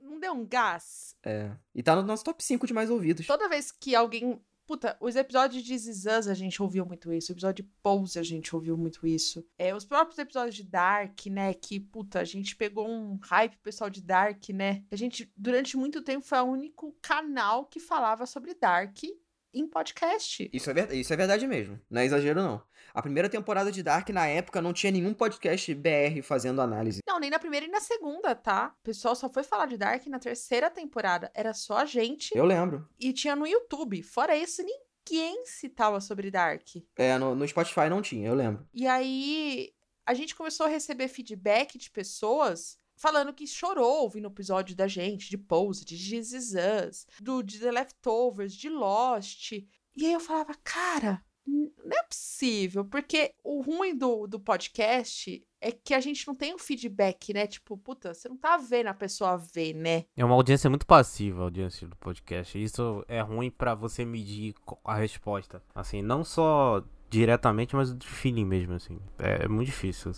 [0.00, 1.16] Não deu um gás.
[1.24, 1.50] É.
[1.74, 3.26] E tá no nosso top 5 de mais ouvidos.
[3.26, 7.32] Toda vez que alguém Puta, os episódios de Zizans a gente ouviu muito isso.
[7.32, 9.42] O episódio de Pose a gente ouviu muito isso.
[9.56, 11.54] É, os próprios episódios de Dark, né?
[11.54, 14.84] Que, puta, a gente pegou um hype pessoal de Dark, né?
[14.90, 18.98] A gente, durante muito tempo, foi o único canal que falava sobre Dark
[19.54, 20.50] em podcast.
[20.52, 21.80] Isso é, verdade, isso é verdade mesmo.
[21.88, 22.62] Não é exagero, não.
[22.98, 26.98] A primeira temporada de Dark, na época, não tinha nenhum podcast BR fazendo análise.
[27.06, 28.74] Não, nem na primeira e na segunda, tá?
[28.80, 31.30] O pessoal só foi falar de Dark na terceira temporada.
[31.32, 32.36] Era só a gente.
[32.36, 32.88] Eu lembro.
[32.98, 34.02] E tinha no YouTube.
[34.02, 36.66] Fora isso, ninguém citava sobre Dark.
[36.96, 38.66] É, no, no Spotify não tinha, eu lembro.
[38.74, 39.72] E aí,
[40.04, 44.88] a gente começou a receber feedback de pessoas falando que chorou ouvindo o episódio da
[44.88, 49.52] gente, de Pose, de Jesus Us, do de The Leftovers, de Lost.
[49.52, 55.72] E aí eu falava, cara, não é possível, porque o ruim do, do podcast é
[55.72, 57.46] que a gente não tem um feedback, né?
[57.46, 60.04] Tipo, puta, você não tá vendo a pessoa ver, né?
[60.16, 62.62] É uma audiência muito passiva, a audiência do podcast.
[62.62, 65.62] Isso é ruim para você medir a resposta.
[65.74, 68.98] Assim, não só diretamente, mas de feeling mesmo, assim.
[69.18, 70.12] É, é muito difícil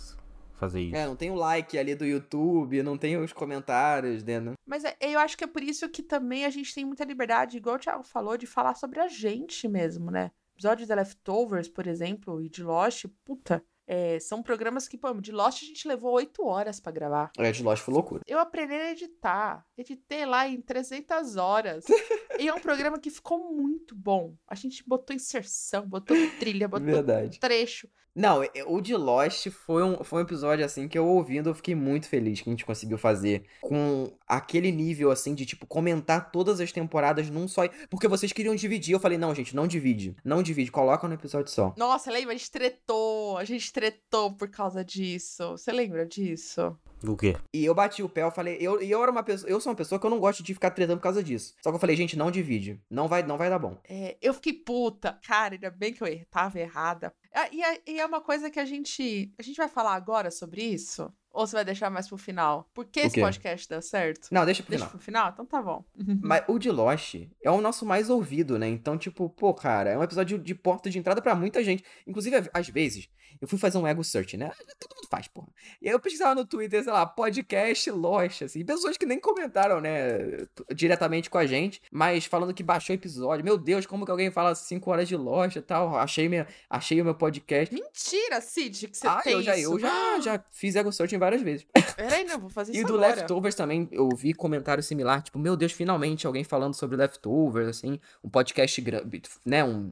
[0.61, 0.95] fazer isso.
[0.95, 4.53] É, não tem o like ali do YouTube, não tem os comentários, né?
[4.65, 7.57] Mas é, eu acho que é por isso que também a gente tem muita liberdade,
[7.57, 10.29] igual o Thiago falou, de falar sobre a gente mesmo, né?
[10.61, 15.31] Episódio de Leftovers, por exemplo, e de Lost, puta, É, são programas que, pô, de
[15.31, 17.31] Lost a gente levou oito horas para gravar.
[17.37, 18.21] É, de Lost foi loucura.
[18.27, 19.65] Eu aprendi a editar.
[19.77, 21.85] Editei lá em 300 horas.
[22.39, 24.35] e é um programa que ficou muito bom.
[24.47, 27.39] A gente botou inserção, botou trilha, botou Verdade.
[27.39, 27.89] trecho.
[28.13, 31.73] Não, o de Lost foi um, foi um episódio assim que eu ouvindo eu fiquei
[31.73, 33.45] muito feliz que a gente conseguiu fazer.
[33.61, 37.61] Com aquele nível assim de tipo comentar todas as temporadas num só.
[37.89, 38.93] Porque vocês queriam dividir.
[38.93, 40.15] Eu falei, não, gente, não divide.
[40.25, 41.73] Não divide, coloca no episódio só.
[41.77, 42.33] Nossa, lembra?
[42.33, 43.37] A gente tretou.
[43.37, 45.51] A gente tretou por causa disso.
[45.51, 46.77] Você lembra disso?
[47.01, 47.35] Do quê?
[47.53, 49.71] E eu bati o pé, eu falei, eu, e eu era uma pessoa, eu sou
[49.71, 51.55] uma pessoa que eu não gosto de ficar tretando por causa disso.
[51.63, 52.79] Só que eu falei, gente, não divide.
[52.89, 53.77] Não vai, não vai dar bom.
[53.89, 55.19] É, eu fiquei puta.
[55.25, 57.11] Cara, ainda bem que eu tava errada.
[57.33, 59.33] Ah, E é, e é uma coisa que a gente.
[59.39, 61.11] A gente vai falar agora sobre isso?
[61.33, 62.69] Ou você vai deixar mais pro final?
[62.73, 63.21] Por que O esse quê?
[63.21, 64.27] podcast deu certo?
[64.31, 64.89] Não, deixa pro Deixa final.
[64.97, 65.29] pro final?
[65.31, 65.83] Então tá bom.
[66.21, 68.67] Mas o de Lost é o nosso mais ouvido, né?
[68.67, 71.83] Então, tipo, pô, cara, é um episódio de porta de entrada pra muita gente.
[72.05, 73.07] Inclusive, às vezes,
[73.39, 74.51] eu fui fazer um ego search, né?
[74.79, 75.47] Todo mundo faz, porra.
[75.81, 78.63] E aí eu pesquisava no Twitter, sei lá, podcast Lost, assim.
[78.65, 83.43] Pessoas que nem comentaram, né, diretamente com a gente, mas falando que baixou o episódio.
[83.43, 85.95] Meu Deus, como que alguém fala 5 horas de Lost e tal?
[85.97, 87.73] Achei, minha, achei o meu podcast.
[87.73, 89.71] Mentira, Cid, que você ah, tem eu já, isso.
[89.73, 91.65] eu já, já fiz ego searching várias vezes.
[91.95, 93.15] Peraí, não, vou fazer E isso do agora.
[93.15, 97.97] Leftovers também, eu vi comentário similar, tipo, meu Deus, finalmente alguém falando sobre Leftovers, assim,
[98.23, 99.91] um podcast grande, né, um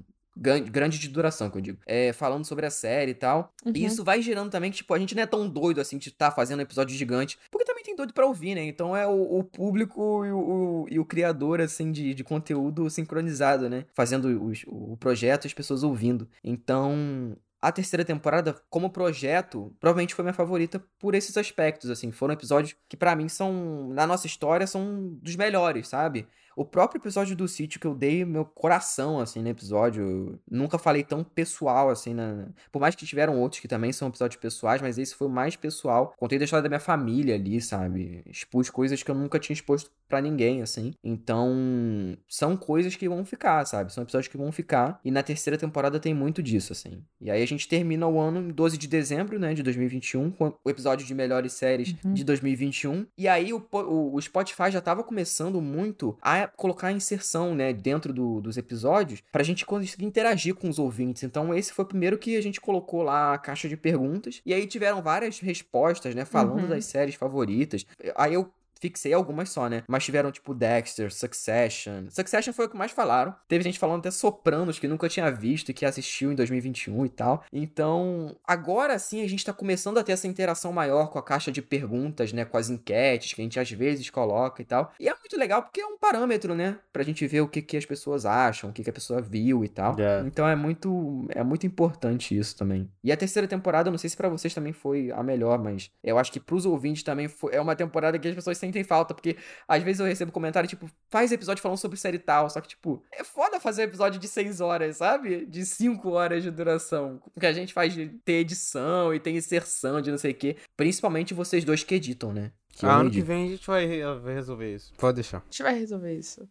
[0.71, 3.51] grande de duração, que eu digo, é, falando sobre a série e tal.
[3.65, 3.73] Uhum.
[3.75, 6.07] E isso vai gerando também que, tipo, a gente não é tão doido, assim, de
[6.09, 9.39] estar fazendo um episódio gigante, porque também tem doido pra ouvir, né, então é o,
[9.39, 14.45] o público e o, o- e o criador, assim, de, de conteúdo sincronizado, né, fazendo
[14.45, 16.27] os- o projeto e as pessoas ouvindo.
[16.43, 17.35] Então...
[17.61, 22.11] A terceira temporada, como projeto, provavelmente foi minha favorita por esses aspectos, assim.
[22.11, 26.27] Foram episódios que pra mim são, na nossa história, são dos melhores, sabe?
[26.59, 30.37] O próprio episódio do sítio que eu dei meu coração, assim, no episódio.
[30.51, 32.49] nunca falei tão pessoal, assim, na...
[32.69, 35.55] Por mais que tiveram outros que também são episódios pessoais, mas esse foi o mais
[35.55, 36.13] pessoal.
[36.17, 38.23] Contei da história da minha família ali, sabe?
[38.29, 40.91] Expus coisas que eu nunca tinha exposto pra ninguém, assim.
[41.01, 43.93] Então, são coisas que vão ficar, sabe?
[43.93, 44.99] São episódios que vão ficar.
[45.05, 47.01] E na terceira temporada tem muito disso, assim.
[47.21, 50.53] E aí a gente termina o ano em 12 de dezembro, né, de 2021, com
[50.63, 52.13] o episódio de melhores séries Uhum.
[52.13, 53.05] de 2021.
[53.17, 57.71] E aí o, o, o Spotify já tava começando muito a colocar a inserção, né,
[57.73, 61.23] dentro do- dos episódios, pra gente conseguir interagir com os ouvintes.
[61.23, 64.41] Então esse foi o primeiro que a gente colocou lá a caixa de perguntas.
[64.45, 66.69] E aí tiveram várias respostas, né, falando Uhum.
[66.69, 67.85] das séries favoritas.
[68.15, 69.83] Aí eu fixei algumas só, né?
[69.87, 72.05] Mas tiveram, tipo, Dexter, Succession.
[72.09, 73.35] Succession foi o que mais falaram.
[73.47, 77.09] Teve gente falando até Sopranos, que nunca tinha visto e que assistiu em 2021 e
[77.09, 77.43] tal.
[77.51, 81.51] Então, agora sim a gente tá começando a ter essa interação maior com a caixa
[81.51, 82.45] de perguntas, né?
[82.45, 84.93] Com as enquetes que a gente às vezes coloca e tal.
[84.99, 86.77] E é muito legal porque é um parâmetro, né?
[86.91, 89.63] Pra gente ver o que, que as pessoas acham, o que, que a pessoa viu
[89.63, 89.99] e tal.
[89.99, 90.23] É.
[90.25, 92.89] Então é muito, é muito importante isso também.
[93.03, 95.91] E a terceira temporada, eu não sei se pra vocês também foi a melhor, mas
[96.03, 99.13] eu acho que pros ouvintes também foi, é uma temporada que as pessoas sentem falta,
[99.13, 102.67] porque às vezes eu recebo comentário tipo, faz episódio falando sobre série tal, só que
[102.69, 105.45] tipo, é foda fazer um episódio de 6 horas, sabe?
[105.45, 107.21] De 5 horas de duração.
[107.33, 110.57] Porque a gente faz de ter edição e tem inserção de não sei o quê.
[110.77, 112.51] Principalmente vocês dois que editam, né?
[112.69, 114.93] Que Ah, ano que vem a gente vai re- vai resolver isso.
[114.97, 115.39] Pode deixar.
[115.39, 116.47] A gente vai resolver isso.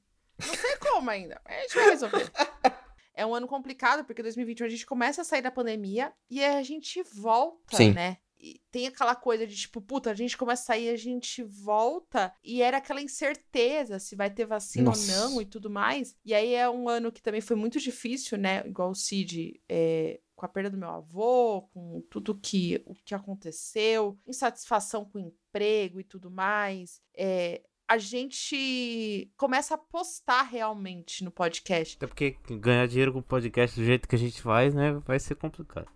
[0.46, 2.30] Não sei como ainda, mas a gente vai resolver.
[3.14, 6.62] É um ano complicado, porque 2021 a gente começa a sair da pandemia e a
[6.62, 7.90] gente volta, Sim.
[7.92, 8.18] né?
[8.40, 12.32] E tem aquela coisa de tipo, puta, a gente começa a sair, a gente volta,
[12.42, 15.24] e era aquela incerteza se vai ter vacina Nossa.
[15.24, 16.16] ou não e tudo mais.
[16.24, 18.62] E aí é um ano que também foi muito difícil, né?
[18.66, 23.14] Igual o Cid, é, com a perda do meu avô, com tudo que, o que
[23.14, 27.00] aconteceu, insatisfação com o emprego e tudo mais.
[27.16, 31.96] É, a gente começa a postar realmente no podcast.
[31.96, 35.34] Até porque ganhar dinheiro com podcast do jeito que a gente faz, né, vai ser
[35.34, 35.88] complicado.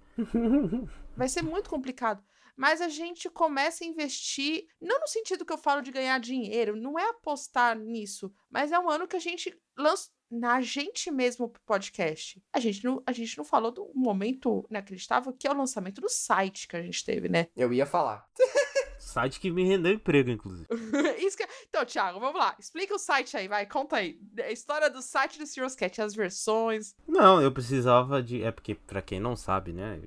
[1.17, 2.23] Vai ser muito complicado.
[2.57, 6.77] Mas a gente começa a investir, não no sentido que eu falo de ganhar dinheiro,
[6.77, 11.49] não é apostar nisso, mas é um ano que a gente lança na gente mesmo
[11.49, 12.43] pro podcast.
[12.53, 16.09] A gente não, a gente não falou do momento inacreditável que é o lançamento do
[16.09, 17.49] site que a gente teve, né?
[17.55, 18.27] Eu ia falar.
[18.99, 20.67] Site que me rendeu emprego, inclusive.
[21.19, 21.47] Isso que...
[21.69, 22.57] Então, Thiago, vamos lá.
[22.59, 23.67] Explica o site aí, vai.
[23.67, 24.19] Conta aí.
[24.39, 26.95] A história do site do Serious Cat, as versões.
[27.07, 28.43] Não, eu precisava de.
[28.43, 30.01] É porque, pra quem não sabe, né?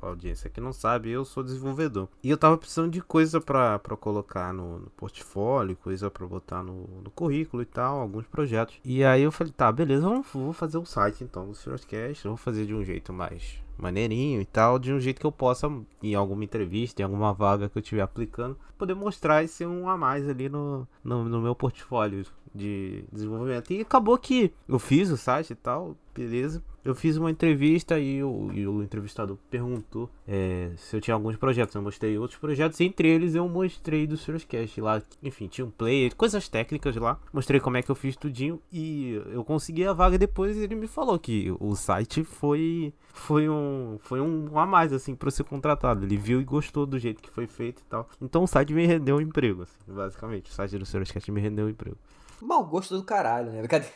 [0.00, 2.08] Audiência que não sabe, eu sou desenvolvedor.
[2.22, 6.86] E eu tava precisando de coisa pra colocar no, no portfólio, coisa pra botar no,
[7.02, 8.78] no currículo e tal, alguns projetos.
[8.84, 12.26] E aí eu falei, tá, beleza, vamos, vou fazer o site então do Serioscast.
[12.26, 15.70] Vou fazer de um jeito mais maneirinho e tal, de um jeito que eu possa,
[16.02, 19.88] em alguma entrevista, em alguma vaga que eu estiver aplicando, poder mostrar e ser um
[19.88, 22.24] a mais ali no, no, no meu portfólio.
[22.54, 23.72] De desenvolvimento.
[23.72, 26.62] E acabou que eu fiz o site e tal, beleza.
[26.84, 31.34] Eu fiz uma entrevista e o, e o entrevistador perguntou é, se eu tinha alguns
[31.34, 31.74] projetos.
[31.74, 34.16] Eu mostrei outros projetos, entre eles eu mostrei do
[34.46, 35.02] Cast lá.
[35.22, 37.18] Enfim, tinha um player, coisas técnicas lá.
[37.32, 40.58] Mostrei como é que eu fiz tudinho e eu consegui a vaga depois.
[40.58, 45.30] ele me falou que o site foi foi um foi um a mais assim para
[45.30, 46.04] ser contratado.
[46.04, 48.10] Ele viu e gostou do jeito que foi feito e tal.
[48.20, 50.50] Então o site me rendeu um emprego, assim, basicamente.
[50.50, 51.96] O site do Cast me rendeu um emprego.
[52.40, 53.66] Mau gosto do caralho, né?
[53.66, 53.86] Cadê?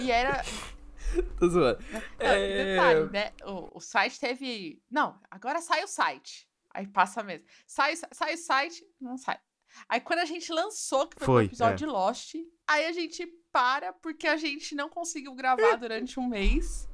[0.00, 0.42] E era,
[1.38, 1.78] Tô zoando.
[1.92, 2.64] Não, é...
[2.64, 3.32] Detalhe, né?
[3.44, 4.82] O, o site teve.
[4.90, 6.48] Não, agora sai o site.
[6.70, 7.46] Aí passa mesmo.
[7.66, 9.38] Sai, sai o site, não sai.
[9.88, 11.76] Aí quando a gente lançou, que foi, foi o episódio é.
[11.76, 12.34] de Lost,
[12.66, 16.88] aí a gente para porque a gente não conseguiu gravar durante um mês.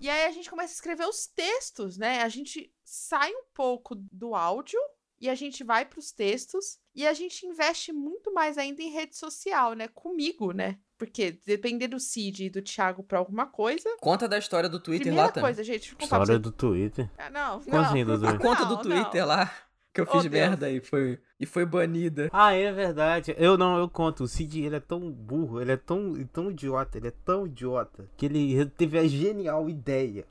[0.00, 2.22] E aí a gente começa a escrever os textos, né?
[2.22, 4.80] A gente sai um pouco do áudio
[5.20, 8.90] e a gente vai para os textos e a gente investe muito mais ainda em
[8.90, 9.88] rede social, né?
[9.88, 10.78] Comigo, né?
[10.96, 13.88] Porque depender do Cid e do Thiago pra alguma coisa.
[14.00, 15.48] Conta da história do Twitter Primeira lá também.
[15.48, 15.96] coisa, gente.
[15.98, 17.10] História do Twitter?
[17.16, 17.80] Ah, não, não.
[17.80, 19.28] Assim, do A conta do Twitter não.
[19.28, 19.52] lá.
[19.92, 22.28] Que eu fiz oh, merda e foi, e foi banida.
[22.32, 23.34] Ah, é verdade.
[23.36, 24.22] Eu não, eu conto.
[24.22, 28.08] O Cid, ele é tão burro, ele é tão, tão idiota, ele é tão idiota,
[28.16, 30.24] que ele teve a genial ideia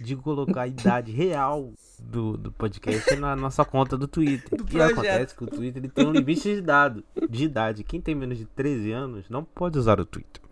[0.00, 4.60] de colocar a idade real do, do podcast na nossa conta do Twitter.
[4.60, 7.84] Do e acontece que o Twitter ele tem um limite de, dado, de idade.
[7.84, 10.45] Quem tem menos de 13 anos não pode usar o Twitter.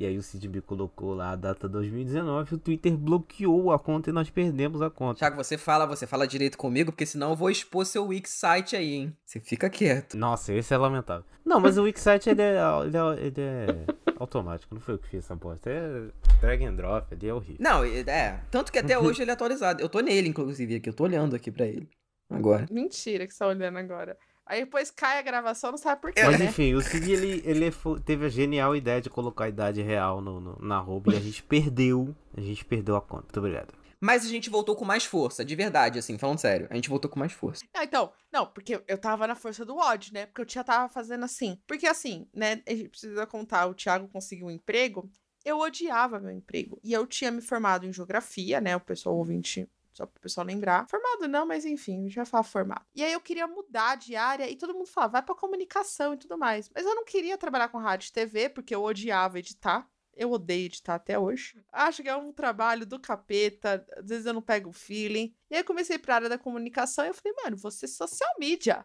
[0.00, 4.12] E aí o CDB colocou lá a data 2019, o Twitter bloqueou a conta e
[4.14, 5.18] nós perdemos a conta.
[5.18, 8.74] Thiago, você fala, você fala direito comigo, porque senão eu vou expor seu Wix site
[8.74, 9.16] aí, hein?
[9.26, 10.16] Você fica quieto.
[10.16, 11.26] Nossa, esse é lamentável.
[11.44, 12.56] Não, mas o Wix site ele é,
[12.86, 13.86] ele é, ele é
[14.18, 15.68] automático, não foi eu que fiz essa bosta.
[15.68, 16.08] É
[16.40, 17.58] drag and drop, ele é horrível.
[17.60, 18.40] Não, é.
[18.50, 19.82] Tanto que até hoje ele é atualizado.
[19.82, 20.88] Eu tô nele, inclusive, aqui.
[20.88, 21.86] Eu tô olhando aqui pra ele.
[22.30, 22.64] Agora.
[22.70, 24.16] Mentira que você tá olhando agora.
[24.50, 26.24] Aí depois cai a gravação, não sabe por quê.
[26.24, 26.46] Mas né?
[26.46, 27.70] enfim, o Cid ele, ele
[28.04, 31.20] teve a genial ideia de colocar a idade real no, no, na roupa e a
[31.20, 32.12] gente perdeu.
[32.36, 33.22] A gente perdeu a conta.
[33.22, 33.72] Muito obrigado.
[34.00, 36.66] Mas a gente voltou com mais força, de verdade, assim, falando sério.
[36.68, 37.64] A gente voltou com mais força.
[37.72, 40.26] Não, então, não, porque eu tava na força do ódio, né?
[40.26, 41.56] Porque eu já tava fazendo assim.
[41.64, 42.60] Porque assim, né?
[42.66, 45.08] A gente precisa contar, o Thiago conseguiu um emprego.
[45.44, 46.80] Eu odiava meu emprego.
[46.82, 48.74] E eu tinha me formado em geografia, né?
[48.74, 50.88] O pessoal ouvinte só pro pessoal lembrar.
[50.88, 52.84] Formado não, mas enfim, vai falar formado.
[52.94, 56.16] E aí eu queria mudar de área e todo mundo falava, vai pra comunicação e
[56.16, 56.70] tudo mais.
[56.74, 59.88] Mas eu não queria trabalhar com rádio e TV, porque eu odiava editar.
[60.14, 61.64] Eu odeio editar até hoje.
[61.72, 63.86] Acho que é um trabalho do capeta.
[63.96, 65.34] Às vezes eu não pego o feeling.
[65.48, 68.84] E aí eu comecei pra área da comunicação e eu falei, mano, você social media.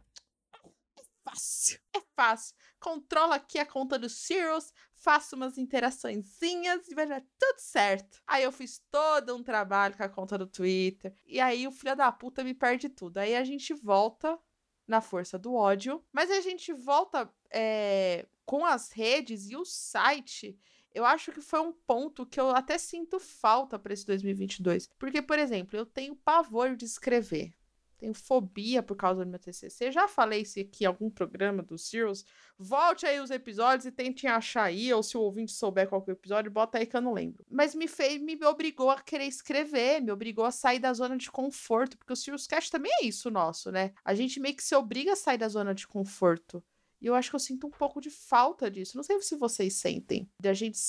[0.98, 1.80] É fácil.
[1.96, 2.56] É fácil.
[2.80, 4.72] Controla aqui a conta do Cirrus,
[5.06, 8.20] faço umas interaçõezinhas e vai dar tudo certo.
[8.26, 11.14] Aí eu fiz todo um trabalho com a conta do Twitter.
[11.28, 13.20] E aí o filho da puta me perde tudo.
[13.20, 14.36] Aí a gente volta
[14.88, 16.04] na força do ódio.
[16.12, 20.58] Mas a gente volta é, com as redes e o site.
[20.92, 24.90] Eu acho que foi um ponto que eu até sinto falta para esse 2022.
[24.98, 27.54] Porque, por exemplo, eu tenho pavor de escrever
[27.98, 29.92] tenho fobia por causa do meu TCC.
[29.92, 32.26] Já falei isso aqui em algum programa do Sirius.
[32.58, 36.12] Volte aí os episódios e tente achar aí, ou se o ouvinte souber qual é
[36.12, 37.46] o episódio, bota aí que eu não lembro.
[37.50, 41.32] Mas me fez, me obrigou a querer escrever, me obrigou a sair da zona de
[41.32, 43.94] conforto, porque o Sirius Cast também é isso nosso, né?
[44.04, 46.64] A gente meio que se obriga a sair da zona de conforto.
[47.02, 48.96] E eu acho que eu sinto um pouco de falta disso.
[48.96, 50.30] Não sei se vocês sentem.
[50.40, 50.80] De a gente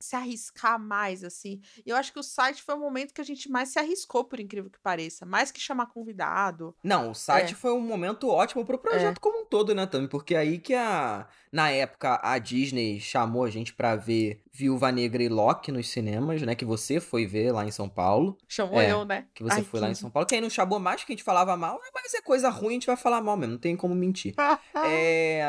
[0.00, 1.60] se arriscar mais, assim.
[1.84, 4.40] Eu acho que o site foi o momento que a gente mais se arriscou, por
[4.40, 5.26] incrível que pareça.
[5.26, 6.74] Mais que chamar convidado.
[6.82, 7.54] Não, o site é.
[7.54, 9.20] foi um momento ótimo pro projeto é.
[9.20, 10.08] como um todo, né, Tami?
[10.08, 11.28] Porque aí que a.
[11.52, 16.40] Na época, a Disney chamou a gente pra ver Viúva Negra e Loki nos cinemas,
[16.42, 16.54] né?
[16.54, 18.38] Que você foi ver lá em São Paulo.
[18.48, 19.26] Chamou é, eu, né?
[19.34, 19.86] Que você Ai, foi que...
[19.86, 20.28] lá em São Paulo.
[20.28, 22.86] Quem não chamou mais, que a gente falava mal, mas é coisa ruim, a gente
[22.86, 23.54] vai falar mal mesmo.
[23.54, 24.34] Não tem como mentir.
[24.86, 25.40] é.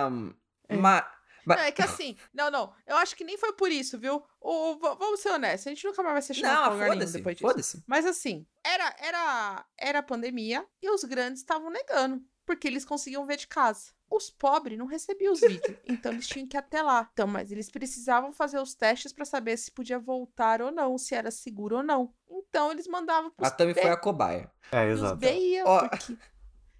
[0.67, 0.75] é.
[0.75, 1.03] Mas.
[1.45, 2.73] Não, é que assim, não, não.
[2.85, 4.23] Eu acho que nem foi por isso, viu?
[4.39, 7.47] O, vamos ser honestos, a gente nunca mais vai ser chamado não, foda-se, depois disso.
[7.47, 7.83] Foda-se.
[7.87, 13.37] Mas assim, era, era, era pandemia e os grandes estavam negando, porque eles conseguiam ver
[13.37, 13.91] de casa.
[14.09, 17.09] Os pobres não recebiam os vídeos, então eles tinham que ir até lá.
[17.13, 21.15] Então, mas eles precisavam fazer os testes para saber se podia voltar ou não, se
[21.15, 22.13] era seguro ou não.
[22.29, 24.51] Então eles mandavam pros A Tami foi a cobaia.
[24.71, 25.25] É, exato.
[25.25, 25.89] Os oh.
[25.89, 26.17] porque...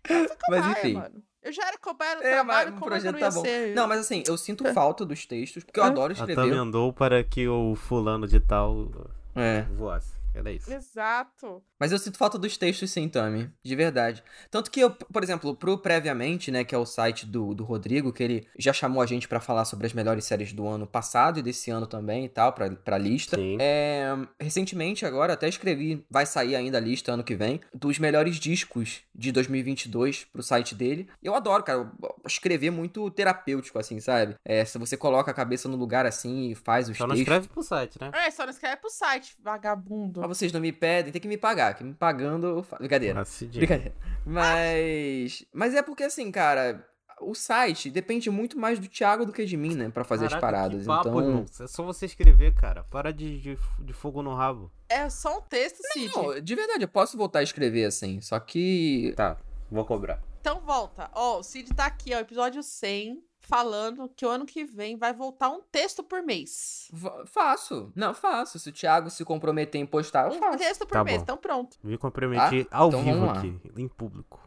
[0.04, 0.94] Cobaia, mas enfim.
[0.94, 1.24] Mano.
[1.44, 3.42] Eu já era cobaia no é, trabalho, mas o projeto tá bom.
[3.42, 3.76] Ser...
[3.76, 6.54] Não, mas assim, eu sinto falta dos textos, porque eu adoro escrever.
[6.54, 8.92] A andou para que o fulano de tal
[9.36, 9.64] é.
[9.74, 10.14] voasse.
[10.34, 10.72] Era isso.
[10.72, 11.64] Exato.
[11.82, 13.50] Mas eu sinto falta dos textos sim, Tami.
[13.64, 14.24] De verdade.
[14.52, 18.14] Tanto que eu, por exemplo, pro Previamente, né, que é o site do, do Rodrigo,
[18.14, 21.40] que ele já chamou a gente pra falar sobre as melhores séries do ano passado
[21.40, 23.36] e desse ano também e tal, pra, pra lista.
[23.36, 23.58] Sim.
[23.60, 28.36] É, recentemente, agora, até escrevi, vai sair ainda a lista ano que vem, dos melhores
[28.36, 31.10] discos de 2022 pro site dele.
[31.24, 31.92] Eu adoro, cara,
[32.28, 34.36] escrever muito terapêutico, assim, sabe?
[34.46, 37.22] É, se você coloca a cabeça no lugar assim e faz os Só não textos.
[37.22, 38.12] escreve pro site, né?
[38.14, 40.22] É, só não escreve pro site, vagabundo.
[40.22, 41.71] Mas vocês não me pedem, tem que me pagar.
[41.74, 42.80] Que me pagando, eu faço.
[42.80, 43.22] Brincadeira.
[43.22, 43.60] Acidinho.
[43.66, 43.96] Brincadeira.
[44.26, 45.46] Mas.
[45.54, 46.86] Mas é porque assim, cara.
[47.24, 49.90] O site depende muito mais do Thiago do que de mim, né?
[49.90, 50.82] Pra fazer as Caraca, paradas.
[50.82, 51.22] que papo, então.
[51.22, 51.46] irmão.
[51.60, 52.84] É só você escrever, cara.
[52.86, 54.72] Para de, de, de fogo no rabo.
[54.90, 56.12] É só um texto, Cid.
[56.16, 58.20] Não, de verdade, eu posso voltar a escrever assim.
[58.22, 59.14] Só que.
[59.16, 59.38] Tá,
[59.70, 60.20] vou cobrar.
[60.40, 61.12] Então volta.
[61.14, 65.14] Ó, o Cid tá aqui, ó, episódio 100, falando que o ano que vem vai
[65.14, 66.88] voltar um texto por mês.
[66.94, 67.92] va- Faço.
[67.96, 68.58] Não, faço.
[68.60, 70.58] Se o Thiago se comprometer em postar, eu Um faço.
[70.58, 71.24] texto por Tá mês, bom.
[71.24, 71.78] então pronto.
[71.84, 74.40] Me comprometi ao Então vivo aqui, em público.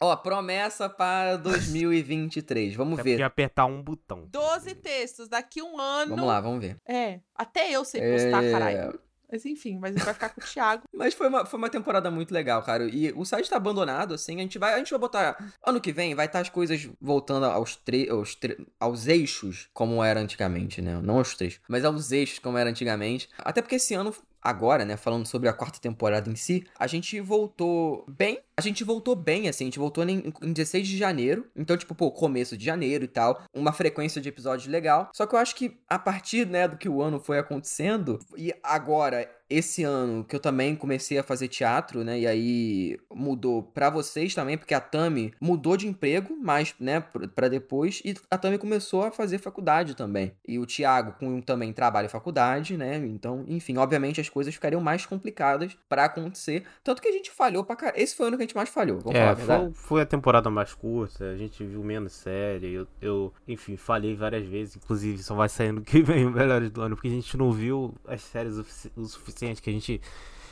[0.00, 2.74] Ó, promessa para 2023.
[2.74, 3.22] Vamos Até ver.
[3.22, 4.26] apertar um botão.
[4.30, 6.10] 12 textos, daqui um ano.
[6.10, 6.78] Vamos lá, vamos ver.
[6.86, 9.00] É, até eu sei postar, É, caralho.
[9.30, 10.82] Mas enfim, mas ele vai ficar com o Thiago.
[10.94, 12.84] Mas foi uma, foi uma temporada muito legal, cara.
[12.84, 14.36] E o site tá abandonado, assim.
[14.36, 15.52] A gente vai, a gente vai botar.
[15.64, 20.02] Ano que vem vai estar as coisas voltando aos, tre, aos, tre, aos eixos, como
[20.02, 21.00] era antigamente, né?
[21.02, 23.28] Não aos trechos, mas aos eixos, como era antigamente.
[23.38, 24.14] Até porque esse ano.
[24.46, 28.38] Agora, né, falando sobre a quarta temporada em si, a gente voltou bem.
[28.56, 31.48] A gente voltou bem, assim, a gente voltou em, em 16 de janeiro.
[31.56, 33.42] Então, tipo, pô, começo de janeiro e tal.
[33.52, 35.10] Uma frequência de episódios legal.
[35.12, 38.54] Só que eu acho que a partir, né, do que o ano foi acontecendo, e
[38.62, 42.18] agora esse ano que eu também comecei a fazer teatro, né?
[42.20, 47.00] E aí mudou pra vocês também, porque a Tami mudou de emprego, mas, né,
[47.34, 48.02] pra depois.
[48.04, 50.32] E a Tami começou a fazer faculdade também.
[50.46, 52.96] E o Thiago com também trabalha em faculdade, né?
[52.96, 56.64] Então, enfim, obviamente as coisas ficariam mais complicadas pra acontecer.
[56.82, 58.00] Tanto que a gente falhou pra caralho.
[58.02, 59.64] Esse foi o ano que a gente mais falhou, vamos falar É, verdade.
[59.64, 62.72] foi, foi a temporada mais curta, a gente viu menos série.
[62.72, 66.70] Eu, eu, enfim, falei várias vezes, inclusive só vai sair no que vem o Melhores
[66.70, 69.04] do Ano, porque a gente não viu as séries o, sufici- o
[69.36, 70.00] suficiente, que a gente.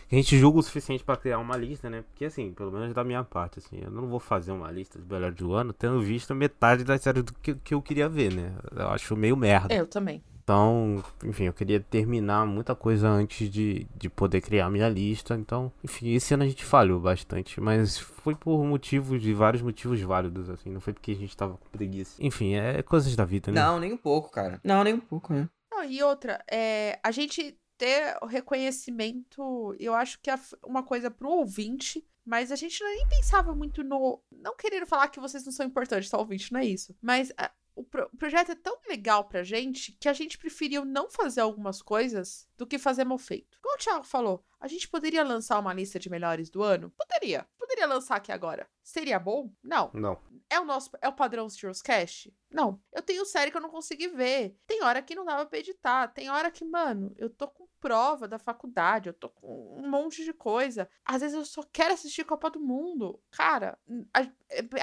[0.08, 2.02] que A gente julga o suficiente pra criar uma lista, né?
[2.02, 5.10] Porque assim, pelo menos da minha parte, assim, eu não vou fazer uma lista de
[5.10, 8.54] melhores do ano tendo visto metade das séries do que, que eu queria ver, né?
[8.74, 9.74] Eu acho meio merda.
[9.74, 10.22] Eu também.
[10.44, 15.34] Então, enfim, eu queria terminar muita coisa antes de, de poder criar minha lista.
[15.34, 20.02] Então, enfim, esse ano a gente falhou bastante, mas foi por motivos, de vários motivos
[20.02, 20.68] válidos, assim.
[20.68, 22.22] Não foi porque a gente tava com preguiça.
[22.22, 23.58] Enfim, é coisas da vida, né?
[23.58, 24.60] Não, nem um pouco, cara.
[24.62, 25.48] Não, nem um pouco, né?
[25.72, 31.10] Não, e outra, é, a gente ter o reconhecimento, eu acho que é uma coisa
[31.10, 34.22] pro ouvinte, mas a gente nem pensava muito no.
[34.32, 36.52] Não querendo falar que vocês não são importantes, tá, ouvinte?
[36.52, 36.94] Não é isso.
[37.02, 40.84] Mas a- o, pro- o projeto é tão legal pra gente que a gente preferiu
[40.84, 43.58] não fazer algumas coisas do que fazer mal feito.
[43.62, 46.90] Como o Thiago falou, a gente poderia lançar uma lista de melhores do ano?
[46.96, 47.46] Poderia.
[47.58, 48.68] Poderia lançar aqui agora.
[48.82, 49.52] Seria bom?
[49.62, 49.90] Não.
[49.92, 50.20] Não.
[50.50, 52.32] É o nosso é o padrão Steelers Cast?
[52.50, 52.80] Não.
[52.92, 54.56] Eu tenho série que eu não consegui ver.
[54.66, 56.08] Tem hora que não dava pra editar.
[56.08, 60.24] Tem hora que, mano, eu tô com prova da faculdade, eu tô com um monte
[60.24, 60.88] de coisa.
[61.04, 63.20] Às vezes eu só quero assistir Copa do Mundo.
[63.30, 63.78] Cara,
[64.14, 64.20] a,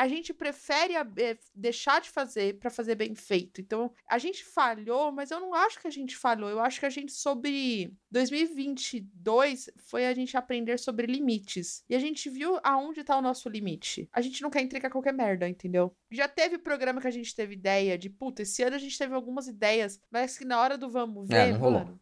[0.04, 3.62] a gente prefere a- é, deixar de fazer pra fazer bem feito.
[3.62, 6.50] Então, a gente falhou, mas eu não acho que a gente falhou.
[6.50, 7.12] Eu acho que a gente
[7.62, 11.84] sobre 2022 foi a gente aprender sobre limites.
[11.90, 14.10] E a gente viu aonde tá o nosso limite.
[14.12, 15.96] A gente não quer entregar qualquer merda, entendeu?
[16.10, 19.14] Já teve programa que a gente teve ideia de, puta, esse ano a gente teve
[19.14, 21.80] algumas ideias, mas que na hora do vamos ver, É, não rolou.
[21.80, 22.00] mano,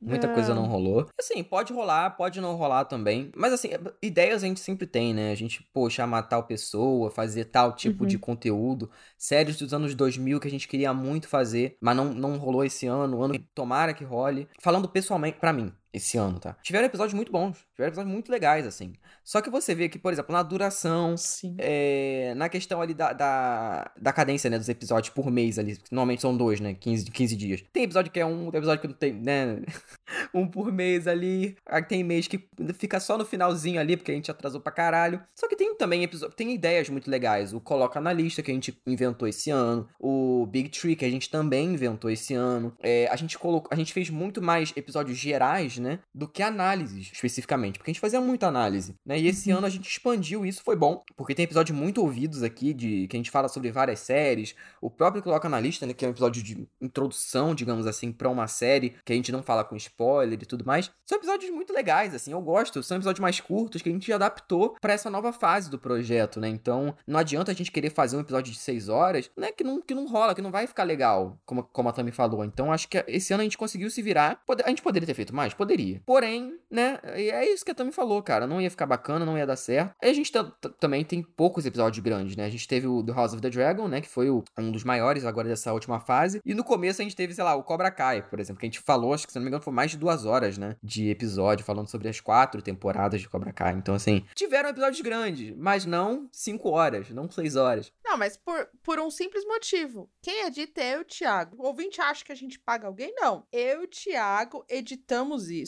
[0.00, 1.06] Muita coisa não rolou.
[1.18, 3.30] Assim, pode rolar, pode não rolar também.
[3.36, 3.68] Mas assim,
[4.02, 5.30] ideias a gente sempre tem, né?
[5.30, 8.08] A gente, pô, chamar tal pessoa, fazer tal tipo Uhum.
[8.08, 8.90] de conteúdo.
[9.18, 12.86] Séries dos anos 2000 que a gente queria muito fazer, mas não, não rolou esse
[12.86, 13.22] ano.
[13.22, 14.48] Ano tomara que role.
[14.60, 16.56] Falando pessoalmente, pra mim, esse ano, tá?
[16.62, 17.58] Tiveram episódios muito bons.
[17.72, 18.92] Tiveram episódios muito legais, assim.
[19.24, 21.56] Só que você vê que, por exemplo, na duração, Sim.
[21.58, 26.22] é, na questão ali da, da, da cadência, né, dos episódios por mês ali, normalmente
[26.22, 27.64] são dois, né, 15, 15 dias.
[27.72, 29.60] Tem episódio que é um, tem episódio que não tem, né,
[30.34, 31.56] um por mês ali.
[31.66, 35.22] Aí tem mês que fica só no finalzinho ali, porque a gente atrasou pra caralho.
[35.34, 37.52] Só que tem também episódio, tem ideias muito legais.
[37.52, 39.88] O Coloca na Lista, que a gente inventou esse ano.
[39.98, 42.72] O Big Tree, que a gente também inventou esse ano.
[42.80, 47.10] É, a, gente colocou, a gente fez muito mais episódios gerais, né, do que análises,
[47.12, 47.78] especificamente.
[47.78, 49.58] Porque a gente fazia muita análise, né, e esse Uhum.
[49.58, 51.02] ano a gente expandiu isso, foi bom.
[51.16, 54.54] Porque tem episódios muito ouvidos aqui, de que a gente fala sobre várias séries.
[54.80, 58.28] O próprio Coloca na Lista, né, que é um episódio de introdução, digamos assim, pra
[58.28, 60.90] uma série, que a gente não fala com spoiler e tudo mais.
[61.06, 62.82] São episódios muito legais, assim, eu gosto.
[62.82, 66.48] São episódios mais curtos que a gente adaptou pra essa nova fase do projeto, né?
[66.48, 69.50] Então, não adianta a gente querer fazer um episódio de seis horas, né?
[69.52, 72.44] Que não, que não rola, que não vai ficar legal, como, como a Tami falou.
[72.44, 74.40] Então, acho que esse ano a gente conseguiu se virar.
[74.64, 75.54] A gente poderia ter feito mais?
[75.54, 75.69] Poderia.
[75.70, 76.02] Poderia.
[76.04, 78.46] Porém, né, é isso que a Tami falou, cara.
[78.46, 79.94] Não ia ficar bacana, não ia dar certo.
[80.02, 80.32] Aí a gente
[80.78, 82.44] também tem poucos episódios grandes, né?
[82.44, 84.00] A gente teve o The House of the Dragon, né?
[84.00, 86.40] Que foi o, um dos maiores agora dessa última fase.
[86.44, 88.68] E no começo a gente teve, sei lá, o Cobra Kai, por exemplo, que a
[88.68, 90.76] gente falou, acho que se não me engano, foi mais de duas horas, né?
[90.82, 93.74] De episódio, falando sobre as quatro temporadas de Cobra Kai.
[93.74, 97.92] Então, assim, tiveram episódios grandes, mas não cinco horas, não seis horas.
[98.04, 100.10] Não, mas por, por um simples motivo.
[100.22, 101.56] Quem edita é eu e Thiago.
[101.58, 103.12] O ouvinte acha que a gente paga alguém?
[103.16, 103.46] Não.
[103.52, 105.59] Eu e Thiago editamos isso.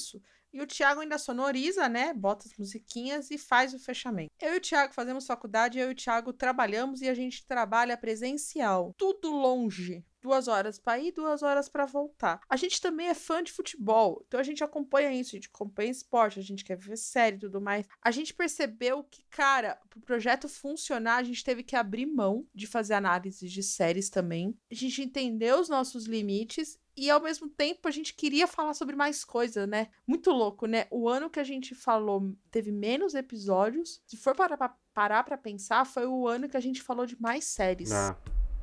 [0.53, 2.13] E o Thiago ainda sonoriza, né?
[2.13, 4.31] Bota as musiquinhas e faz o fechamento.
[4.39, 7.97] Eu e o Thiago fazemos faculdade, eu e o Thiago trabalhamos e a gente trabalha
[7.97, 8.95] presencial.
[8.99, 10.05] Tudo longe.
[10.21, 12.41] Duas horas para ir, duas horas para voltar.
[12.49, 15.91] A gente também é fã de futebol, então a gente acompanha isso, a gente acompanha
[15.91, 17.89] esporte, a gente quer ver série e tudo mais.
[18.01, 22.69] A gente percebeu que, cara, pro projeto funcionar, a gente teve que abrir mão de
[22.69, 24.57] fazer análises de séries também.
[24.71, 28.95] A gente entendeu os nossos limites e ao mesmo tempo a gente queria falar sobre
[28.95, 29.89] mais coisa, né?
[30.07, 30.87] Muito louco, né?
[30.91, 34.03] O ano que a gente falou teve menos episódios.
[34.07, 37.21] Se for parar pra, parar pra pensar, foi o ano que a gente falou de
[37.21, 37.93] mais séries.
[37.93, 38.17] Ah.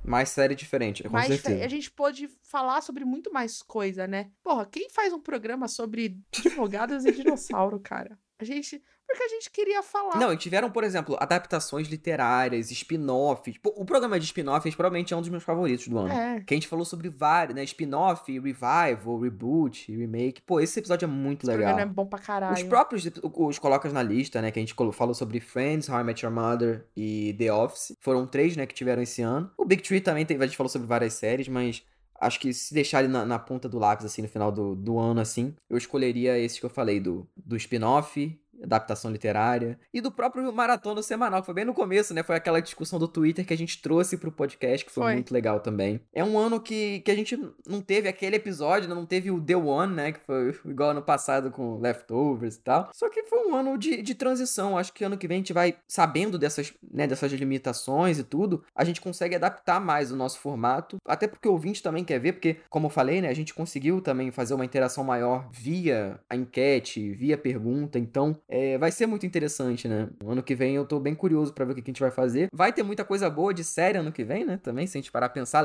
[0.04, 1.64] Mais série diferente, com mais certeza.
[1.64, 4.32] A gente pôde falar sobre muito mais coisa, né?
[4.42, 8.18] Porra, quem faz um programa sobre advogados e dinossauro, cara?
[8.40, 8.82] A gente.
[9.10, 10.18] Porque a gente queria falar.
[10.20, 13.56] Não, e tiveram, por exemplo, adaptações literárias, spin-offs.
[13.64, 16.14] O programa de spin-offs provavelmente é um dos meus favoritos do ano.
[16.14, 16.42] É.
[16.42, 17.64] Que a gente falou sobre vários, né?
[17.64, 20.44] Spin-off, revival, reboot, remake.
[20.44, 21.80] Pô, esse episódio é muito esse legal.
[21.80, 22.54] é bom pra caralho.
[22.54, 24.52] Os próprios, os colocas na lista, né?
[24.52, 27.98] Que a gente falou sobre Friends, How I Met Your Mother e The Office.
[28.02, 28.68] Foram três, né?
[28.68, 29.50] Que tiveram esse ano.
[29.58, 31.84] O Big Tree também, tem, a gente falou sobre várias séries, mas
[32.22, 35.00] acho que se deixar ele na, na, ponta do lápis, assim, no final do, do
[35.00, 40.12] ano, assim, eu escolheria esse que eu falei, do, do spin-off, adaptação literária, e do
[40.12, 42.24] próprio maratona semanal, que foi bem no começo, né?
[42.24, 45.14] Foi aquela discussão do Twitter que a gente trouxe pro podcast, que foi, foi.
[45.14, 46.02] muito legal também.
[46.14, 47.38] É um ano que, que a gente
[47.68, 48.96] não teve aquele episódio, né?
[48.96, 50.12] não teve o The One, né?
[50.12, 52.90] Que foi igual ano passado com Leftovers e tal.
[52.94, 54.78] Só que foi um ano de, de transição.
[54.78, 58.64] Acho que ano que vem a gente vai sabendo dessas, né, dessas limitações e tudo,
[58.76, 62.34] a gente consegue adaptar mais o nosso formato, até porque o ouvinte também quer ver,
[62.34, 63.30] porque, como eu falei, né?
[63.30, 68.80] A gente conseguiu também fazer uma interação maior via a enquete, via pergunta, então é,
[68.80, 70.10] vai ser muito interessante, né?
[70.26, 72.50] Ano que vem eu tô bem curioso para ver o que a gente vai fazer.
[72.52, 74.58] Vai ter muita coisa boa de série ano que vem, né?
[74.58, 75.64] Também, se a gente parar a pensar,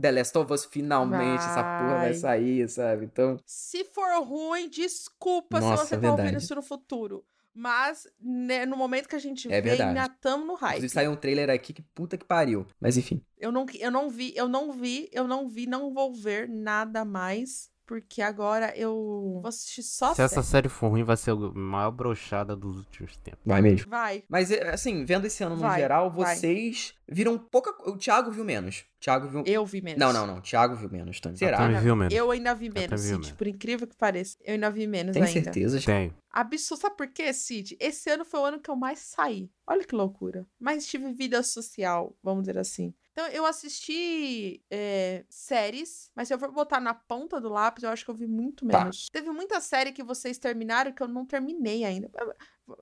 [0.00, 1.50] The Last of Us finalmente, vai.
[1.50, 3.04] essa porra vai sair, sabe?
[3.04, 3.36] Então.
[3.44, 7.24] Se for ruim, desculpa Nossa, se você é tá ouvindo isso no futuro.
[7.52, 9.98] Mas né, no momento que a gente é vê, verdade.
[9.98, 10.76] ainda tamo no hype.
[10.76, 12.64] Inclusive saiu um trailer aqui que puta que pariu.
[12.80, 13.20] Mas enfim.
[13.36, 17.04] Eu não, eu não vi, eu não vi, eu não vi, não vou ver nada
[17.04, 20.26] mais porque agora eu vou assistir só Se série.
[20.26, 23.40] essa série for ruim, vai ser a maior brochada dos últimos tempos.
[23.44, 23.90] Vai mesmo.
[23.90, 24.22] Vai.
[24.28, 27.16] Mas, é, assim, vendo esse ano no vai, geral, vocês vai.
[27.16, 27.72] viram pouca.
[27.90, 28.84] O Thiago viu menos.
[29.00, 29.42] Thiago viu.
[29.44, 29.98] Eu vi menos.
[29.98, 30.40] Não, não, não.
[30.40, 31.36] Thiago viu menos também.
[31.36, 31.68] Será?
[31.68, 32.14] Eu, viu menos.
[32.14, 33.12] eu ainda vi menos, Cid.
[33.12, 33.30] Menos.
[33.32, 34.38] Por incrível que pareça.
[34.44, 35.34] Eu ainda vi menos Tem ainda.
[35.34, 35.80] Tem certeza?
[35.84, 36.14] Tenho.
[36.30, 36.82] Absurdo.
[36.82, 37.76] Sabe por quê, Cid?
[37.80, 39.50] Esse ano foi o ano que eu mais saí.
[39.66, 40.46] Olha que loucura.
[40.60, 42.94] Mas tive vida social, vamos dizer assim.
[43.20, 47.90] Então, eu assisti é, séries, mas se eu for botar na ponta do lápis, eu
[47.90, 48.78] acho que eu vi muito tá.
[48.78, 49.10] menos.
[49.10, 49.18] Tá.
[49.18, 52.10] Teve muita série que vocês terminaram que eu não terminei ainda.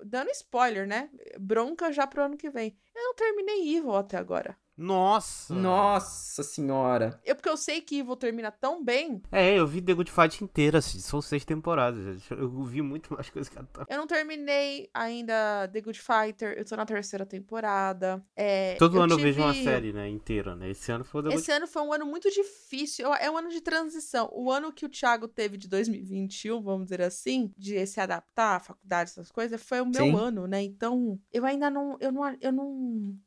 [0.05, 1.10] Dando spoiler, né?
[1.40, 2.77] Bronca já pro ano que vem.
[2.94, 4.56] Eu não terminei Evil até agora.
[4.78, 5.52] Nossa!
[5.52, 7.20] Nossa senhora!
[7.24, 9.20] Eu, porque eu sei que Evil termina tão bem.
[9.32, 12.22] É, eu vi The Good Fight inteira, assim, são seis temporadas.
[12.30, 16.64] Eu vi muito mais coisas que ela Eu não terminei ainda The Good Fighter, eu
[16.64, 18.24] tô na terceira temporada.
[18.36, 19.30] É, Todo eu ano tive...
[19.30, 20.70] eu vejo uma série, né, inteira, né?
[20.70, 21.56] Esse ano foi o The Esse Good...
[21.56, 24.30] ano foi um ano muito difícil, é um ano de transição.
[24.32, 28.60] O ano que o Thiago teve de 2021, vamos dizer assim, de se adaptar à
[28.60, 30.14] faculdade, essas coisas, foi o meu Sim.
[30.14, 30.62] ano, né?
[30.62, 31.96] Então, eu ainda não.
[32.00, 32.36] Eu não.
[32.40, 33.18] Eu não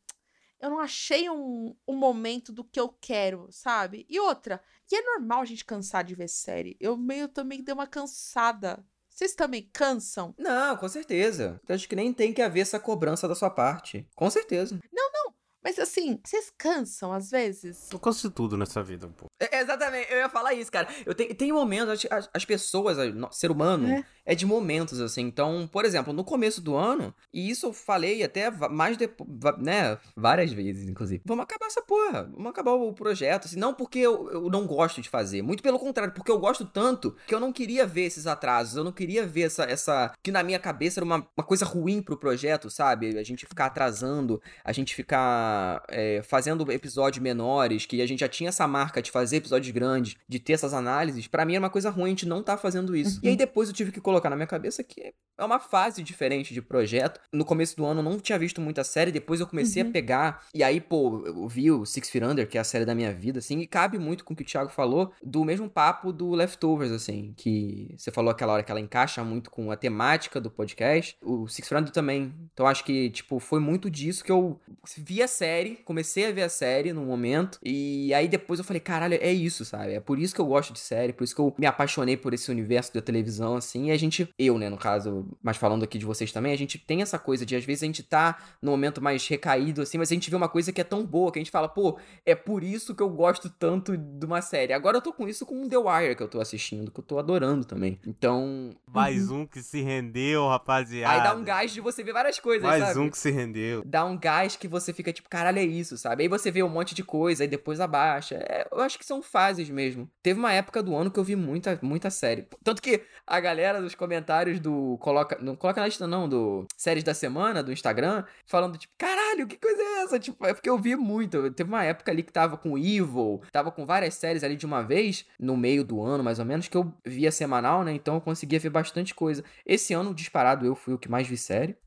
[0.62, 4.06] eu não achei um, um momento do que eu quero, sabe?
[4.08, 4.62] E outra,
[4.92, 6.78] e é normal a gente cansar de ver série.
[6.80, 8.86] Eu meio também dei uma cansada.
[9.10, 10.34] Vocês também cansam?
[10.38, 11.60] Não, com certeza.
[11.68, 14.08] Eu acho que nem tem que haver essa cobrança da sua parte.
[14.16, 14.80] Com certeza.
[14.92, 15.31] Não, não.
[15.64, 17.90] Mas assim, vocês cansam às vezes?
[17.92, 19.28] Eu canso de tudo nessa vida, pô.
[19.40, 20.88] É, exatamente, eu ia falar isso, cara.
[21.06, 24.06] Eu tenho, tem momentos, as, as pessoas, o ser humano, é.
[24.26, 24.36] é.
[24.36, 25.22] de momentos, assim.
[25.22, 29.30] Então, por exemplo, no começo do ano, e isso eu falei até mais depois,
[29.60, 31.22] né, várias vezes, inclusive.
[31.26, 33.58] Vamos acabar essa porra, vamos acabar o projeto, assim.
[33.58, 37.16] Não porque eu, eu não gosto de fazer, muito pelo contrário, porque eu gosto tanto
[37.28, 40.42] que eu não queria ver esses atrasos, eu não queria ver essa, essa que na
[40.42, 43.18] minha cabeça era uma, uma coisa ruim pro projeto, sabe?
[43.18, 45.51] A gente ficar atrasando, a gente ficar
[45.90, 50.16] é, fazendo episódios menores, que a gente já tinha essa marca de fazer episódios grandes,
[50.28, 52.96] de ter essas análises, para mim era uma coisa ruim a gente não tá fazendo
[52.96, 53.16] isso.
[53.18, 53.22] Uhum.
[53.24, 56.54] E aí depois eu tive que colocar na minha cabeça que é uma fase diferente
[56.54, 57.20] de projeto.
[57.34, 59.90] No começo do ano eu não tinha visto muita série, depois eu comecei uhum.
[59.90, 62.86] a pegar, e aí, pô, eu vi o Six Feet Under, que é a série
[62.86, 65.70] da minha vida, assim, e cabe muito com o que o Thiago falou, do mesmo
[65.70, 69.76] papo do Leftovers, assim, que você falou aquela hora que ela encaixa muito com a
[69.76, 71.18] temática do podcast.
[71.22, 72.34] O Six Feet Under também.
[72.54, 74.60] Então acho que, tipo, foi muito disso que eu
[74.98, 78.80] vi a série, comecei a ver a série no momento, e aí depois eu falei,
[78.80, 79.94] caralho, é isso, sabe?
[79.94, 82.32] É por isso que eu gosto de série, por isso que eu me apaixonei por
[82.32, 85.98] esse universo da televisão, assim, e a gente, eu, né, no caso, mas falando aqui
[85.98, 88.70] de vocês também, a gente tem essa coisa de, às vezes, a gente tá no
[88.70, 91.40] momento mais recaído, assim, mas a gente vê uma coisa que é tão boa, que
[91.40, 94.74] a gente fala, pô, é por isso que eu gosto tanto de uma série.
[94.74, 97.18] Agora eu tô com isso com The Wire, que eu tô assistindo, que eu tô
[97.18, 98.00] adorando também.
[98.06, 98.70] Então...
[98.86, 99.42] Mais uhum.
[99.42, 101.16] um que se rendeu, rapaziada.
[101.16, 103.00] Aí dá um gás de você ver várias coisas, Mais sabe?
[103.00, 103.82] um que se rendeu.
[103.86, 106.24] Dá um gás que você fica tipo, caralho, é isso, sabe?
[106.24, 108.36] Aí você vê um monte de coisa, aí depois abaixa.
[108.36, 110.12] É, eu acho que são fases mesmo.
[110.22, 112.46] Teve uma época do ano que eu vi muita, muita série.
[112.62, 114.98] Tanto que a galera dos comentários do.
[115.00, 119.48] Coloca, não coloca na lista, não, do Séries da Semana, do Instagram, falando, tipo, caralho,
[119.48, 120.20] que coisa é essa?
[120.20, 121.50] Tipo, é porque eu vi muito.
[121.52, 124.82] Teve uma época ali que tava com Evil, tava com várias séries ali de uma
[124.82, 127.94] vez, no meio do ano, mais ou menos, que eu via semanal, né?
[127.94, 129.46] Então eu conseguia ver bastante coisa.
[129.66, 131.78] Esse ano, disparado, eu fui o que mais vi série.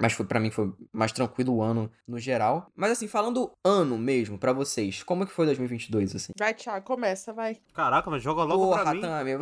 [0.00, 2.70] Mas foi para mim foi mais tranquilo o ano no geral.
[2.74, 6.32] Mas assim, falando ano mesmo para vocês, como é que foi 2022 assim?
[6.38, 7.60] Vai, Thiago, começa, vai.
[7.74, 9.00] Caraca, mas joga logo Porra, pra mim.
[9.02, 9.34] Tami,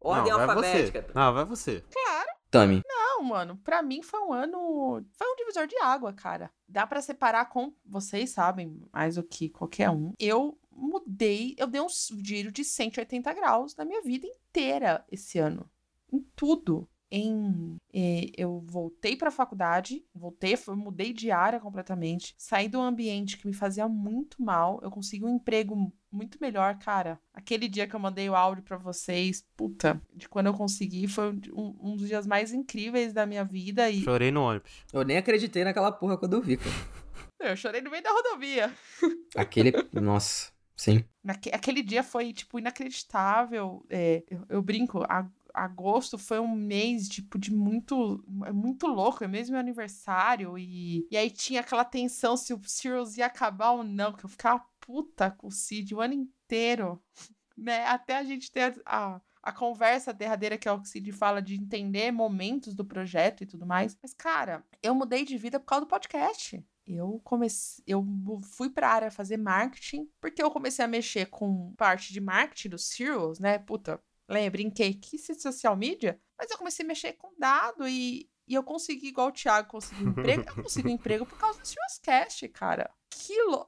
[0.00, 1.06] ordem Não, alfabética.
[1.12, 1.84] Vai Não, vai você.
[1.92, 2.28] Claro.
[2.50, 2.82] Tami.
[2.86, 6.50] Não, mano, para mim foi um ano, foi um divisor de água, cara.
[6.68, 10.12] Dá para separar com, vocês sabem, mais do que qualquer um.
[10.18, 11.86] Eu mudei, eu dei um
[12.22, 15.70] giro de 180 graus na minha vida inteira esse ano.
[16.12, 22.68] Em tudo em eh, eu voltei para a faculdade, voltei, mudei de área completamente, saí
[22.68, 27.20] do ambiente que me fazia muito mal, eu consegui um emprego muito melhor, cara.
[27.34, 31.38] Aquele dia que eu mandei o áudio para vocês, puta, de quando eu consegui, foi
[31.52, 34.70] um, um, dos dias mais incríveis da minha vida e chorei no ônibus.
[34.90, 36.74] Eu nem acreditei naquela porra quando eu vi, cara.
[37.40, 38.72] Eu chorei no meio da rodovia.
[39.36, 40.52] Aquele, nossa.
[40.76, 41.04] Sim.
[41.22, 43.84] Naque, aquele dia foi, tipo, inacreditável.
[43.88, 48.24] É, eu, eu, brinco, a, agosto foi um mês, tipo, de muito.
[48.46, 50.58] É muito louco, é mesmo meu aniversário.
[50.58, 54.28] E, e aí tinha aquela tensão se o Sirius ia acabar ou não, que eu
[54.30, 57.02] ficava puta com o Cid o ano inteiro.
[57.54, 57.84] Né?
[57.84, 61.42] Até a gente ter a, a conversa derradeira que é o que o Cid fala
[61.42, 63.96] de entender momentos do projeto e tudo mais.
[64.02, 66.64] Mas, cara, eu mudei de vida por causa do podcast.
[66.86, 68.04] Eu comecei, eu
[68.56, 72.70] fui para a área fazer marketing, porque eu comecei a mexer com parte de marketing
[72.70, 73.58] do Sirius, né?
[73.58, 74.02] Puta,
[74.32, 76.20] Lembra, brinquei, que social media?
[76.38, 80.04] Mas eu comecei a mexer com dado e, e eu consegui, igual o Thiago, conseguir
[80.04, 80.44] um emprego.
[80.48, 82.00] eu consegui emprego por causa do Serious
[82.52, 82.90] cara.
[83.10, 83.66] Que lo...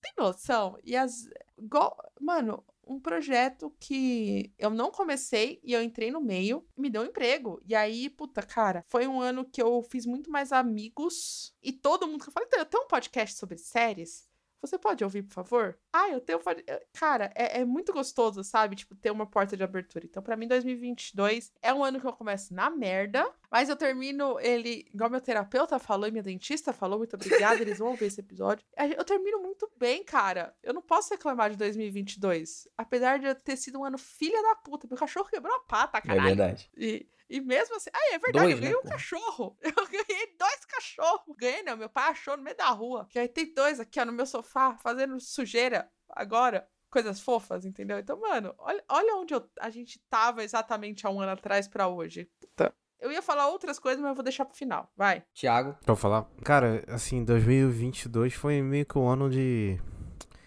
[0.00, 0.78] Tem noção?
[0.84, 1.28] E as.
[1.58, 1.96] Igual...
[2.20, 7.06] Mano, um projeto que eu não comecei e eu entrei no meio, me deu um
[7.06, 7.60] emprego.
[7.66, 11.54] E aí, puta, cara, foi um ano que eu fiz muito mais amigos.
[11.62, 14.28] E todo mundo que eu falei, então, eu tenho um podcast sobre séries.
[14.60, 15.78] Você pode ouvir, por favor?
[15.96, 16.40] Ah, eu tenho.
[16.66, 18.74] Eh, cara, é, é muito gostoso, sabe?
[18.74, 20.04] Tipo, ter uma porta de abertura.
[20.04, 24.40] Então, para mim, 2022 é um ano que eu começo na merda, mas eu termino
[24.40, 28.18] ele, igual meu terapeuta falou e minha dentista falou, muito obrigada, eles vão ver esse
[28.18, 28.66] episódio.
[28.76, 30.52] Eu termino muito bem, cara.
[30.64, 32.66] Eu não posso reclamar de 2022.
[32.76, 34.88] Apesar de eu ter sido um ano filha da puta.
[34.88, 36.18] Meu cachorro quebrou a pata, cara.
[36.18, 36.68] É verdade.
[36.76, 37.90] E, e mesmo assim.
[37.92, 39.56] Ah, é verdade, dois, eu ganhei né, um cachorro.
[39.62, 41.36] Eu ganhei dois cachorros.
[41.36, 41.76] Ganhei, não.
[41.76, 43.06] Meu pai achou no meio da rua.
[43.08, 46.68] Que aí tem dois aqui, ó, no meu sofá, fazendo sujeira agora.
[46.90, 47.98] Coisas fofas, entendeu?
[47.98, 51.88] Então, mano, olha, olha onde eu, a gente tava exatamente há um ano atrás para
[51.88, 52.30] hoje.
[52.40, 52.72] Puta.
[53.00, 54.88] Eu ia falar outras coisas, mas eu vou deixar pro final.
[54.96, 55.24] Vai.
[55.34, 55.76] Tiago.
[55.84, 56.24] Pra falar?
[56.44, 59.80] Cara, assim, 2022 foi meio que um ano de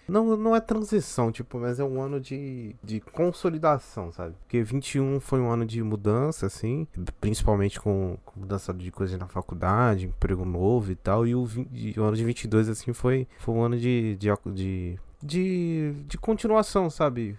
[0.07, 4.35] não, não é transição, tipo, mas é um ano de, de consolidação, sabe?
[4.39, 6.87] Porque 21 foi um ano de mudança, assim,
[7.19, 11.27] principalmente com, com mudança de coisas na faculdade, emprego novo e tal.
[11.27, 14.99] E o, 20, o ano de 22, assim, foi, foi um ano de, de, de,
[15.21, 17.37] de, de continuação, sabe?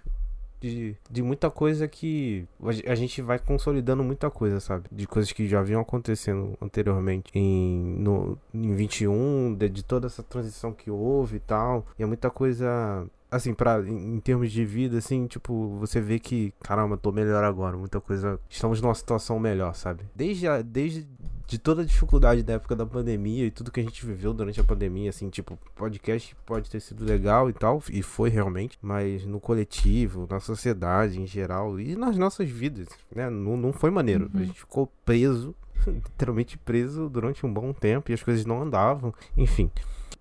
[0.61, 2.47] de, de muita coisa que
[2.87, 4.89] a gente vai consolidando muita coisa, sabe?
[4.91, 10.23] De coisas que já vinham acontecendo anteriormente em, no, em 21, de, de toda essa
[10.23, 11.87] transição que houve e tal.
[11.99, 16.53] E é muita coisa assim, pra, em, termos de vida, assim, tipo, você vê que,
[16.63, 18.41] caramba, tô melhor agora, muita coisa.
[18.49, 20.05] Estamos numa situação melhor, sabe?
[20.15, 21.07] Desde, a, desde
[21.49, 24.61] de toda a dificuldade da época da pandemia e tudo que a gente viveu durante
[24.61, 29.25] a pandemia, assim, tipo, podcast pode ter sido legal e tal, e foi realmente, mas
[29.25, 34.31] no coletivo, na sociedade em geral e nas nossas vidas, né, não, não foi maneiro.
[34.33, 34.41] Uhum.
[34.43, 35.55] A gente ficou preso
[35.89, 39.15] literalmente preso durante um bom tempo e as coisas não andavam.
[39.35, 39.70] Enfim.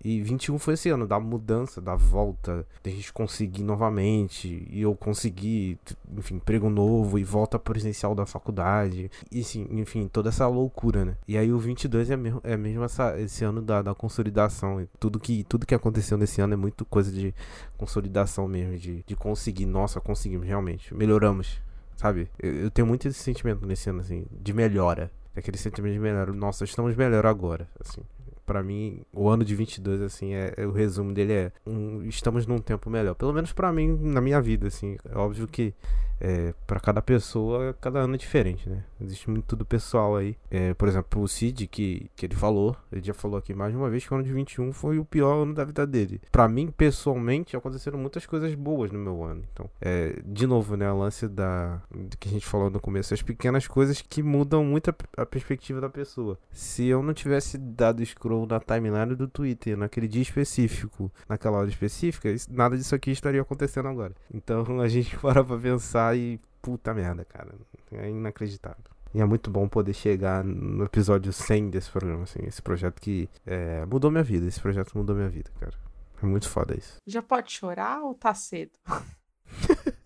[0.04, 4.82] E 21 foi esse ano da mudança, da volta, de a gente conseguir novamente, e
[4.82, 5.78] eu conseguir,
[6.16, 11.16] enfim, emprego novo e volta presencial da faculdade, e sim, enfim, toda essa loucura, né?
[11.26, 14.88] E aí o 22 é mesmo, é mesmo essa, esse ano da, da consolidação, e
[15.00, 17.34] tudo que, tudo que aconteceu nesse ano é muito coisa de
[17.76, 21.60] consolidação mesmo, de, de conseguir, nossa, conseguimos realmente, melhoramos,
[21.96, 22.30] sabe?
[22.38, 26.32] Eu, eu tenho muito esse sentimento nesse ano, assim, de melhora, aquele sentimento de melhora,
[26.32, 28.02] nossa, estamos melhor agora, assim
[28.48, 32.46] para mim, o ano de 22, assim, é, é, o resumo dele é um, estamos
[32.46, 33.14] num tempo melhor.
[33.14, 34.96] Pelo menos para mim, na minha vida, assim.
[35.04, 35.74] É óbvio que
[36.20, 38.84] é, para cada pessoa, cada ano é diferente, né?
[39.00, 40.36] Existe muito do pessoal aí.
[40.50, 43.78] É, por exemplo, o Cid, que, que ele falou, ele já falou aqui mais de
[43.78, 46.20] uma vez que o ano de 21 foi o pior ano da vida dele.
[46.30, 49.44] Para mim, pessoalmente, aconteceram muitas coisas boas no meu ano.
[49.52, 50.90] Então, é, de novo, né?
[50.90, 51.80] O lance da
[52.18, 55.80] que a gente falou no começo, as pequenas coisas que mudam muito a, a perspectiva
[55.80, 56.38] da pessoa.
[56.50, 61.68] Se eu não tivesse dado scroll na timeline do Twitter naquele dia específico, naquela hora
[61.68, 64.14] específica, nada disso aqui estaria acontecendo agora.
[64.32, 67.54] Então, a gente para pra pensar e puta merda, cara.
[67.92, 68.84] É inacreditável.
[69.14, 72.40] E é muito bom poder chegar no episódio 100 desse programa, assim.
[72.44, 74.46] Esse projeto que é, mudou minha vida.
[74.46, 75.74] Esse projeto mudou minha vida, cara.
[76.22, 76.96] É muito foda isso.
[77.06, 78.72] Já pode chorar ou tá cedo?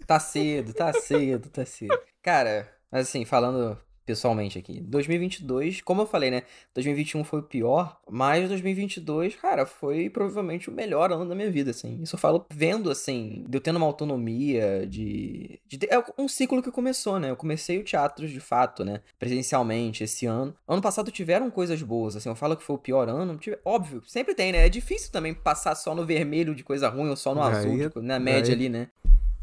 [0.07, 1.99] tá cedo, tá cedo, tá cedo.
[2.23, 4.81] Cara, mas assim, falando pessoalmente aqui.
[4.81, 6.43] 2022, como eu falei, né?
[6.74, 11.70] 2021 foi o pior, mas 2022, cara, foi provavelmente o melhor ano da minha vida,
[11.70, 12.01] assim.
[12.03, 15.79] Isso eu falo vendo, assim, de eu tendo uma autonomia, de, de.
[15.89, 17.31] É um ciclo que começou, né?
[17.31, 19.01] Eu comecei o teatro de fato, né?
[19.19, 20.55] Presencialmente esse ano.
[20.66, 22.29] Ano passado tiveram coisas boas, assim.
[22.29, 23.37] Eu falo que foi o pior ano.
[23.37, 23.59] Tive...
[23.65, 24.66] Óbvio, sempre tem, né?
[24.66, 28.01] É difícil também passar só no vermelho de coisa ruim ou só no azul, de,
[28.01, 28.89] na média ali, né?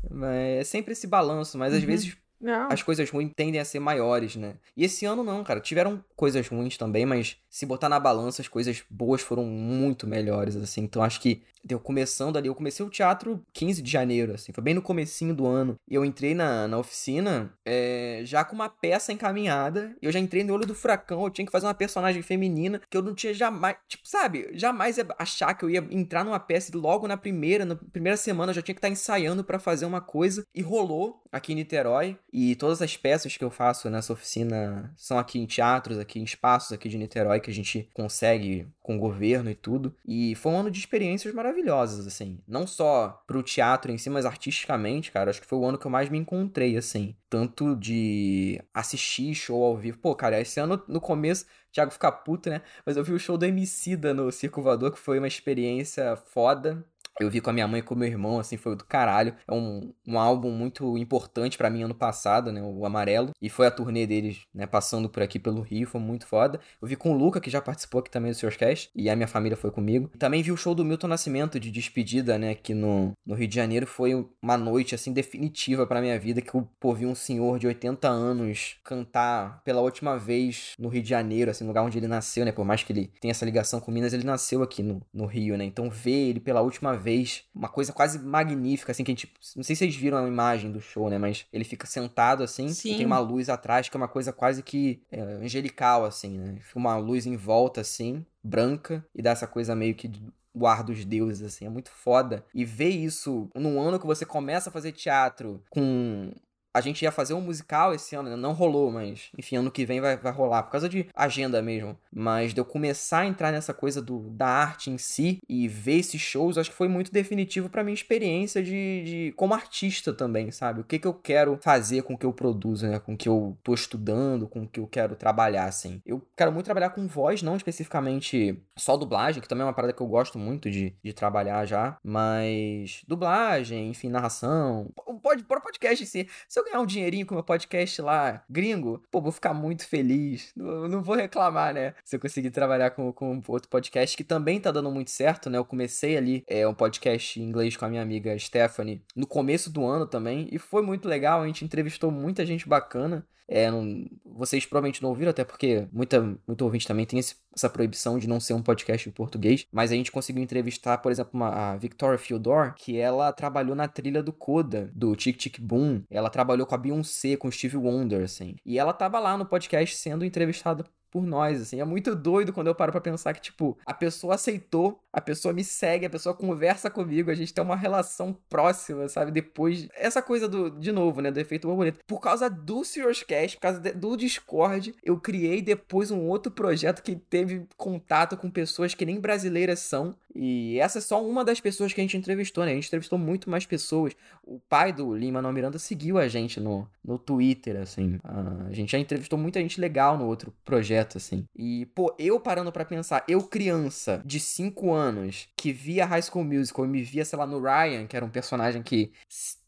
[0.10, 1.88] Mas é sempre esse balanço, mas às uhum.
[1.88, 2.70] vezes não.
[2.72, 4.56] as coisas ruins tendem a ser maiores, né?
[4.76, 5.60] E esse ano não, cara.
[5.60, 10.56] Tiveram coisas ruins também, mas se botar na balança, as coisas boas foram muito melhores,
[10.56, 10.82] assim.
[10.82, 12.48] Então acho que deu começando ali.
[12.48, 14.53] Eu comecei o teatro 15 de janeiro, assim.
[14.53, 15.76] Foi bem no comecinho do ano.
[15.90, 19.95] E eu entrei na, na oficina é, já com uma peça encaminhada.
[20.02, 21.24] Eu já entrei no olho do furacão.
[21.24, 23.76] Eu tinha que fazer uma personagem feminina que eu não tinha jamais.
[23.88, 24.49] Tipo, sabe?
[24.53, 28.18] Jamais ia achar que eu ia entrar numa peça e logo na primeira, na primeira
[28.18, 30.45] semana eu já tinha que estar ensaiando para fazer uma coisa.
[30.53, 32.18] E rolou aqui em Niterói.
[32.31, 36.23] E todas as peças que eu faço nessa oficina são aqui em teatros, aqui em
[36.23, 39.95] espaços aqui de Niterói que a gente consegue com o governo e tudo.
[40.06, 42.39] E foi um ano de experiências maravilhosas, assim.
[42.47, 45.30] Não só pro teatro em si, mas artisticamente, cara.
[45.30, 47.15] Acho que foi o ano que eu mais me encontrei, assim.
[47.30, 49.97] Tanto de assistir show ao vivo.
[49.99, 52.61] Pô, cara, esse ano, no começo, Thiago fica puto, né?
[52.85, 56.84] Mas eu vi o show do Emicida no Circo Voador, que foi uma experiência foda.
[57.19, 59.35] Eu vi com a minha mãe e com o meu irmão, assim, foi do caralho.
[59.45, 62.61] É um, um álbum muito importante para mim ano passado, né?
[62.61, 63.31] O Amarelo.
[63.41, 64.65] E foi a turnê deles, né?
[64.65, 66.61] Passando por aqui pelo Rio, foi muito foda.
[66.81, 68.89] Eu vi com o Luca, que já participou aqui também do Seus Cast.
[68.95, 70.09] E a minha família foi comigo.
[70.17, 72.51] Também vi o show do Milton Nascimento de despedida, né?
[72.51, 73.85] Aqui no, no Rio de Janeiro.
[73.85, 76.41] Foi uma noite, assim, definitiva pra minha vida.
[76.41, 81.03] Que eu, pô, vi um senhor de 80 anos cantar pela última vez no Rio
[81.03, 82.53] de Janeiro, assim, no lugar onde ele nasceu, né?
[82.53, 85.57] Por mais que ele tenha essa ligação com Minas, ele nasceu aqui no, no Rio,
[85.57, 85.65] né?
[85.65, 87.44] Então ver ele pela última vez vez.
[87.53, 89.34] Uma coisa quase magnífica, assim, que a gente.
[89.56, 91.18] Não sei se vocês viram a imagem do show, né?
[91.18, 92.94] Mas ele fica sentado assim, Sim.
[92.94, 96.57] e tem uma luz atrás, que é uma coisa quase que é, angelical, assim, né?
[96.61, 100.11] Fica uma luz em volta, assim, branca, e dá essa coisa meio que
[100.53, 102.45] guarda os deuses, assim, é muito foda.
[102.53, 106.31] E ver isso num ano que você começa a fazer teatro com
[106.73, 108.35] a gente ia fazer um musical esse ano, né?
[108.35, 111.97] não rolou, mas enfim, ano que vem vai, vai rolar, por causa de agenda mesmo.
[112.11, 115.99] Mas de eu começar a entrar nessa coisa do, da arte em si e ver
[115.99, 120.51] esses shows, acho que foi muito definitivo pra minha experiência de, de como artista também,
[120.51, 120.81] sabe?
[120.81, 122.99] O que, que eu quero fazer com o que eu produzo, né?
[122.99, 126.01] Com o que eu tô estudando, com o que eu quero trabalhar, assim.
[126.05, 129.93] Eu quero muito trabalhar com voz, não especificamente só dublagem, que também é uma parada
[129.93, 134.91] que eu gosto muito de, de trabalhar já, mas dublagem, enfim, narração,
[135.21, 136.27] pode, podcast em si.
[136.47, 140.52] Se eu ganhar um dinheirinho com meu podcast lá, gringo, pô, vou ficar muito feliz.
[140.56, 141.94] Não, não vou reclamar, né?
[142.03, 145.57] Se eu conseguir trabalhar com, com outro podcast que também tá dando muito certo, né?
[145.57, 149.72] Eu comecei ali é, um podcast em inglês com a minha amiga Stephanie no começo
[149.72, 151.41] do ano também, e foi muito legal.
[151.41, 153.26] A gente entrevistou muita gente bacana.
[153.49, 157.67] É, não, vocês provavelmente não ouviram, até porque muita, muito ouvinte também tem esse, essa
[157.67, 159.65] proibição de não ser um podcast em português.
[159.71, 163.88] Mas a gente conseguiu entrevistar, por exemplo, uma, a Victoria Fildor, que ela trabalhou na
[163.88, 166.03] trilha do Coda, do Tic Tic Boom.
[166.11, 168.55] Ela trabalhou com a Beyoncé, com Steve Wonder, assim.
[168.63, 171.80] E ela tava lá no podcast sendo entrevistada por nós, assim.
[171.80, 175.53] É muito doido quando eu paro pra pensar que, tipo, a pessoa aceitou, a pessoa
[175.53, 179.31] me segue, a pessoa conversa comigo, a gente tem uma relação próxima, sabe?
[179.31, 179.88] Depois.
[179.95, 181.31] Essa coisa do, de novo, né?
[181.31, 181.99] Do efeito borboleta.
[182.06, 186.52] Por causa do Serious Cast, por causa de, do Discord, eu criei depois um outro
[186.52, 190.15] projeto que teve contato com pessoas que nem brasileiras são.
[190.34, 192.72] E essa é só uma das pessoas que a gente entrevistou, né?
[192.72, 194.15] A gente entrevistou muito mais pessoas.
[194.43, 198.19] O pai do Lima Manuel Miranda seguiu a gente no, no Twitter, assim.
[198.23, 201.45] A gente já entrevistou muita gente legal no outro projeto, assim.
[201.56, 206.45] E, pô, eu parando para pensar, eu criança de 5 anos que via High School
[206.45, 209.11] Musical e me via, sei lá, no Ryan, que era um personagem que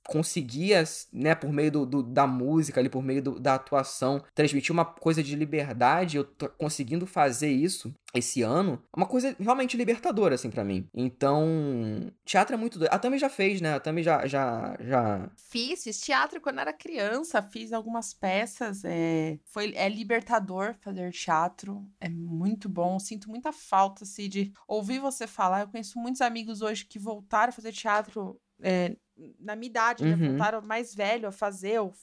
[0.08, 4.72] conseguia, né, por meio do, do, da música, ali, por meio do, da atuação, transmitir
[4.72, 9.78] uma coisa de liberdade, eu tô conseguindo fazer isso esse ano, é uma coisa realmente
[9.78, 10.88] libertadora, assim, para mim.
[10.94, 12.92] Então, teatro é muito doido.
[12.92, 13.74] A Tami já fez, né?
[13.74, 15.32] A Tami já, já, já...
[15.38, 19.40] Fiz, fiz teatro quando era criança, fiz algumas peças, é...
[19.46, 25.26] Foi, é libertador fazer teatro, é muito bom, sinto muita falta, assim, de ouvir você
[25.26, 25.62] falar.
[25.62, 28.96] Eu conheço muitos amigos hoje que voltaram a fazer teatro é,
[29.40, 30.12] na minha idade, né?
[30.12, 30.30] Uhum.
[30.30, 31.94] Voltaram mais velho a fazer, ou,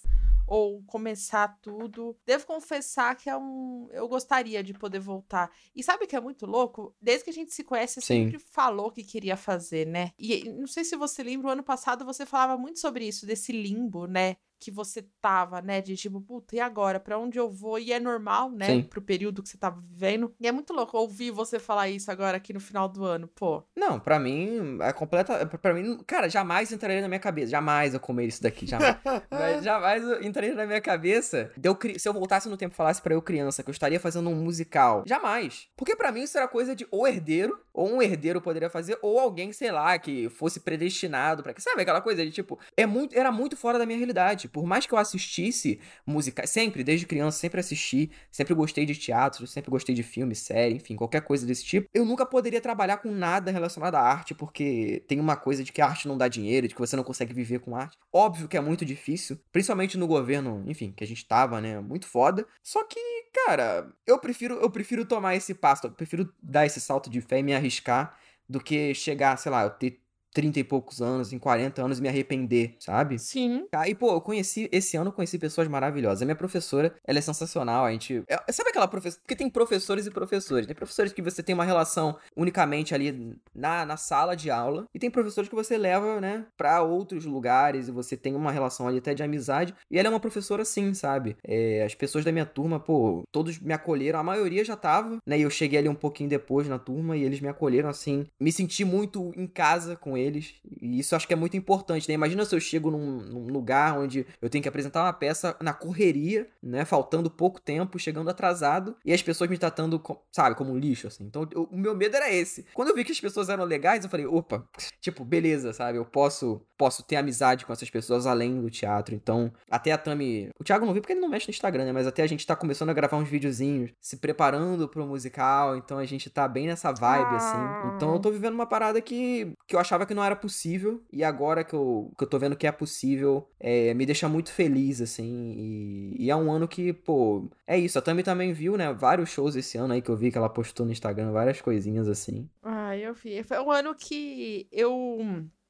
[0.46, 2.16] ou começar tudo.
[2.24, 3.88] Devo confessar que é um.
[3.92, 5.50] Eu gostaria de poder voltar.
[5.74, 6.94] E sabe o que é muito louco?
[7.00, 8.24] Desde que a gente se conhece, Sim.
[8.24, 10.12] sempre falou que queria fazer, né?
[10.18, 13.52] E não sei se você lembra, o ano passado você falava muito sobre isso, desse
[13.52, 14.36] limbo, né?
[14.60, 15.80] Que você tava, né?
[15.80, 16.98] De tipo, puta, e agora?
[16.98, 17.78] Pra onde eu vou?
[17.78, 18.66] E é normal, né?
[18.66, 18.82] Sim.
[18.82, 20.34] Pro período que você tava vivendo.
[20.40, 23.62] E é muito louco ouvir você falar isso agora aqui no final do ano, pô.
[23.76, 25.46] Não, pra mim, é completa.
[25.46, 27.50] Pra mim, cara, jamais entraria na minha cabeça.
[27.50, 28.66] Jamais eu comer isso daqui.
[28.66, 28.96] Jamais.
[29.30, 31.52] Mas jamais eu entraria na minha cabeça.
[31.56, 34.00] De eu, se eu voltasse no tempo e falasse pra eu criança que eu estaria
[34.00, 35.04] fazendo um musical.
[35.06, 35.68] Jamais.
[35.76, 39.18] Porque pra mim isso era coisa de ou herdeiro, ou um herdeiro poderia fazer, ou
[39.18, 41.54] alguém, sei lá, que fosse predestinado pra.
[41.58, 42.58] Sabe aquela coisa de tipo.
[42.76, 44.47] É muito, era muito fora da minha realidade.
[44.48, 46.46] Por mais que eu assistisse música.
[46.46, 48.10] Sempre, desde criança, sempre assisti.
[48.30, 51.88] Sempre gostei de teatro, sempre gostei de filme, série, enfim, qualquer coisa desse tipo.
[51.92, 55.80] Eu nunca poderia trabalhar com nada relacionado à arte, porque tem uma coisa de que
[55.80, 57.96] a arte não dá dinheiro, de que você não consegue viver com arte.
[58.12, 62.06] Óbvio que é muito difícil, principalmente no governo, enfim, que a gente tava, né, muito
[62.06, 62.46] foda.
[62.62, 62.98] Só que,
[63.46, 67.38] cara, eu prefiro eu prefiro tomar esse passo, eu prefiro dar esse salto de fé
[67.38, 68.18] e me arriscar
[68.48, 70.00] do que chegar, sei lá, eu ter
[70.32, 73.18] 30 e poucos anos, em 40 anos e me arrepender, sabe?
[73.18, 73.66] Sim.
[73.72, 76.22] Aí, pô, eu conheci, esse ano eu conheci pessoas maravilhosas.
[76.22, 78.22] A minha professora, ela é sensacional, a gente...
[78.28, 79.22] é- sabe aquela professora...
[79.22, 80.66] Porque tem professores e professores.
[80.66, 84.98] Tem professores que você tem uma relação unicamente ali na, na sala de aula, e
[84.98, 88.98] tem professores que você leva, né, pra outros lugares, e você tem uma relação ali
[88.98, 91.36] até de amizade, e ela é uma professora sim, sabe?
[91.44, 95.38] É, as pessoas da minha turma, pô, todos me acolheram, a maioria já tava, né,
[95.38, 98.52] e eu cheguei ali um pouquinho depois na turma, e eles me acolheram, assim, me
[98.52, 102.14] senti muito em casa com eles, e isso acho que é muito importante, né?
[102.14, 105.72] Imagina se eu chego num, num lugar onde eu tenho que apresentar uma peça na
[105.72, 106.84] correria, né?
[106.84, 111.24] Faltando pouco tempo, chegando atrasado, e as pessoas me tratando, sabe, como um lixo, assim.
[111.24, 112.66] Então, eu- o meu medo era esse.
[112.74, 114.66] Quando eu vi que as pessoas eram legais, eu falei, opa,
[115.00, 115.98] tipo, beleza, sabe?
[115.98, 119.14] Eu posso, posso ter amizade com essas pessoas além do teatro.
[119.14, 120.50] Então, até a Tami.
[120.58, 121.92] O Thiago não viu porque ele não mexe no Instagram, né?
[121.92, 125.76] Mas até a gente tá começando a gravar uns videozinhos, se preparando pro musical.
[125.76, 127.36] Então a gente tá bem nessa vibe, Ah.
[127.36, 127.96] assim.
[127.96, 131.04] Então eu tô vivendo uma parada que, que eu achava que não era possível.
[131.12, 134.50] E agora que eu, que eu tô vendo que é possível, é, me deixa muito
[134.50, 135.54] feliz, assim.
[135.56, 137.98] E, e é um ano que, pô, é isso.
[137.98, 138.92] A Tami também viu, né?
[138.92, 142.08] Vários shows esse ano aí que eu vi que ela postou no Instagram, várias coisinhas
[142.08, 142.48] assim.
[142.62, 143.42] Ah, eu vi.
[143.44, 145.18] Foi um ano que eu.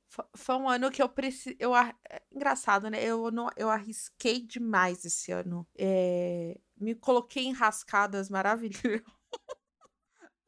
[0.09, 1.55] fo- Foi um ano que eu preciso.
[1.59, 1.93] Eu, é
[2.35, 3.03] engraçado, né?
[3.05, 5.67] Eu, não, eu arrisquei demais esse ano.
[5.77, 9.03] É, Me coloquei em rascadas maravilhosas.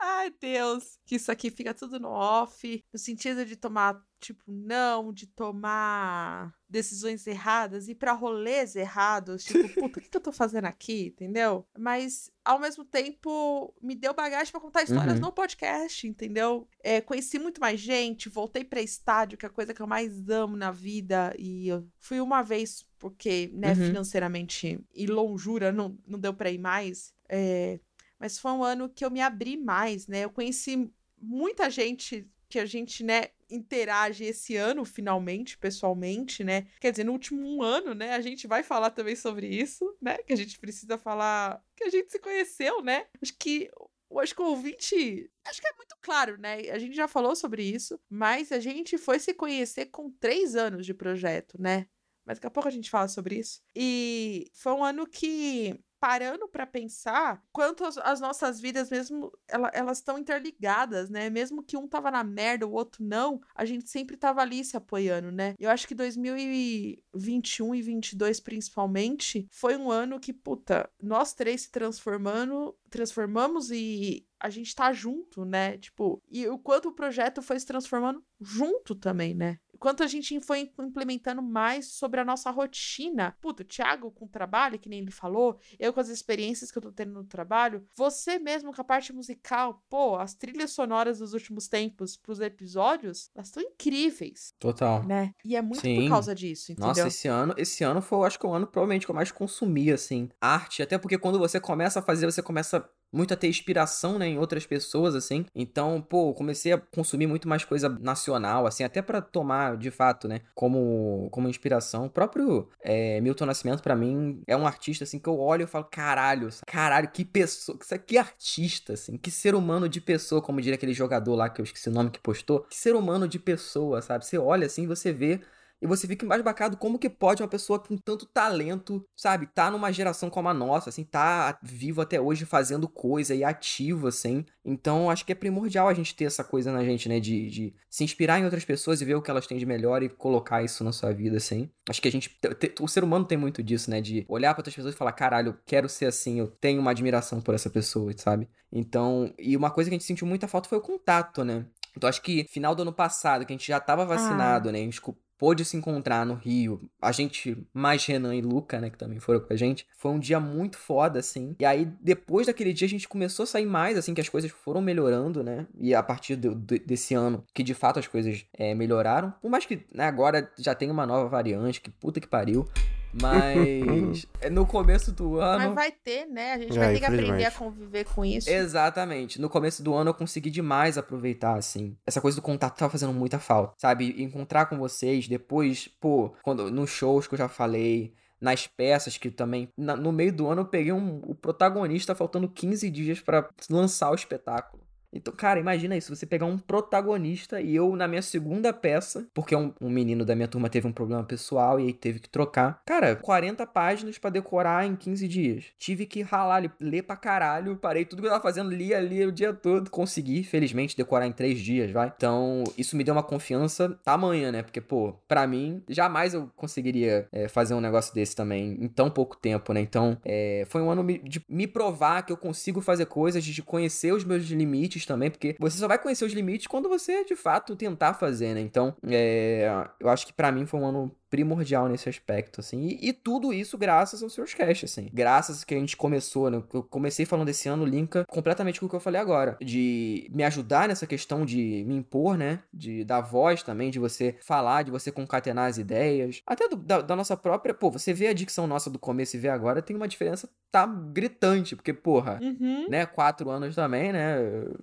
[0.03, 0.99] Ai, Deus.
[1.05, 2.83] Que isso aqui fica tudo no off.
[2.93, 9.45] No sentido de tomar, tipo, não, de tomar decisões erradas, ir pra rolês errados.
[9.45, 11.09] Tipo, puta, o que, que eu tô fazendo aqui?
[11.09, 11.67] Entendeu?
[11.79, 15.27] Mas, ao mesmo tempo, me deu bagagem pra contar histórias Uhum.
[15.27, 16.67] no podcast, entendeu?
[16.83, 20.29] É, conheci muito mais gente, voltei pra estádio, que é a coisa que eu mais
[20.31, 21.35] amo na vida.
[21.39, 23.87] E eu fui uma vez, porque, né, Uhum.
[23.89, 27.13] financeiramente e longura não, não deu pra ir mais.
[27.29, 27.79] É,
[28.21, 30.25] mas foi um ano que eu me abri mais, né?
[30.25, 36.67] Eu conheci muita gente que a gente, né, interage esse ano, finalmente, pessoalmente, né?
[36.81, 38.15] Quer dizer, no último um ano, né?
[38.15, 40.19] A gente vai falar também sobre isso, né?
[40.19, 43.07] Que a gente precisa falar que a gente se conheceu, né?
[43.23, 43.71] Acho que
[44.19, 45.31] acho que o ouvinte.
[45.45, 46.71] Acho que é muito claro, né?
[46.71, 50.85] A gente já falou sobre isso, mas a gente foi se conhecer com três anos
[50.85, 51.87] de projeto, né?
[52.25, 53.63] Mas daqui a pouco a gente fala sobre isso.
[53.75, 59.71] E foi um ano que parando para pensar quanto as, as, nossas vidas mesmo ela,
[59.75, 61.29] elas estão interligadas, né?
[61.29, 64.77] Mesmo que um tava na merda, o outro não, a gente sempre tava ali se
[64.77, 65.55] apoiando, né?
[65.59, 71.71] Eu acho que 2021 e 22 principalmente foi um ano que, puta, nós três se
[71.71, 75.77] transformando, transformamos e a gente tá junto, né?
[75.77, 79.59] Tipo, e o quanto o projeto foi se transformando junto também, né?
[79.81, 83.35] Quanto a gente foi implementando mais sobre a nossa rotina.
[83.41, 86.77] Puta, o Thiago com o trabalho, que nem ele falou, eu com as experiências que
[86.77, 91.19] eu tô tendo no trabalho, você mesmo com a parte musical, pô, as trilhas sonoras
[91.19, 94.53] dos últimos tempos pros episódios, elas estão incríveis.
[94.59, 95.03] Total.
[95.03, 95.33] Né?
[95.43, 96.03] E é muito Sim.
[96.03, 96.89] por causa disso, entendeu?
[96.89, 99.33] Nossa, esse ano, esse ano foi, eu acho que o ano provavelmente que eu mais
[99.33, 103.49] consumi, assim, arte, até porque quando você começa a fazer, você começa muito a ter
[103.49, 105.45] inspiração, né, em outras pessoas, assim.
[105.55, 110.29] Então, pô, comecei a consumir muito mais coisa nacional, assim, até para tomar, de fato,
[110.29, 112.07] né, como, como inspiração.
[112.07, 115.67] O próprio é, Milton Nascimento, para mim, é um artista, assim, que eu olho e
[115.67, 120.75] falo, caralho, caralho, que pessoa, que artista, assim, que ser humano de pessoa, como diria
[120.77, 124.01] aquele jogador lá, que eu esqueci o nome que postou, que ser humano de pessoa,
[124.03, 124.25] sabe?
[124.25, 125.41] Você olha, assim, você vê
[125.81, 129.91] e você fica embasbacado como que pode uma pessoa com tanto talento, sabe, tá numa
[129.93, 134.45] geração como a nossa, assim, tá vivo até hoje fazendo coisa e ativo, assim.
[134.65, 137.75] Então, acho que é primordial a gente ter essa coisa na gente, né, de, de
[137.89, 140.63] se inspirar em outras pessoas e ver o que elas têm de melhor e colocar
[140.63, 141.71] isso na sua vida, assim.
[141.89, 142.39] Acho que a gente,
[142.79, 145.49] o ser humano tem muito disso, né, de olhar para outras pessoas e falar, caralho,
[145.49, 148.49] eu quero ser assim, eu tenho uma admiração por essa pessoa, sabe?
[148.71, 151.65] Então, e uma coisa que a gente sentiu muita falta foi o contato, né?
[151.97, 154.73] Então acho que final do ano passado, que a gente já tava vacinado, ah.
[154.73, 154.79] né?
[154.79, 155.01] A gente
[155.41, 156.83] pôde se encontrar no Rio.
[157.01, 159.87] A gente, mais Renan e Luca, né, que também foram com a gente.
[159.97, 161.57] Foi um dia muito foda, assim.
[161.59, 164.51] E aí, depois daquele dia, a gente começou a sair mais, assim, que as coisas
[164.51, 165.67] foram melhorando, né?
[165.79, 169.33] E a partir do, do, desse ano, que de fato as coisas é, melhoraram.
[169.41, 172.69] Por mais que né, agora já tem uma nova variante, que puta que pariu.
[173.13, 175.67] Mas no começo do ano.
[175.67, 176.55] Mas vai ter, né?
[176.55, 178.49] A gente é, vai ter que aprender a conviver com isso.
[178.49, 179.41] Exatamente.
[179.41, 181.97] No começo do ano eu consegui demais aproveitar, assim.
[182.07, 183.75] Essa coisa do contato tava fazendo muita falta.
[183.79, 184.23] Sabe?
[184.23, 188.15] Encontrar com vocês depois, pô, quando, nos shows que eu já falei.
[188.41, 189.69] Nas peças que também.
[189.77, 194.11] Na, no meio do ano eu peguei um, o protagonista faltando 15 dias para lançar
[194.11, 194.83] o espetáculo.
[195.13, 199.55] Então, cara, imagina isso, você pegar um protagonista e eu na minha segunda peça, porque
[199.55, 202.81] um, um menino da minha turma teve um problema pessoal e aí teve que trocar.
[202.87, 205.65] Cara, 40 páginas para decorar em 15 dias.
[205.79, 209.33] Tive que ralar, ler pra caralho, parei tudo que eu tava fazendo, li ali o
[209.33, 209.91] dia todo.
[209.91, 212.13] Consegui, felizmente, decorar em 3 dias, vai.
[212.17, 214.63] Então, isso me deu uma confiança tamanha, né?
[214.63, 219.11] Porque, pô, pra mim, jamais eu conseguiria é, fazer um negócio desse também em tão
[219.11, 219.81] pouco tempo, né?
[219.81, 224.13] Então, é, foi um ano de me provar que eu consigo fazer coisas, de conhecer
[224.13, 227.35] os meus limites limites também, porque você só vai conhecer os limites quando você de
[227.35, 228.61] fato tentar fazer, né?
[228.61, 229.69] Então, é,
[229.99, 232.89] eu acho que para mim foi um ano primordial nesse aspecto, assim.
[232.89, 235.09] E, e, tudo isso graças aos seus cash, assim.
[235.13, 236.63] Graças que a gente começou, né?
[236.75, 239.57] Eu comecei falando desse ano, linka completamente com o que eu falei agora.
[239.61, 242.61] De me ajudar nessa questão de me impor, né?
[242.75, 246.43] De dar voz também, de você falar, de você concatenar as ideias.
[246.47, 247.73] Até do, da, da, nossa própria.
[247.73, 250.85] Pô, você vê a dicção nossa do começo e vê agora, tem uma diferença, tá
[250.85, 251.77] gritante.
[251.77, 252.89] Porque, porra, uhum.
[252.89, 253.07] né?
[253.07, 254.37] Quatro anos também, né?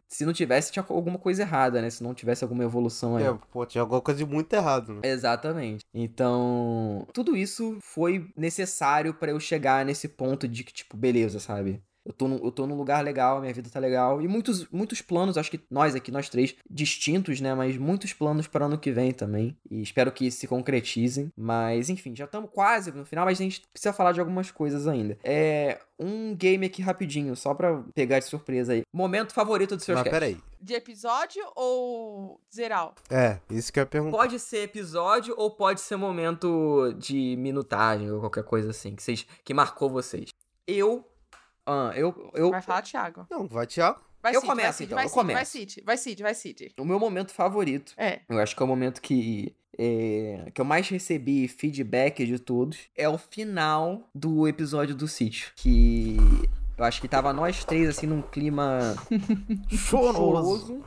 [0.07, 1.89] Se não tivesse, tinha alguma coisa errada, né?
[1.89, 3.25] Se não tivesse alguma evolução aí.
[3.25, 5.01] É, pô, tinha alguma coisa de muito errado, né?
[5.03, 5.85] Exatamente.
[5.93, 6.36] Então.
[6.37, 11.81] Então, tudo isso foi necessário para eu chegar nesse ponto de que, tipo, beleza, sabe?
[12.07, 14.21] Eu tô, num, eu tô num lugar legal, minha vida tá legal.
[14.21, 17.53] E muitos, muitos planos, acho que nós aqui, nós três, distintos, né?
[17.53, 19.57] Mas muitos planos para ano que vem também.
[19.69, 21.29] E espero que se concretizem.
[21.35, 24.87] Mas, enfim, já estamos quase no final, mas a gente precisa falar de algumas coisas
[24.87, 25.17] ainda.
[25.21, 25.79] É.
[25.99, 28.83] Um game aqui rapidinho, só pra pegar de surpresa aí.
[28.93, 30.37] Momento favorito do seu Mas peraí.
[30.61, 32.93] De episódio ou geral?
[33.09, 34.15] É, isso que eu ia perguntar.
[34.15, 39.25] Pode ser episódio ou pode ser momento de minutagem ou qualquer coisa assim, que, vocês,
[39.43, 40.29] que marcou vocês.
[40.67, 41.03] Eu
[41.67, 42.49] ah, eu, eu...
[42.49, 43.27] Vai falar, Thiago.
[43.29, 43.99] Não, vai, Thiago.
[44.23, 44.95] Vai eu Cid, começo, então.
[44.95, 45.35] Vai eu começo.
[45.35, 46.73] Vai Cid, vai Cid, vai Cid.
[46.79, 47.93] O meu momento favorito.
[47.97, 48.21] É.
[48.27, 52.77] Eu acho que é o momento que é, que eu mais recebi feedback de todos
[52.95, 55.51] é o final do episódio do sítio.
[55.55, 56.17] Que
[56.77, 58.95] eu acho que tava nós três, assim, num clima
[59.69, 60.83] choroso.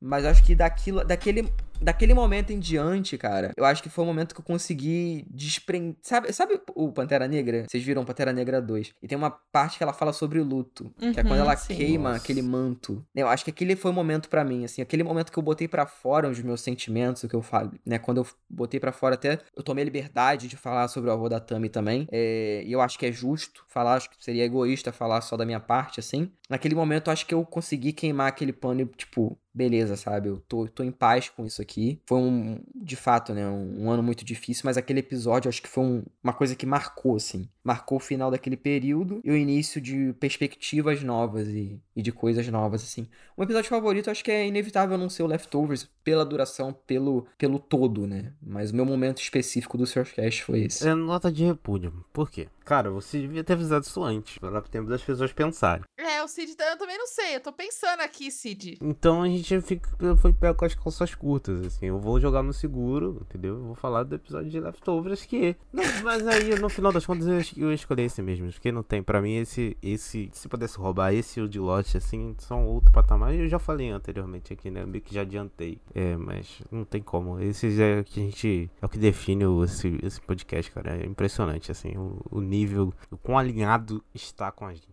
[0.00, 4.06] Mas acho que daquilo, daquele, daquele momento em diante, cara, eu acho que foi o
[4.06, 5.96] momento que eu consegui desprender.
[6.02, 7.64] Sabe, sabe o Pantera Negra?
[7.68, 8.94] Vocês viram Pantera Negra 2?
[9.02, 11.56] E tem uma parte que ela fala sobre o luto, uhum, que é quando ela
[11.56, 11.74] sim.
[11.74, 12.22] queima Nossa.
[12.22, 13.04] aquele manto.
[13.14, 15.68] Eu acho que aquele foi o momento para mim, assim, aquele momento que eu botei
[15.68, 17.98] para fora os meus sentimentos, o que eu falo, né?
[17.98, 21.28] Quando eu botei para fora, até eu tomei a liberdade de falar sobre o avô
[21.28, 22.06] da Tami também.
[22.10, 25.44] É, e eu acho que é justo falar, acho que seria egoísta falar só da
[25.44, 26.30] minha parte, assim.
[26.48, 30.28] Naquele momento, eu acho que eu consegui queimar aquele pano, tipo, beleza, sabe?
[30.28, 31.67] Eu tô, tô em paz com isso aqui.
[32.06, 35.68] Foi um, de fato, né, um, um ano muito difícil, mas aquele episódio acho que
[35.68, 37.48] foi um, uma coisa que marcou, assim.
[37.68, 42.48] Marcou o final daquele período e o início de perspectivas novas e, e de coisas
[42.48, 43.06] novas, assim.
[43.36, 47.58] Um episódio favorito, acho que é inevitável não ser o Leftovers, pela duração, pelo, pelo
[47.58, 48.32] todo, né?
[48.42, 50.88] Mas o meu momento específico do Surfcast foi esse.
[50.88, 51.92] É nota de repúdio.
[52.10, 52.48] Por quê?
[52.64, 55.84] Cara, você devia ter avisado isso antes, para dar tempo das pessoas pensarem.
[55.96, 58.78] É, o Cid, eu também não sei, eu tô pensando aqui, Cid.
[58.80, 61.86] Então a gente fica, foi pego com as calças curtas, assim.
[61.86, 63.54] Eu vou jogar no seguro, entendeu?
[63.54, 65.56] Eu vou falar do episódio de Leftovers que.
[65.72, 68.50] Não, mas aí, no final das contas, eu, eu escolhi esse mesmo.
[68.50, 69.02] Porque não tem.
[69.02, 69.76] Pra mim, esse.
[69.82, 73.34] esse Se pudesse roubar esse e o de Lost, assim, são outro patamar.
[73.34, 74.84] Eu já falei anteriormente aqui, né?
[74.84, 75.78] Meio que já adiantei.
[75.94, 77.40] É, mas não tem como.
[77.40, 78.70] Esse é o que a gente.
[78.80, 80.96] É o que define o, esse, esse podcast, cara.
[80.96, 81.96] É impressionante, assim.
[81.96, 82.92] O, o nível.
[83.10, 84.88] O quão alinhado está com a gente.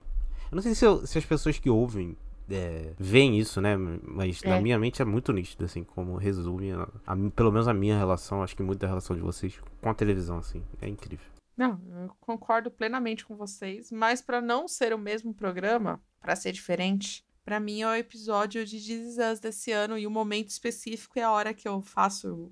[0.52, 2.16] Eu não sei se, eu, se as pessoas que ouvem
[2.50, 3.76] é, veem isso, né?
[3.76, 4.50] Mas é.
[4.50, 7.98] na minha mente é muito nítido, assim, como resume, a, a, pelo menos a minha
[7.98, 10.62] relação, acho que muito da relação de vocês com a televisão, assim.
[10.82, 11.35] É incrível.
[11.58, 16.52] Não, eu concordo plenamente com vocês, mas para não ser o mesmo programa, para ser
[16.52, 21.24] diferente, para mim é o episódio de This desse ano e o momento específico é
[21.24, 22.52] a hora que eu faço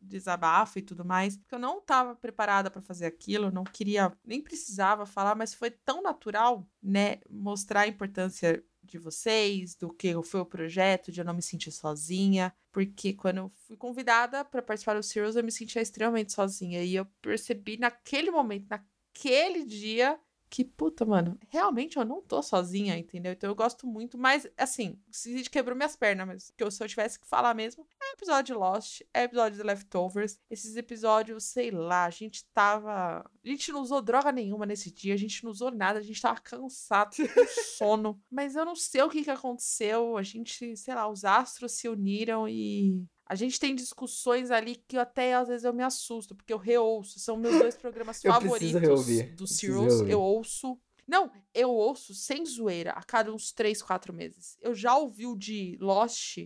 [0.00, 4.40] desabafo e tudo mais, porque eu não estava preparada para fazer aquilo, não queria, nem
[4.40, 10.40] precisava falar, mas foi tão natural, né, mostrar a importância de vocês, do que foi
[10.40, 14.94] o projeto, de eu não me sentir sozinha, porque quando eu fui convidada para participar
[14.94, 20.18] do Serials, eu me sentia extremamente sozinha e eu percebi naquele momento, naquele dia,
[20.50, 23.32] que, puta, mano, realmente eu não tô sozinha, entendeu?
[23.32, 26.88] Então eu gosto muito, mas, assim, Cid quebrou minhas pernas, mas que eu, se eu
[26.88, 30.40] tivesse que falar mesmo, é episódio de Lost, é episódio de Leftovers.
[30.50, 33.20] Esses episódios, sei lá, a gente tava.
[33.20, 36.20] A gente não usou droga nenhuma nesse dia, a gente não usou nada, a gente
[36.20, 37.46] tava cansado, com
[37.76, 38.20] sono.
[38.30, 41.88] Mas eu não sei o que que aconteceu, a gente, sei lá, os astros se
[41.88, 46.52] uniram e a gente tem discussões ali que até às vezes eu me assusto, porque
[46.52, 47.18] eu reouço.
[47.18, 49.06] São meus dois programas favoritos
[49.36, 50.00] do Serials.
[50.08, 50.78] Eu ouço.
[51.06, 54.56] Não, eu ouço sem zoeira a cada uns 3, 4 meses.
[54.60, 56.38] Eu já ouvi o de Lost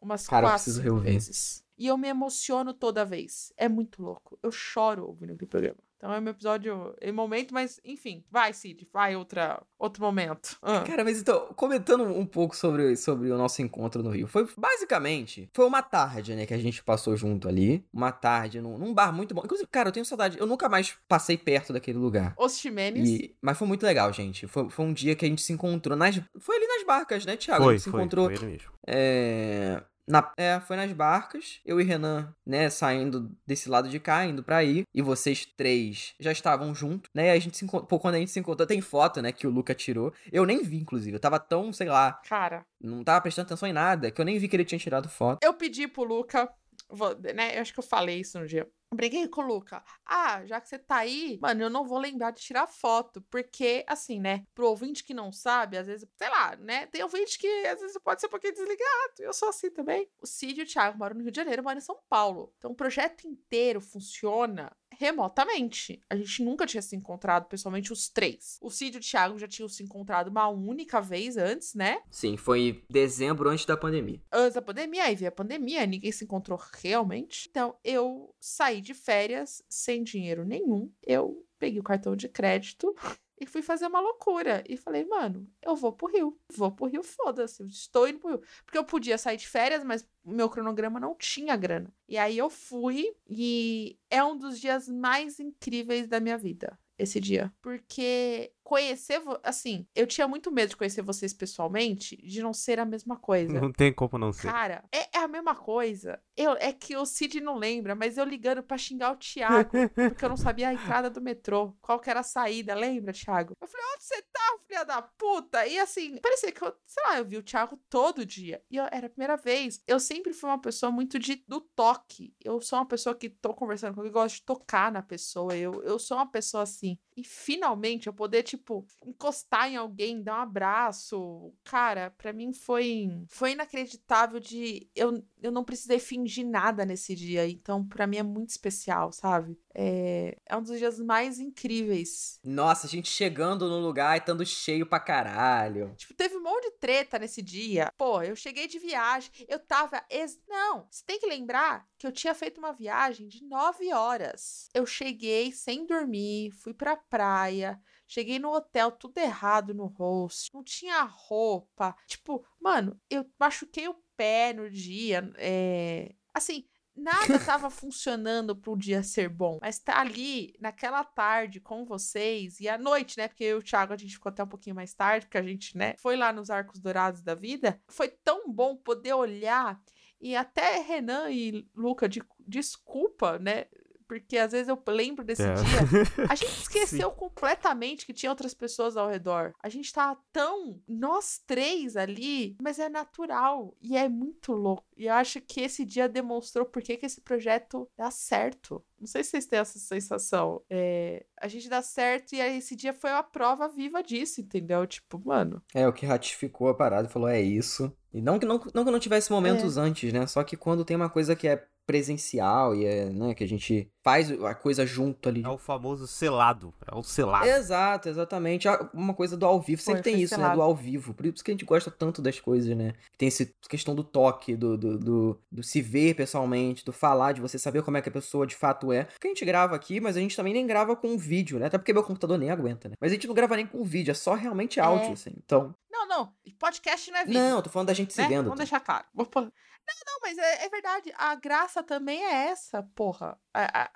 [0.00, 1.64] umas Cara, quatro vezes.
[1.76, 3.52] E eu me emociono toda vez.
[3.56, 4.38] É muito louco.
[4.42, 5.78] Eu choro ouvindo aquele programa.
[6.00, 10.56] Então é meu episódio em momento, mas enfim, vai, Cid, vai outra, outro momento.
[10.62, 10.80] Ah.
[10.80, 15.50] Cara, mas então, comentando um pouco sobre, sobre o nosso encontro no Rio, foi basicamente,
[15.52, 19.12] foi uma tarde, né, que a gente passou junto ali, uma tarde num, num bar
[19.12, 19.42] muito bom.
[19.44, 22.32] Inclusive, cara, eu tenho saudade, eu nunca mais passei perto daquele lugar.
[22.38, 23.32] Os Ximenes.
[23.42, 24.46] mas foi muito legal, gente.
[24.46, 27.36] Foi, foi um dia que a gente se encontrou nas, foi ali nas barcas, né,
[27.36, 27.64] Thiago?
[27.64, 28.24] Foi, a gente se foi, encontrou.
[28.24, 28.70] Foi ele mesmo.
[28.86, 34.24] É, na, é, foi nas barcas, eu e Renan, né, saindo desse lado de cá,
[34.24, 37.86] indo pra aí, e vocês três já estavam juntos, né, e a gente se encontrou,
[37.86, 40.62] pô, quando a gente se encontrou, tem foto, né, que o Luca tirou, eu nem
[40.62, 44.20] vi, inclusive, eu tava tão, sei lá, cara, não tava prestando atenção em nada, que
[44.20, 45.38] eu nem vi que ele tinha tirado foto.
[45.42, 46.50] Eu pedi pro Luca,
[46.90, 49.84] vou, né, eu acho que eu falei isso no dia, Briguei com o Luca.
[50.04, 53.22] Ah, já que você tá aí, mano, eu não vou lembrar de tirar foto.
[53.30, 54.44] Porque, assim, né?
[54.52, 56.86] Pro ouvinte que não sabe, às vezes, sei lá, né?
[56.86, 59.14] Tem ouvinte que às vezes pode ser um pouquinho desligado.
[59.20, 60.10] Eu sou assim também.
[60.20, 62.52] O Cid e o Thiago moram no Rio de Janeiro, moram em São Paulo.
[62.58, 65.98] Então o projeto inteiro funciona remotamente.
[66.10, 68.58] A gente nunca tinha se encontrado pessoalmente, os três.
[68.60, 72.02] O Cid e o Thiago já tinham se encontrado uma única vez antes, né?
[72.10, 74.20] Sim, foi dezembro antes da pandemia.
[74.30, 77.48] Antes da pandemia, aí veio a pandemia, ninguém se encontrou realmente.
[77.50, 80.92] Então eu saí de férias sem dinheiro nenhum.
[81.06, 82.94] Eu peguei o cartão de crédito
[83.40, 84.62] e fui fazer uma loucura.
[84.68, 86.38] E falei, mano, eu vou pro Rio.
[86.54, 87.64] Vou pro Rio, foda-se.
[87.64, 88.42] Estou indo pro Rio.
[88.64, 91.90] Porque eu podia sair de férias, mas meu cronograma não tinha grana.
[92.06, 97.18] E aí eu fui e é um dos dias mais incríveis da minha vida esse
[97.18, 97.50] dia.
[97.62, 102.84] Porque conhecer, assim, eu tinha muito medo de conhecer vocês pessoalmente, de não ser a
[102.84, 103.60] mesma coisa.
[103.60, 104.46] Não tem como não ser.
[104.46, 106.22] Cara, é, é a mesma coisa.
[106.36, 110.24] Eu, é que o Cid não lembra, mas eu ligando pra xingar o Thiago, porque
[110.24, 113.54] eu não sabia a entrada do metrô, qual que era a saída, lembra, Thiago?
[113.60, 115.66] Eu falei, onde você tá, filha da puta?
[115.66, 118.62] E assim, parecia que eu, sei lá, eu vi o Thiago todo dia.
[118.70, 119.82] E eu, era a primeira vez.
[119.84, 122.32] Eu sempre fui uma pessoa muito de, do toque.
[122.40, 125.56] Eu sou uma pessoa que tô conversando com alguém, gosto de tocar na pessoa.
[125.56, 126.96] Eu, eu sou uma pessoa assim.
[127.20, 131.52] E finalmente eu poder, tipo, encostar em alguém, dar um abraço.
[131.64, 137.46] Cara, para mim foi foi inacreditável de eu, eu não precisei fingir nada nesse dia.
[137.48, 139.58] Então, para mim é muito especial, sabe?
[139.74, 142.38] É, é um dos dias mais incríveis.
[142.44, 145.94] Nossa, a gente chegando no lugar e estando cheio pra caralho.
[145.96, 147.92] Tipo, teve um monte de treta nesse dia.
[147.96, 150.02] Pô, eu cheguei de viagem, eu tava.
[150.10, 150.38] Ex...
[150.48, 154.68] Não, você tem que lembrar que eu tinha feito uma viagem de nove horas.
[154.74, 160.64] Eu cheguei sem dormir, fui pra praia, cheguei no hotel tudo errado no rosto, não
[160.64, 161.94] tinha roupa.
[162.06, 165.30] Tipo, mano, eu machuquei o pé no dia.
[165.36, 166.14] É...
[166.34, 166.64] Assim,
[167.00, 169.58] nada tava funcionando pro dia ser bom.
[169.60, 173.28] Mas tá ali, naquela tarde, com vocês, e à noite, né?
[173.28, 175.42] Porque eu e o Thiago, a gente ficou até um pouquinho mais tarde, porque a
[175.42, 177.80] gente, né, foi lá nos Arcos Dourados da vida.
[177.88, 179.80] Foi tão bom poder olhar.
[180.20, 183.66] E até Renan e Luca, de, desculpa, né?
[184.10, 185.54] Porque às vezes eu lembro desse É.
[185.54, 186.26] dia.
[186.28, 189.54] A gente esqueceu completamente que tinha outras pessoas ao redor.
[189.62, 194.84] A gente tá tão, nós três ali, mas é natural e é muito louco.
[194.96, 198.84] E eu acho que esse dia demonstrou por que que esse projeto dá certo.
[198.98, 200.60] Não sei se vocês têm essa sensação.
[200.68, 204.84] É, a gente dá certo e aí esse dia foi a prova viva disso, entendeu?
[204.88, 205.62] Tipo, mano.
[205.72, 207.96] É, o que ratificou a parada e falou, é isso.
[208.12, 210.26] E não que não, não, que não tivesse momentos antes, né?
[210.26, 213.90] Só que quando tem uma coisa que é presencial e é, né, que a gente
[214.02, 215.42] faz a coisa junto ali.
[215.44, 216.72] É o famoso selado.
[216.90, 217.46] É o selado.
[217.46, 218.68] Exato, exatamente.
[218.68, 219.82] Ah, Uma coisa do ao vivo.
[219.82, 220.38] Sempre Foi, tem isso, né?
[220.38, 220.56] selado.
[220.56, 221.12] Do ao vivo.
[221.12, 222.94] Por isso que a gente gosta tanto das coisas, né?
[223.18, 227.40] Tem essa questão do toque, do, do, do, do se ver pessoalmente, do falar, de
[227.40, 229.04] você saber como é que a pessoa de fato é.
[229.04, 231.66] Porque a gente grava aqui, mas a gente também nem grava com vídeo, né?
[231.66, 232.94] Até porque meu computador nem aguenta, né?
[233.00, 235.12] Mas a gente não grava nem com vídeo, é só realmente áudio, É.
[235.12, 235.32] assim.
[235.44, 235.74] Então.
[236.06, 236.32] Não, não.
[236.58, 237.40] podcast não é vídeo.
[237.40, 238.28] Não, eu tô falando da gente se né?
[238.28, 238.44] vendo.
[238.44, 239.04] Vamos deixar claro.
[239.14, 241.12] Não, não, mas é, é verdade.
[241.16, 243.36] A graça também é essa, porra.
[243.52, 243.90] A, a-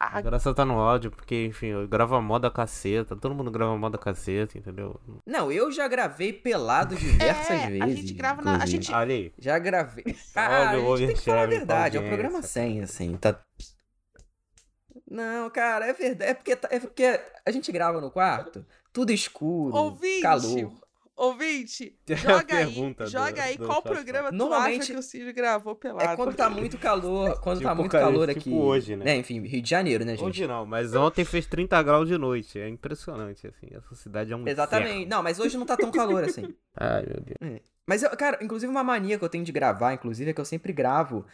[0.00, 3.50] a- A graça tá no áudio, porque, enfim, eu gravo a moda caceta, todo mundo
[3.50, 4.98] grava a moda caceta, entendeu?
[5.26, 7.82] Não, eu já gravei pelado diversas É, vezes.
[7.82, 8.82] a gente grava na- a inclusive.
[8.82, 9.34] gente- Olha aí.
[9.38, 10.04] Já gravei.
[10.14, 11.96] Salve, Ah, a gente tem que falar a verdade.
[11.96, 12.08] É um audiência.
[12.22, 13.16] programa sem, assim.
[13.16, 13.38] Tá...
[15.10, 16.30] Não, cara, é verdade.
[16.30, 20.72] É porque, tá- é porque a gente grava no quarto, tudo escuro, Ouvinte, calor.
[21.16, 25.02] Ouvinte, É joga aí, do- joga aí do qual programa tu Normalmente- acha que o
[25.02, 26.10] Cid gravou pelado.
[26.10, 28.50] É quando tá muito calor, quando tá Tipo, muito cara, calor tipo aqui.
[28.52, 29.16] hoje, né?
[29.16, 30.24] Enfim, Rio de Janeiro, né, gente?
[30.26, 32.58] Hoje não, mas ontem fez 30 graus de noite.
[32.58, 33.68] É impressionante, assim.
[33.70, 35.06] Essa cidade é um Exatamente.
[35.08, 36.52] Não, mas hoje não tá tão calor assim.
[36.76, 37.60] Ai, meu Deus.
[37.86, 40.44] Mas, eu, cara, inclusive uma mania que eu tenho de gravar, inclusive, é que eu
[40.44, 41.24] sempre gravo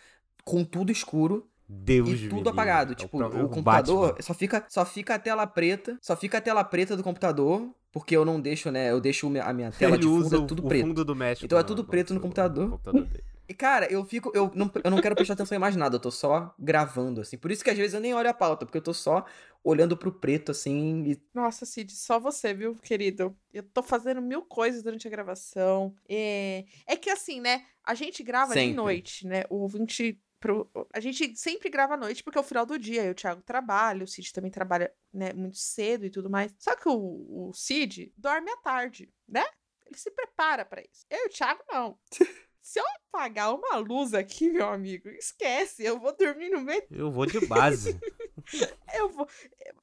[0.44, 2.92] com tudo escuro Deus e tudo apagado.
[2.92, 4.22] É Tipo, próprio o computador Batman.
[4.22, 5.96] só fica, só fica a tela preta.
[6.02, 7.70] Só fica a tela preta do computador.
[7.92, 8.90] Porque eu não deixo, né?
[8.90, 10.86] Eu deixo a minha tela Ele de fundo, usa é tudo o preto.
[10.86, 11.44] fundo do México.
[11.44, 12.78] Então é tudo preto no computador.
[12.78, 13.08] dele.
[13.48, 14.30] E, cara, eu fico.
[14.32, 17.36] Eu não, eu não quero prestar atenção em mais nada, eu tô só gravando, assim.
[17.36, 19.24] Por isso que às vezes eu nem olho a pauta, porque eu tô só
[19.64, 21.02] olhando pro preto, assim.
[21.04, 21.20] E...
[21.34, 23.36] Nossa, Cid, só você, viu, querido?
[23.52, 25.92] Eu tô fazendo mil coisas durante a gravação.
[26.08, 27.64] É, é que assim, né?
[27.82, 28.76] A gente grava de Sempre.
[28.76, 29.42] noite, né?
[29.50, 30.16] O ouvinte.
[30.40, 30.70] Pro...
[30.92, 33.04] A gente sempre grava à noite porque é o final do dia.
[33.04, 36.54] Eu, o Thiago trabalha, o Cid também trabalha né, muito cedo e tudo mais.
[36.58, 39.44] Só que o, o Cid dorme à tarde, né?
[39.86, 41.04] Ele se prepara pra isso.
[41.10, 41.98] Eu e o Thiago, não.
[42.62, 45.82] Se eu apagar uma luz aqui, meu amigo, esquece.
[45.82, 47.98] Eu vou dormir no meio Eu vou de base.
[48.94, 49.26] eu vou.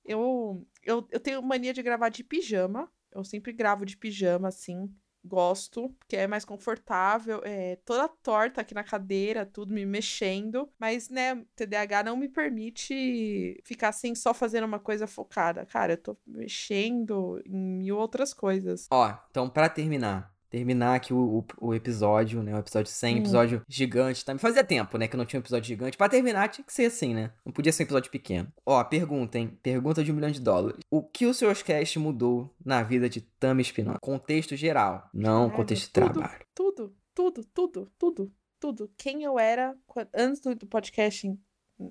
[0.05, 2.89] Eu, eu, eu tenho mania de gravar de pijama.
[3.11, 4.93] Eu sempre gravo de pijama, assim.
[5.28, 7.41] Gosto, porque é mais confortável.
[7.44, 10.70] É toda torta aqui na cadeira, tudo me mexendo.
[10.80, 15.66] Mas, né, TDAH não me permite ficar assim, só fazendo uma coisa focada.
[15.66, 18.88] Cara, eu tô mexendo em mil outras coisas.
[18.91, 20.36] Ó, então pra terminar.
[20.49, 21.18] Terminar aqui o,
[21.60, 22.56] o, o episódio, né?
[22.56, 23.18] O episódio 100, Hum.
[23.19, 24.24] episódio gigante.
[24.24, 24.38] Tá?
[24.38, 25.07] Fazia tempo, né?
[25.07, 25.98] Que não tinha um episódio gigante.
[25.98, 27.32] Pra terminar, tinha que ser assim, né?
[27.45, 28.52] Não podia ser um episódio pequeno.
[28.65, 29.57] Ó, pergunta, hein?
[29.61, 30.80] Pergunta de um milhão de dólares.
[30.90, 33.99] O que o seu cast mudou na vida de Tami Espinosa?
[33.99, 36.45] Contexto geral, não Caralho, contexto de trabalho.
[36.56, 38.91] Tudo, tudo, tudo, tudo, tudo.
[38.98, 39.76] Quem eu era
[40.15, 41.28] antes do, do podcast.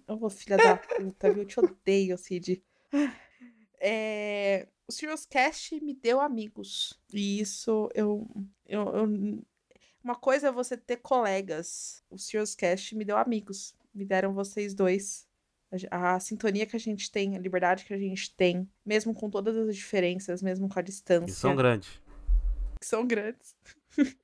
[0.09, 1.43] Eu vou, filha da puta, viu?
[1.43, 2.63] Eu te odeio, Cid.
[3.81, 6.99] É, o Serious Cast me deu amigos.
[7.13, 8.27] E isso eu,
[8.67, 9.43] eu, eu-
[10.03, 12.03] Uma coisa é você ter colegas.
[12.11, 13.75] O Serious Cast me deu amigos.
[13.95, 15.27] Me deram vocês dois.
[15.91, 19.29] A, a sintonia que a gente tem, a liberdade que a gente tem, mesmo com
[19.29, 21.91] todas as diferenças, mesmo com a distância E são grandes.
[22.81, 23.55] que são grandes.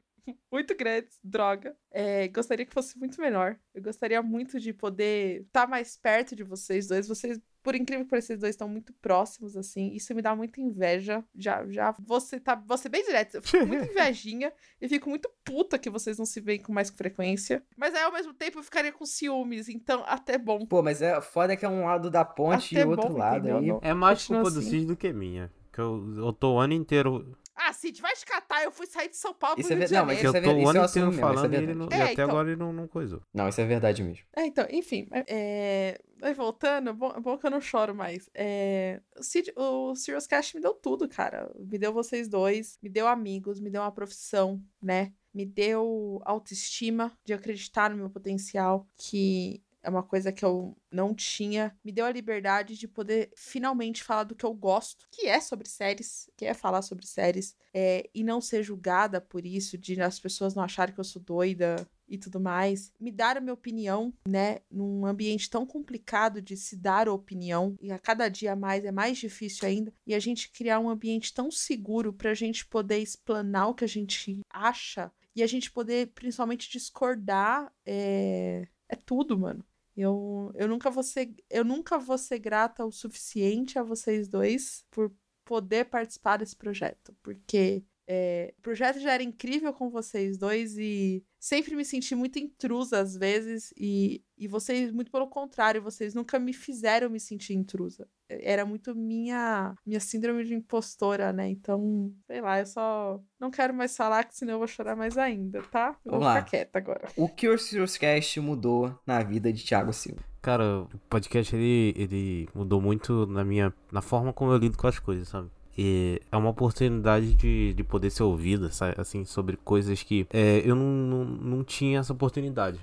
[0.53, 1.77] muito grandes, droga.
[1.91, 3.59] É, gostaria que fosse muito menor.
[3.75, 7.09] Eu gostaria muito de poder estar mais perto de vocês dois.
[7.09, 9.93] Vocês, por incrível que pareça, vocês dois estão muito próximos, assim.
[9.95, 11.25] Isso me dá muita inveja.
[11.35, 13.37] Já, já, você tá, ser bem direto.
[13.37, 16.91] Eu fico muito invejinha e fico muito puta que vocês não se veem com mais
[16.91, 17.63] frequência.
[17.77, 19.69] Mas aí, ao mesmo tempo, eu ficaria com ciúmes.
[19.69, 20.67] Então, até bom.
[20.67, 23.37] Pô, mas é foda que é um lado da ponte Até e outro bom, lado
[23.39, 23.59] entendeu?
[23.59, 23.67] aí.
[23.67, 24.71] Não- É mais Continua culpa do assim.
[24.71, 25.51] Cid do que minha.
[25.73, 27.37] Que eu, eu tô o ano inteiro.
[27.55, 28.63] Ah, Cid, vai te catar.
[28.65, 30.31] Eu fui sair de São Paulo pro Isso é Rio de ver- não, mas eu
[30.31, 32.03] isso é tô ver- o isso eu ano inteiro é falando e, não- É, e
[32.03, 32.29] até então.
[32.29, 33.23] agora ele não, não coisou.
[33.33, 34.25] Não, isso é verdade mesmo.
[34.35, 38.31] É, então, enfim, é, aí voltando, é bom, é bom que eu não choro mais.
[38.35, 41.51] É, o, Cid, o Serious Cast me deu tudo, cara.
[41.59, 45.13] Me deu vocês dois, me deu amigos, me deu uma profissão, né?
[45.35, 51.15] Me deu autoestima de acreditar no meu potencial, que é uma coisa que eu não
[51.15, 51.77] tinha.
[51.85, 55.69] Me deu a liberdade de poder finalmente falar do que eu gosto, que é sobre
[55.69, 60.21] séries, que é falar sobre séries, é, e não ser julgada por isso, de as
[60.21, 64.13] pessoas não acharem que eu sou doida e tudo mais, me dar a minha opinião,
[64.29, 68.93] né, num ambiente tão complicado de se dar opinião, e a cada dia mais é
[68.93, 72.99] mais difícil ainda, e a gente criar um ambiente tão seguro para a gente poder
[72.99, 79.39] explanar o que a gente acha e a gente poder principalmente discordar é, é tudo,
[79.39, 79.65] mano.
[79.97, 84.85] Eu, eu nunca vou ser, eu nunca vou ser grata o suficiente a vocês dois
[84.91, 85.13] por
[85.45, 87.85] poder participar desse projeto, porque
[88.15, 93.01] é, o projeto já era incrível com vocês dois e sempre me senti muito intrusa
[93.01, 98.07] às vezes e, e vocês, muito pelo contrário, vocês nunca me fizeram me sentir intrusa.
[98.29, 101.49] Era muito minha minha síndrome de impostora, né?
[101.49, 105.17] Então, sei lá, eu só não quero mais falar, que senão eu vou chorar mais
[105.17, 105.97] ainda, tá?
[106.05, 106.37] Eu Vamos vou lá.
[106.37, 107.09] ficar quieta agora.
[107.17, 107.57] O que o
[107.99, 110.23] Cast mudou na vida de Thiago Silva?
[110.43, 114.87] Cara, o podcast ele, ele mudou muito na minha na forma como eu lido com
[114.87, 115.51] as coisas, sabe?
[115.77, 120.75] E é uma oportunidade de, de poder ser ouvida, assim, sobre coisas que é, eu
[120.75, 122.79] não, não, não tinha essa oportunidade.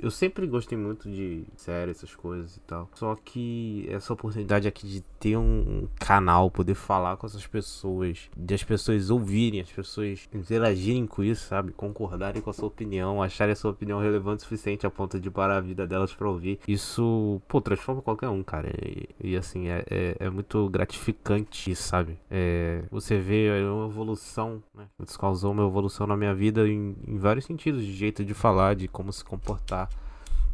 [0.00, 2.88] Eu sempre gostei muito de séries, essas coisas e tal.
[2.94, 8.54] Só que essa oportunidade aqui de ter um canal, poder falar com essas pessoas, de
[8.54, 11.72] as pessoas ouvirem, as pessoas interagirem com isso, sabe?
[11.72, 15.30] Concordarem com a sua opinião, acharem a sua opinião relevante o suficiente a ponto de
[15.30, 16.58] parar a vida delas pra ouvir.
[16.66, 18.70] Isso, pô, transforma qualquer um, cara.
[18.84, 22.18] E, e, assim, é, é, é muito gratificante sabe?
[22.30, 24.86] É, você vê uma evolução, né?
[25.06, 28.74] Isso causou uma evolução na minha vida em, em vários sentidos, de jeito de falar,
[28.74, 29.88] de como se comportar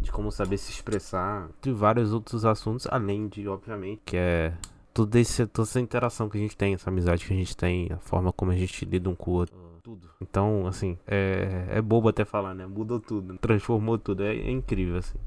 [0.01, 4.53] de como saber se expressar, de vários outros assuntos, além de, obviamente, que é
[4.95, 7.89] tudo esse, toda essa interação que a gente tem, essa amizade que a gente tem,
[7.93, 9.57] a forma como a gente lida um com o outro.
[9.83, 10.11] Tudo.
[10.21, 12.67] Então, assim, é, é bobo até falar, né?
[12.67, 14.23] Mudou tudo, transformou tudo.
[14.23, 15.19] É, é incrível, assim.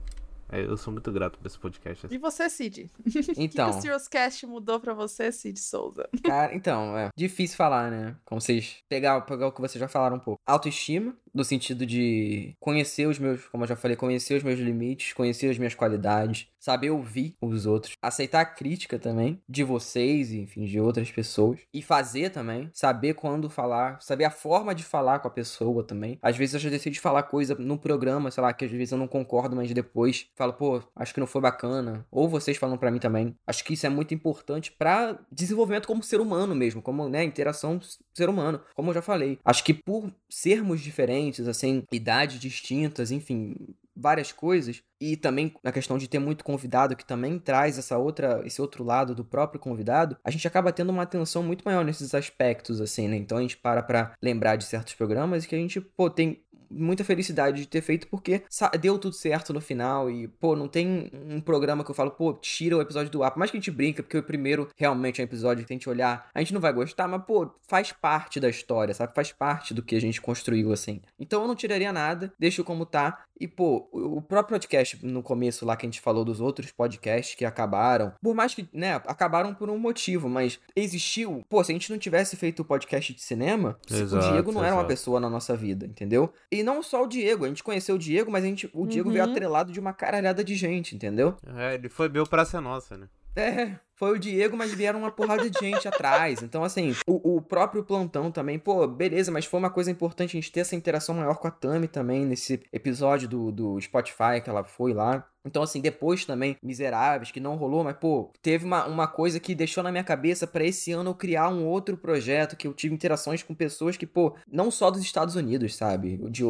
[0.53, 2.05] É, eu sou muito grato por esse podcast.
[2.05, 2.13] assim.
[2.13, 2.91] E você, Cid?
[3.35, 6.07] Então, O que, que o Serious Cast mudou pra você, Cid Souza?
[6.23, 8.15] cara, então, é difícil falar, né?
[8.23, 10.39] Como vocês pegar, pegar o que vocês já falaram um pouco.
[10.45, 15.13] Autoestima, no sentido de conhecer os meus, como eu já falei, conhecer os meus limites,
[15.13, 20.39] conhecer as minhas qualidades, saber ouvir os outros, aceitar a crítica também de vocês, e,
[20.39, 25.19] enfim, de outras pessoas e fazer também, saber quando falar, saber a forma de falar
[25.19, 26.17] com a pessoa também.
[26.21, 28.97] Às vezes eu já decido falar coisa no programa, sei lá, que às vezes eu
[28.97, 32.91] não concordo, mas depois falo, pô, acho que não foi bacana, ou vocês falam pra
[32.91, 33.35] mim também.
[33.45, 37.79] Acho que isso é muito importante pra desenvolvimento como ser humano mesmo, como, né, interação
[38.13, 39.39] ser humano, como eu já falei.
[39.43, 43.55] Acho que por sermos diferentes, assim, idades distintas, enfim,
[43.95, 48.41] várias coisas e também na questão de ter muito convidado que também traz essa outra
[48.45, 52.13] esse outro lado do próprio convidado, a gente acaba tendo uma atenção muito maior nesses
[52.15, 53.17] aspectos assim, né?
[53.17, 56.43] Então a gente para pra lembrar de certos programas que a gente, pô, tem
[56.73, 58.43] muita felicidade de ter feito porque
[58.79, 62.33] deu tudo certo no final e, pô, não tem um programa que eu falo, pô,
[62.33, 63.31] tira o episódio do ar.
[63.31, 65.75] Por mais que a gente brinca, porque o primeiro realmente é um episódio que a
[65.75, 69.13] gente olhar, a gente não vai gostar, mas, pô, faz parte da história, sabe?
[69.13, 71.01] Faz parte do que a gente construiu, assim.
[71.19, 73.25] Então eu não tiraria nada, deixo como tá.
[73.39, 77.35] E, pô, o próprio podcast no começo lá que a gente falou dos outros podcasts
[77.35, 81.43] que acabaram, por mais que, né, acabaram por um motivo, mas existiu.
[81.49, 84.63] Pô, se a gente não tivesse feito o podcast de cinema, Exato, o Diego não
[84.63, 84.87] era uma exato.
[84.87, 86.31] pessoa na nossa vida, entendeu?
[86.51, 89.09] E não só o Diego, a gente conheceu o Diego, mas a gente, o Diego
[89.11, 89.31] veio Uhum.
[89.31, 91.35] atrelado de uma caralhada de gente, entendeu?
[91.57, 93.07] É, ele foi meu pra ser nossa, né?
[93.35, 96.41] É, foi o Diego, mas vieram uma porrada de gente atrás.
[96.43, 100.41] Então, assim, o, o próprio plantão também, pô, beleza, mas foi uma coisa importante a
[100.41, 104.49] gente ter essa interação maior com a Tami também, nesse episódio do, do Spotify que
[104.49, 105.25] ela foi lá.
[105.45, 109.53] Então, assim, depois também, Miseráveis, que não rolou, mas, pô, teve uma, uma coisa que
[109.55, 112.93] deixou na minha cabeça pra esse ano eu criar um outro projeto, que eu tive
[112.93, 116.17] interações com pessoas que, pô, não só dos Estados Unidos, sabe?
[116.29, 116.43] De,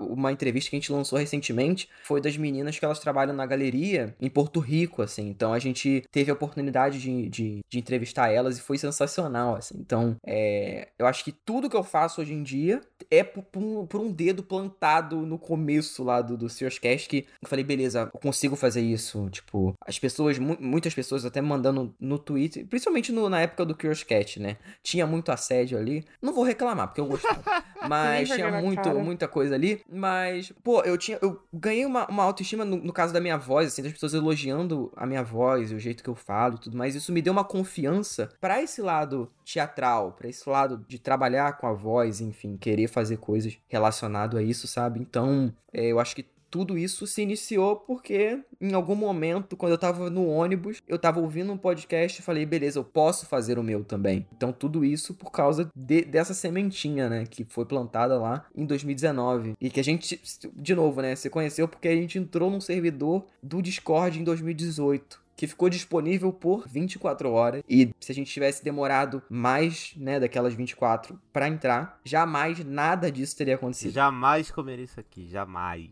[0.00, 4.14] uma entrevista que a gente lançou recentemente foi das meninas que elas trabalham na galeria
[4.20, 5.28] em Porto Rico, assim.
[5.28, 9.76] Então a gente teve a oportunidade de, de, de entrevistar elas e foi sensacional, assim.
[9.78, 12.80] Então, é, eu acho que tudo que eu faço hoje em dia
[13.10, 17.48] é por, por um, dedo plantado no começo lá do, do Sears Cast que eu
[17.48, 19.28] falei, beleza, consigo fazer isso.
[19.30, 23.74] Tipo, as pessoas, mu- muitas pessoas até mandando no Twitter, principalmente no- na época do
[23.74, 24.56] Curious Cat, né?
[24.82, 26.04] Tinha muito assédio ali.
[26.20, 27.42] Não vou reclamar, porque eu gostava.
[27.88, 28.98] Mas tinha muito, cara.
[28.98, 29.82] muita coisa ali.
[29.90, 31.18] Mas, pô, eu tinha.
[31.22, 34.92] Eu ganhei uma, uma autoestima no, no caso da minha voz, assim, das pessoas elogiando
[34.96, 36.94] a minha voz, o jeito que eu falo e tudo mais.
[36.94, 41.66] Isso me deu uma confiança pra esse lado teatral, pra esse lado de trabalhar com
[41.66, 45.00] a voz, enfim, querer fazer coisas relacionado a isso, sabe?
[45.00, 49.78] Então, é, eu acho que tudo isso se iniciou porque em algum momento, quando eu
[49.78, 53.62] tava no ônibus, eu tava ouvindo um podcast e falei, beleza, eu posso fazer o
[53.62, 54.26] meu também.
[54.36, 59.54] Então tudo isso por causa de- dessa sementinha, né, que foi plantada lá em 2019
[59.60, 60.20] e que a gente,
[60.56, 65.20] de novo, né, se conheceu porque a gente entrou num servidor do Discord em 2018.
[65.36, 67.62] que ficou disponível por 24 horas.
[67.66, 73.34] E se a gente tivesse demorado mais, né, daquelas 24 para entrar, jamais nada disso
[73.38, 73.92] teria acontecido.
[73.94, 75.88] Jamais comeria isso aqui, jamais.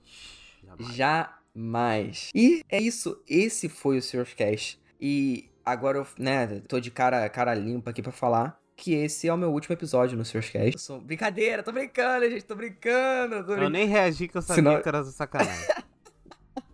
[0.77, 0.95] Jamais.
[0.95, 2.31] jamais.
[2.35, 4.27] E é isso, esse foi o Sr.
[4.37, 4.79] Cash.
[5.01, 9.35] E agora eu, né, tô de cara, cara limpa aqui para falar que esse é
[9.35, 10.81] o meu último episódio no Seus Cast.
[10.81, 11.01] Sou...
[11.01, 13.45] Brincadeira, tô brincando, gente, tô brincando.
[13.45, 14.81] Tô Eu nem reagi que eu sabia Senão...
[14.81, 15.69] que era sacanagem.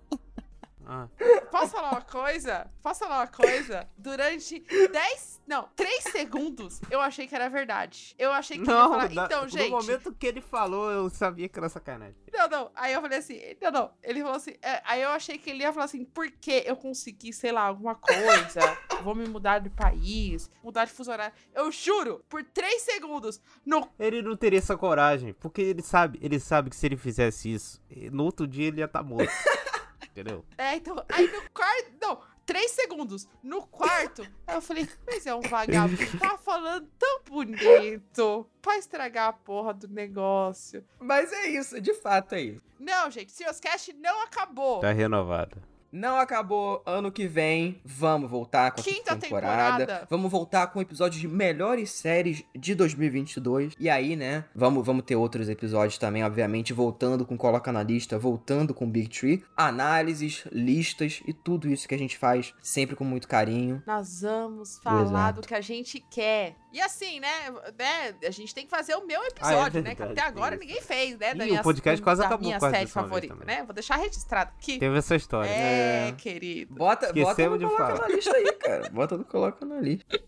[0.87, 1.09] ah.
[1.55, 2.67] Posso falar uma coisa?
[2.83, 3.89] Posso falar uma coisa?
[3.97, 8.13] Durante 10, não, 3 segundos, eu achei que era verdade.
[8.19, 9.71] Eu achei que não, ele ia falar, então, gente...
[9.71, 12.17] No momento que ele falou, eu sabia que era sacanagem.
[12.33, 15.39] Não, não, aí eu falei assim, não, não, ele falou assim, é, aí eu achei
[15.39, 18.61] que ele ia falar assim, porque eu consegui, sei lá, alguma coisa,
[19.05, 21.33] vou me mudar de país, mudar de fuso horário.
[21.55, 23.89] Eu juro, por 3 segundos, no...
[23.97, 27.81] Ele não teria essa coragem, porque ele sabe, ele sabe que se ele fizesse isso,
[28.11, 29.31] no outro dia ele ia estar tá morto
[30.15, 30.45] entendeu?
[30.57, 31.05] É, então.
[31.09, 31.93] Aí no quarto.
[32.01, 33.29] Não, três segundos.
[33.43, 36.05] No quarto, aí eu falei, mas é um vagabundo.
[36.19, 38.49] Tá falando tão bonito.
[38.63, 40.85] Pra estragar a porra do negócio.
[41.01, 42.63] Mas é isso, de fato é isso.
[42.79, 44.81] Não, gente, Seus Cast não acabou.
[44.81, 45.61] Tá renovado.
[45.95, 46.83] Não acabou.
[46.85, 49.79] Ano que vem, vamos voltar com a quinta temporada.
[49.79, 50.07] temporada.
[50.11, 53.75] Vamos voltar com episódios de melhores séries de 2022.
[53.79, 58.19] E aí, né, vamos, vamos ter outros episódios também, obviamente, voltando com Coloca na Lista,
[58.19, 59.45] voltando com Big Tree.
[59.57, 63.81] Análises, listas e tudo isso que a gente faz sempre com muito carinho.
[63.87, 65.41] Nós vamos falar Exato.
[65.43, 66.57] do que a gente quer.
[66.75, 67.29] E assim, né,
[67.79, 70.57] né, a gente tem que fazer o meu episódio, ah, é né, que até agora
[70.57, 73.63] ninguém fez, né, da minha, o podcast quase da acabou minha série favorita, né?
[73.63, 74.81] Vou deixar registrado aqui.
[74.81, 75.49] Teve essa história.
[75.49, 76.75] É, é, querido.
[76.75, 78.09] Bota, bota no Coloca falar.
[78.09, 78.91] na Lista aí, cara.
[78.91, 80.21] Bota no Coloca na Lista.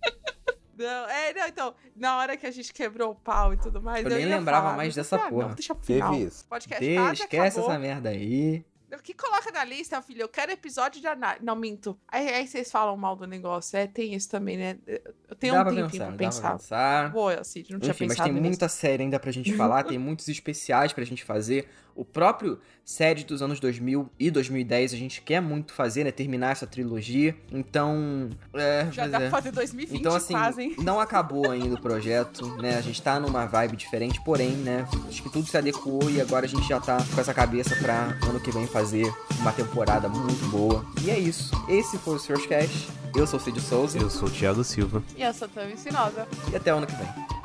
[0.79, 4.05] Não, é, não, então, na hora que a gente quebrou o pau e tudo mais.
[4.05, 5.49] Eu, eu nem lembrava falar, mais dessa ah, porra.
[5.49, 6.13] Não, deixa pro final.
[6.13, 6.47] Teve isso.
[6.47, 7.71] Podcast Deixa, esquece acabou.
[7.71, 8.65] essa merda aí.
[9.01, 10.23] O que coloca na lista, filho?
[10.23, 11.45] Eu quero episódio de análise.
[11.45, 11.99] Não, minto.
[12.09, 13.77] Aí, aí, vocês falam mal do negócio.
[13.77, 14.79] É, tem isso também, né?
[14.87, 16.41] Eu tenho dá um tempinho pensar, pra pensar.
[16.43, 17.13] Pra pensar.
[17.13, 18.43] Boa, Cid, não Enfim, tinha pensado mas tem nisso.
[18.43, 19.85] muita série ainda pra gente falar.
[19.85, 21.69] tem muitos especiais pra gente fazer.
[21.95, 26.13] O próprio série dos anos 2000 e 2010 a gente quer muito fazer, né?
[26.13, 27.35] Terminar essa trilogia.
[27.51, 28.31] Então.
[28.55, 29.21] É, Já dá é.
[29.23, 32.77] pra fazer 2020 então, assim, quase, Não acabou ainda o projeto, né?
[32.77, 34.87] A gente tá numa vibe diferente, porém, né?
[35.09, 38.17] Acho que tudo se adequou e agora a gente já tá com essa cabeça pra
[38.29, 40.87] ano que vem fazer uma temporada muito boa.
[41.03, 41.51] E é isso.
[41.69, 42.87] Esse foi o Search Cash.
[43.17, 43.99] Eu sou o Cid Souza.
[43.99, 45.03] Eu sou o Thiago Silva.
[45.17, 46.29] E eu sou a Tami Sinosa.
[46.53, 47.36] E até o ano que vem.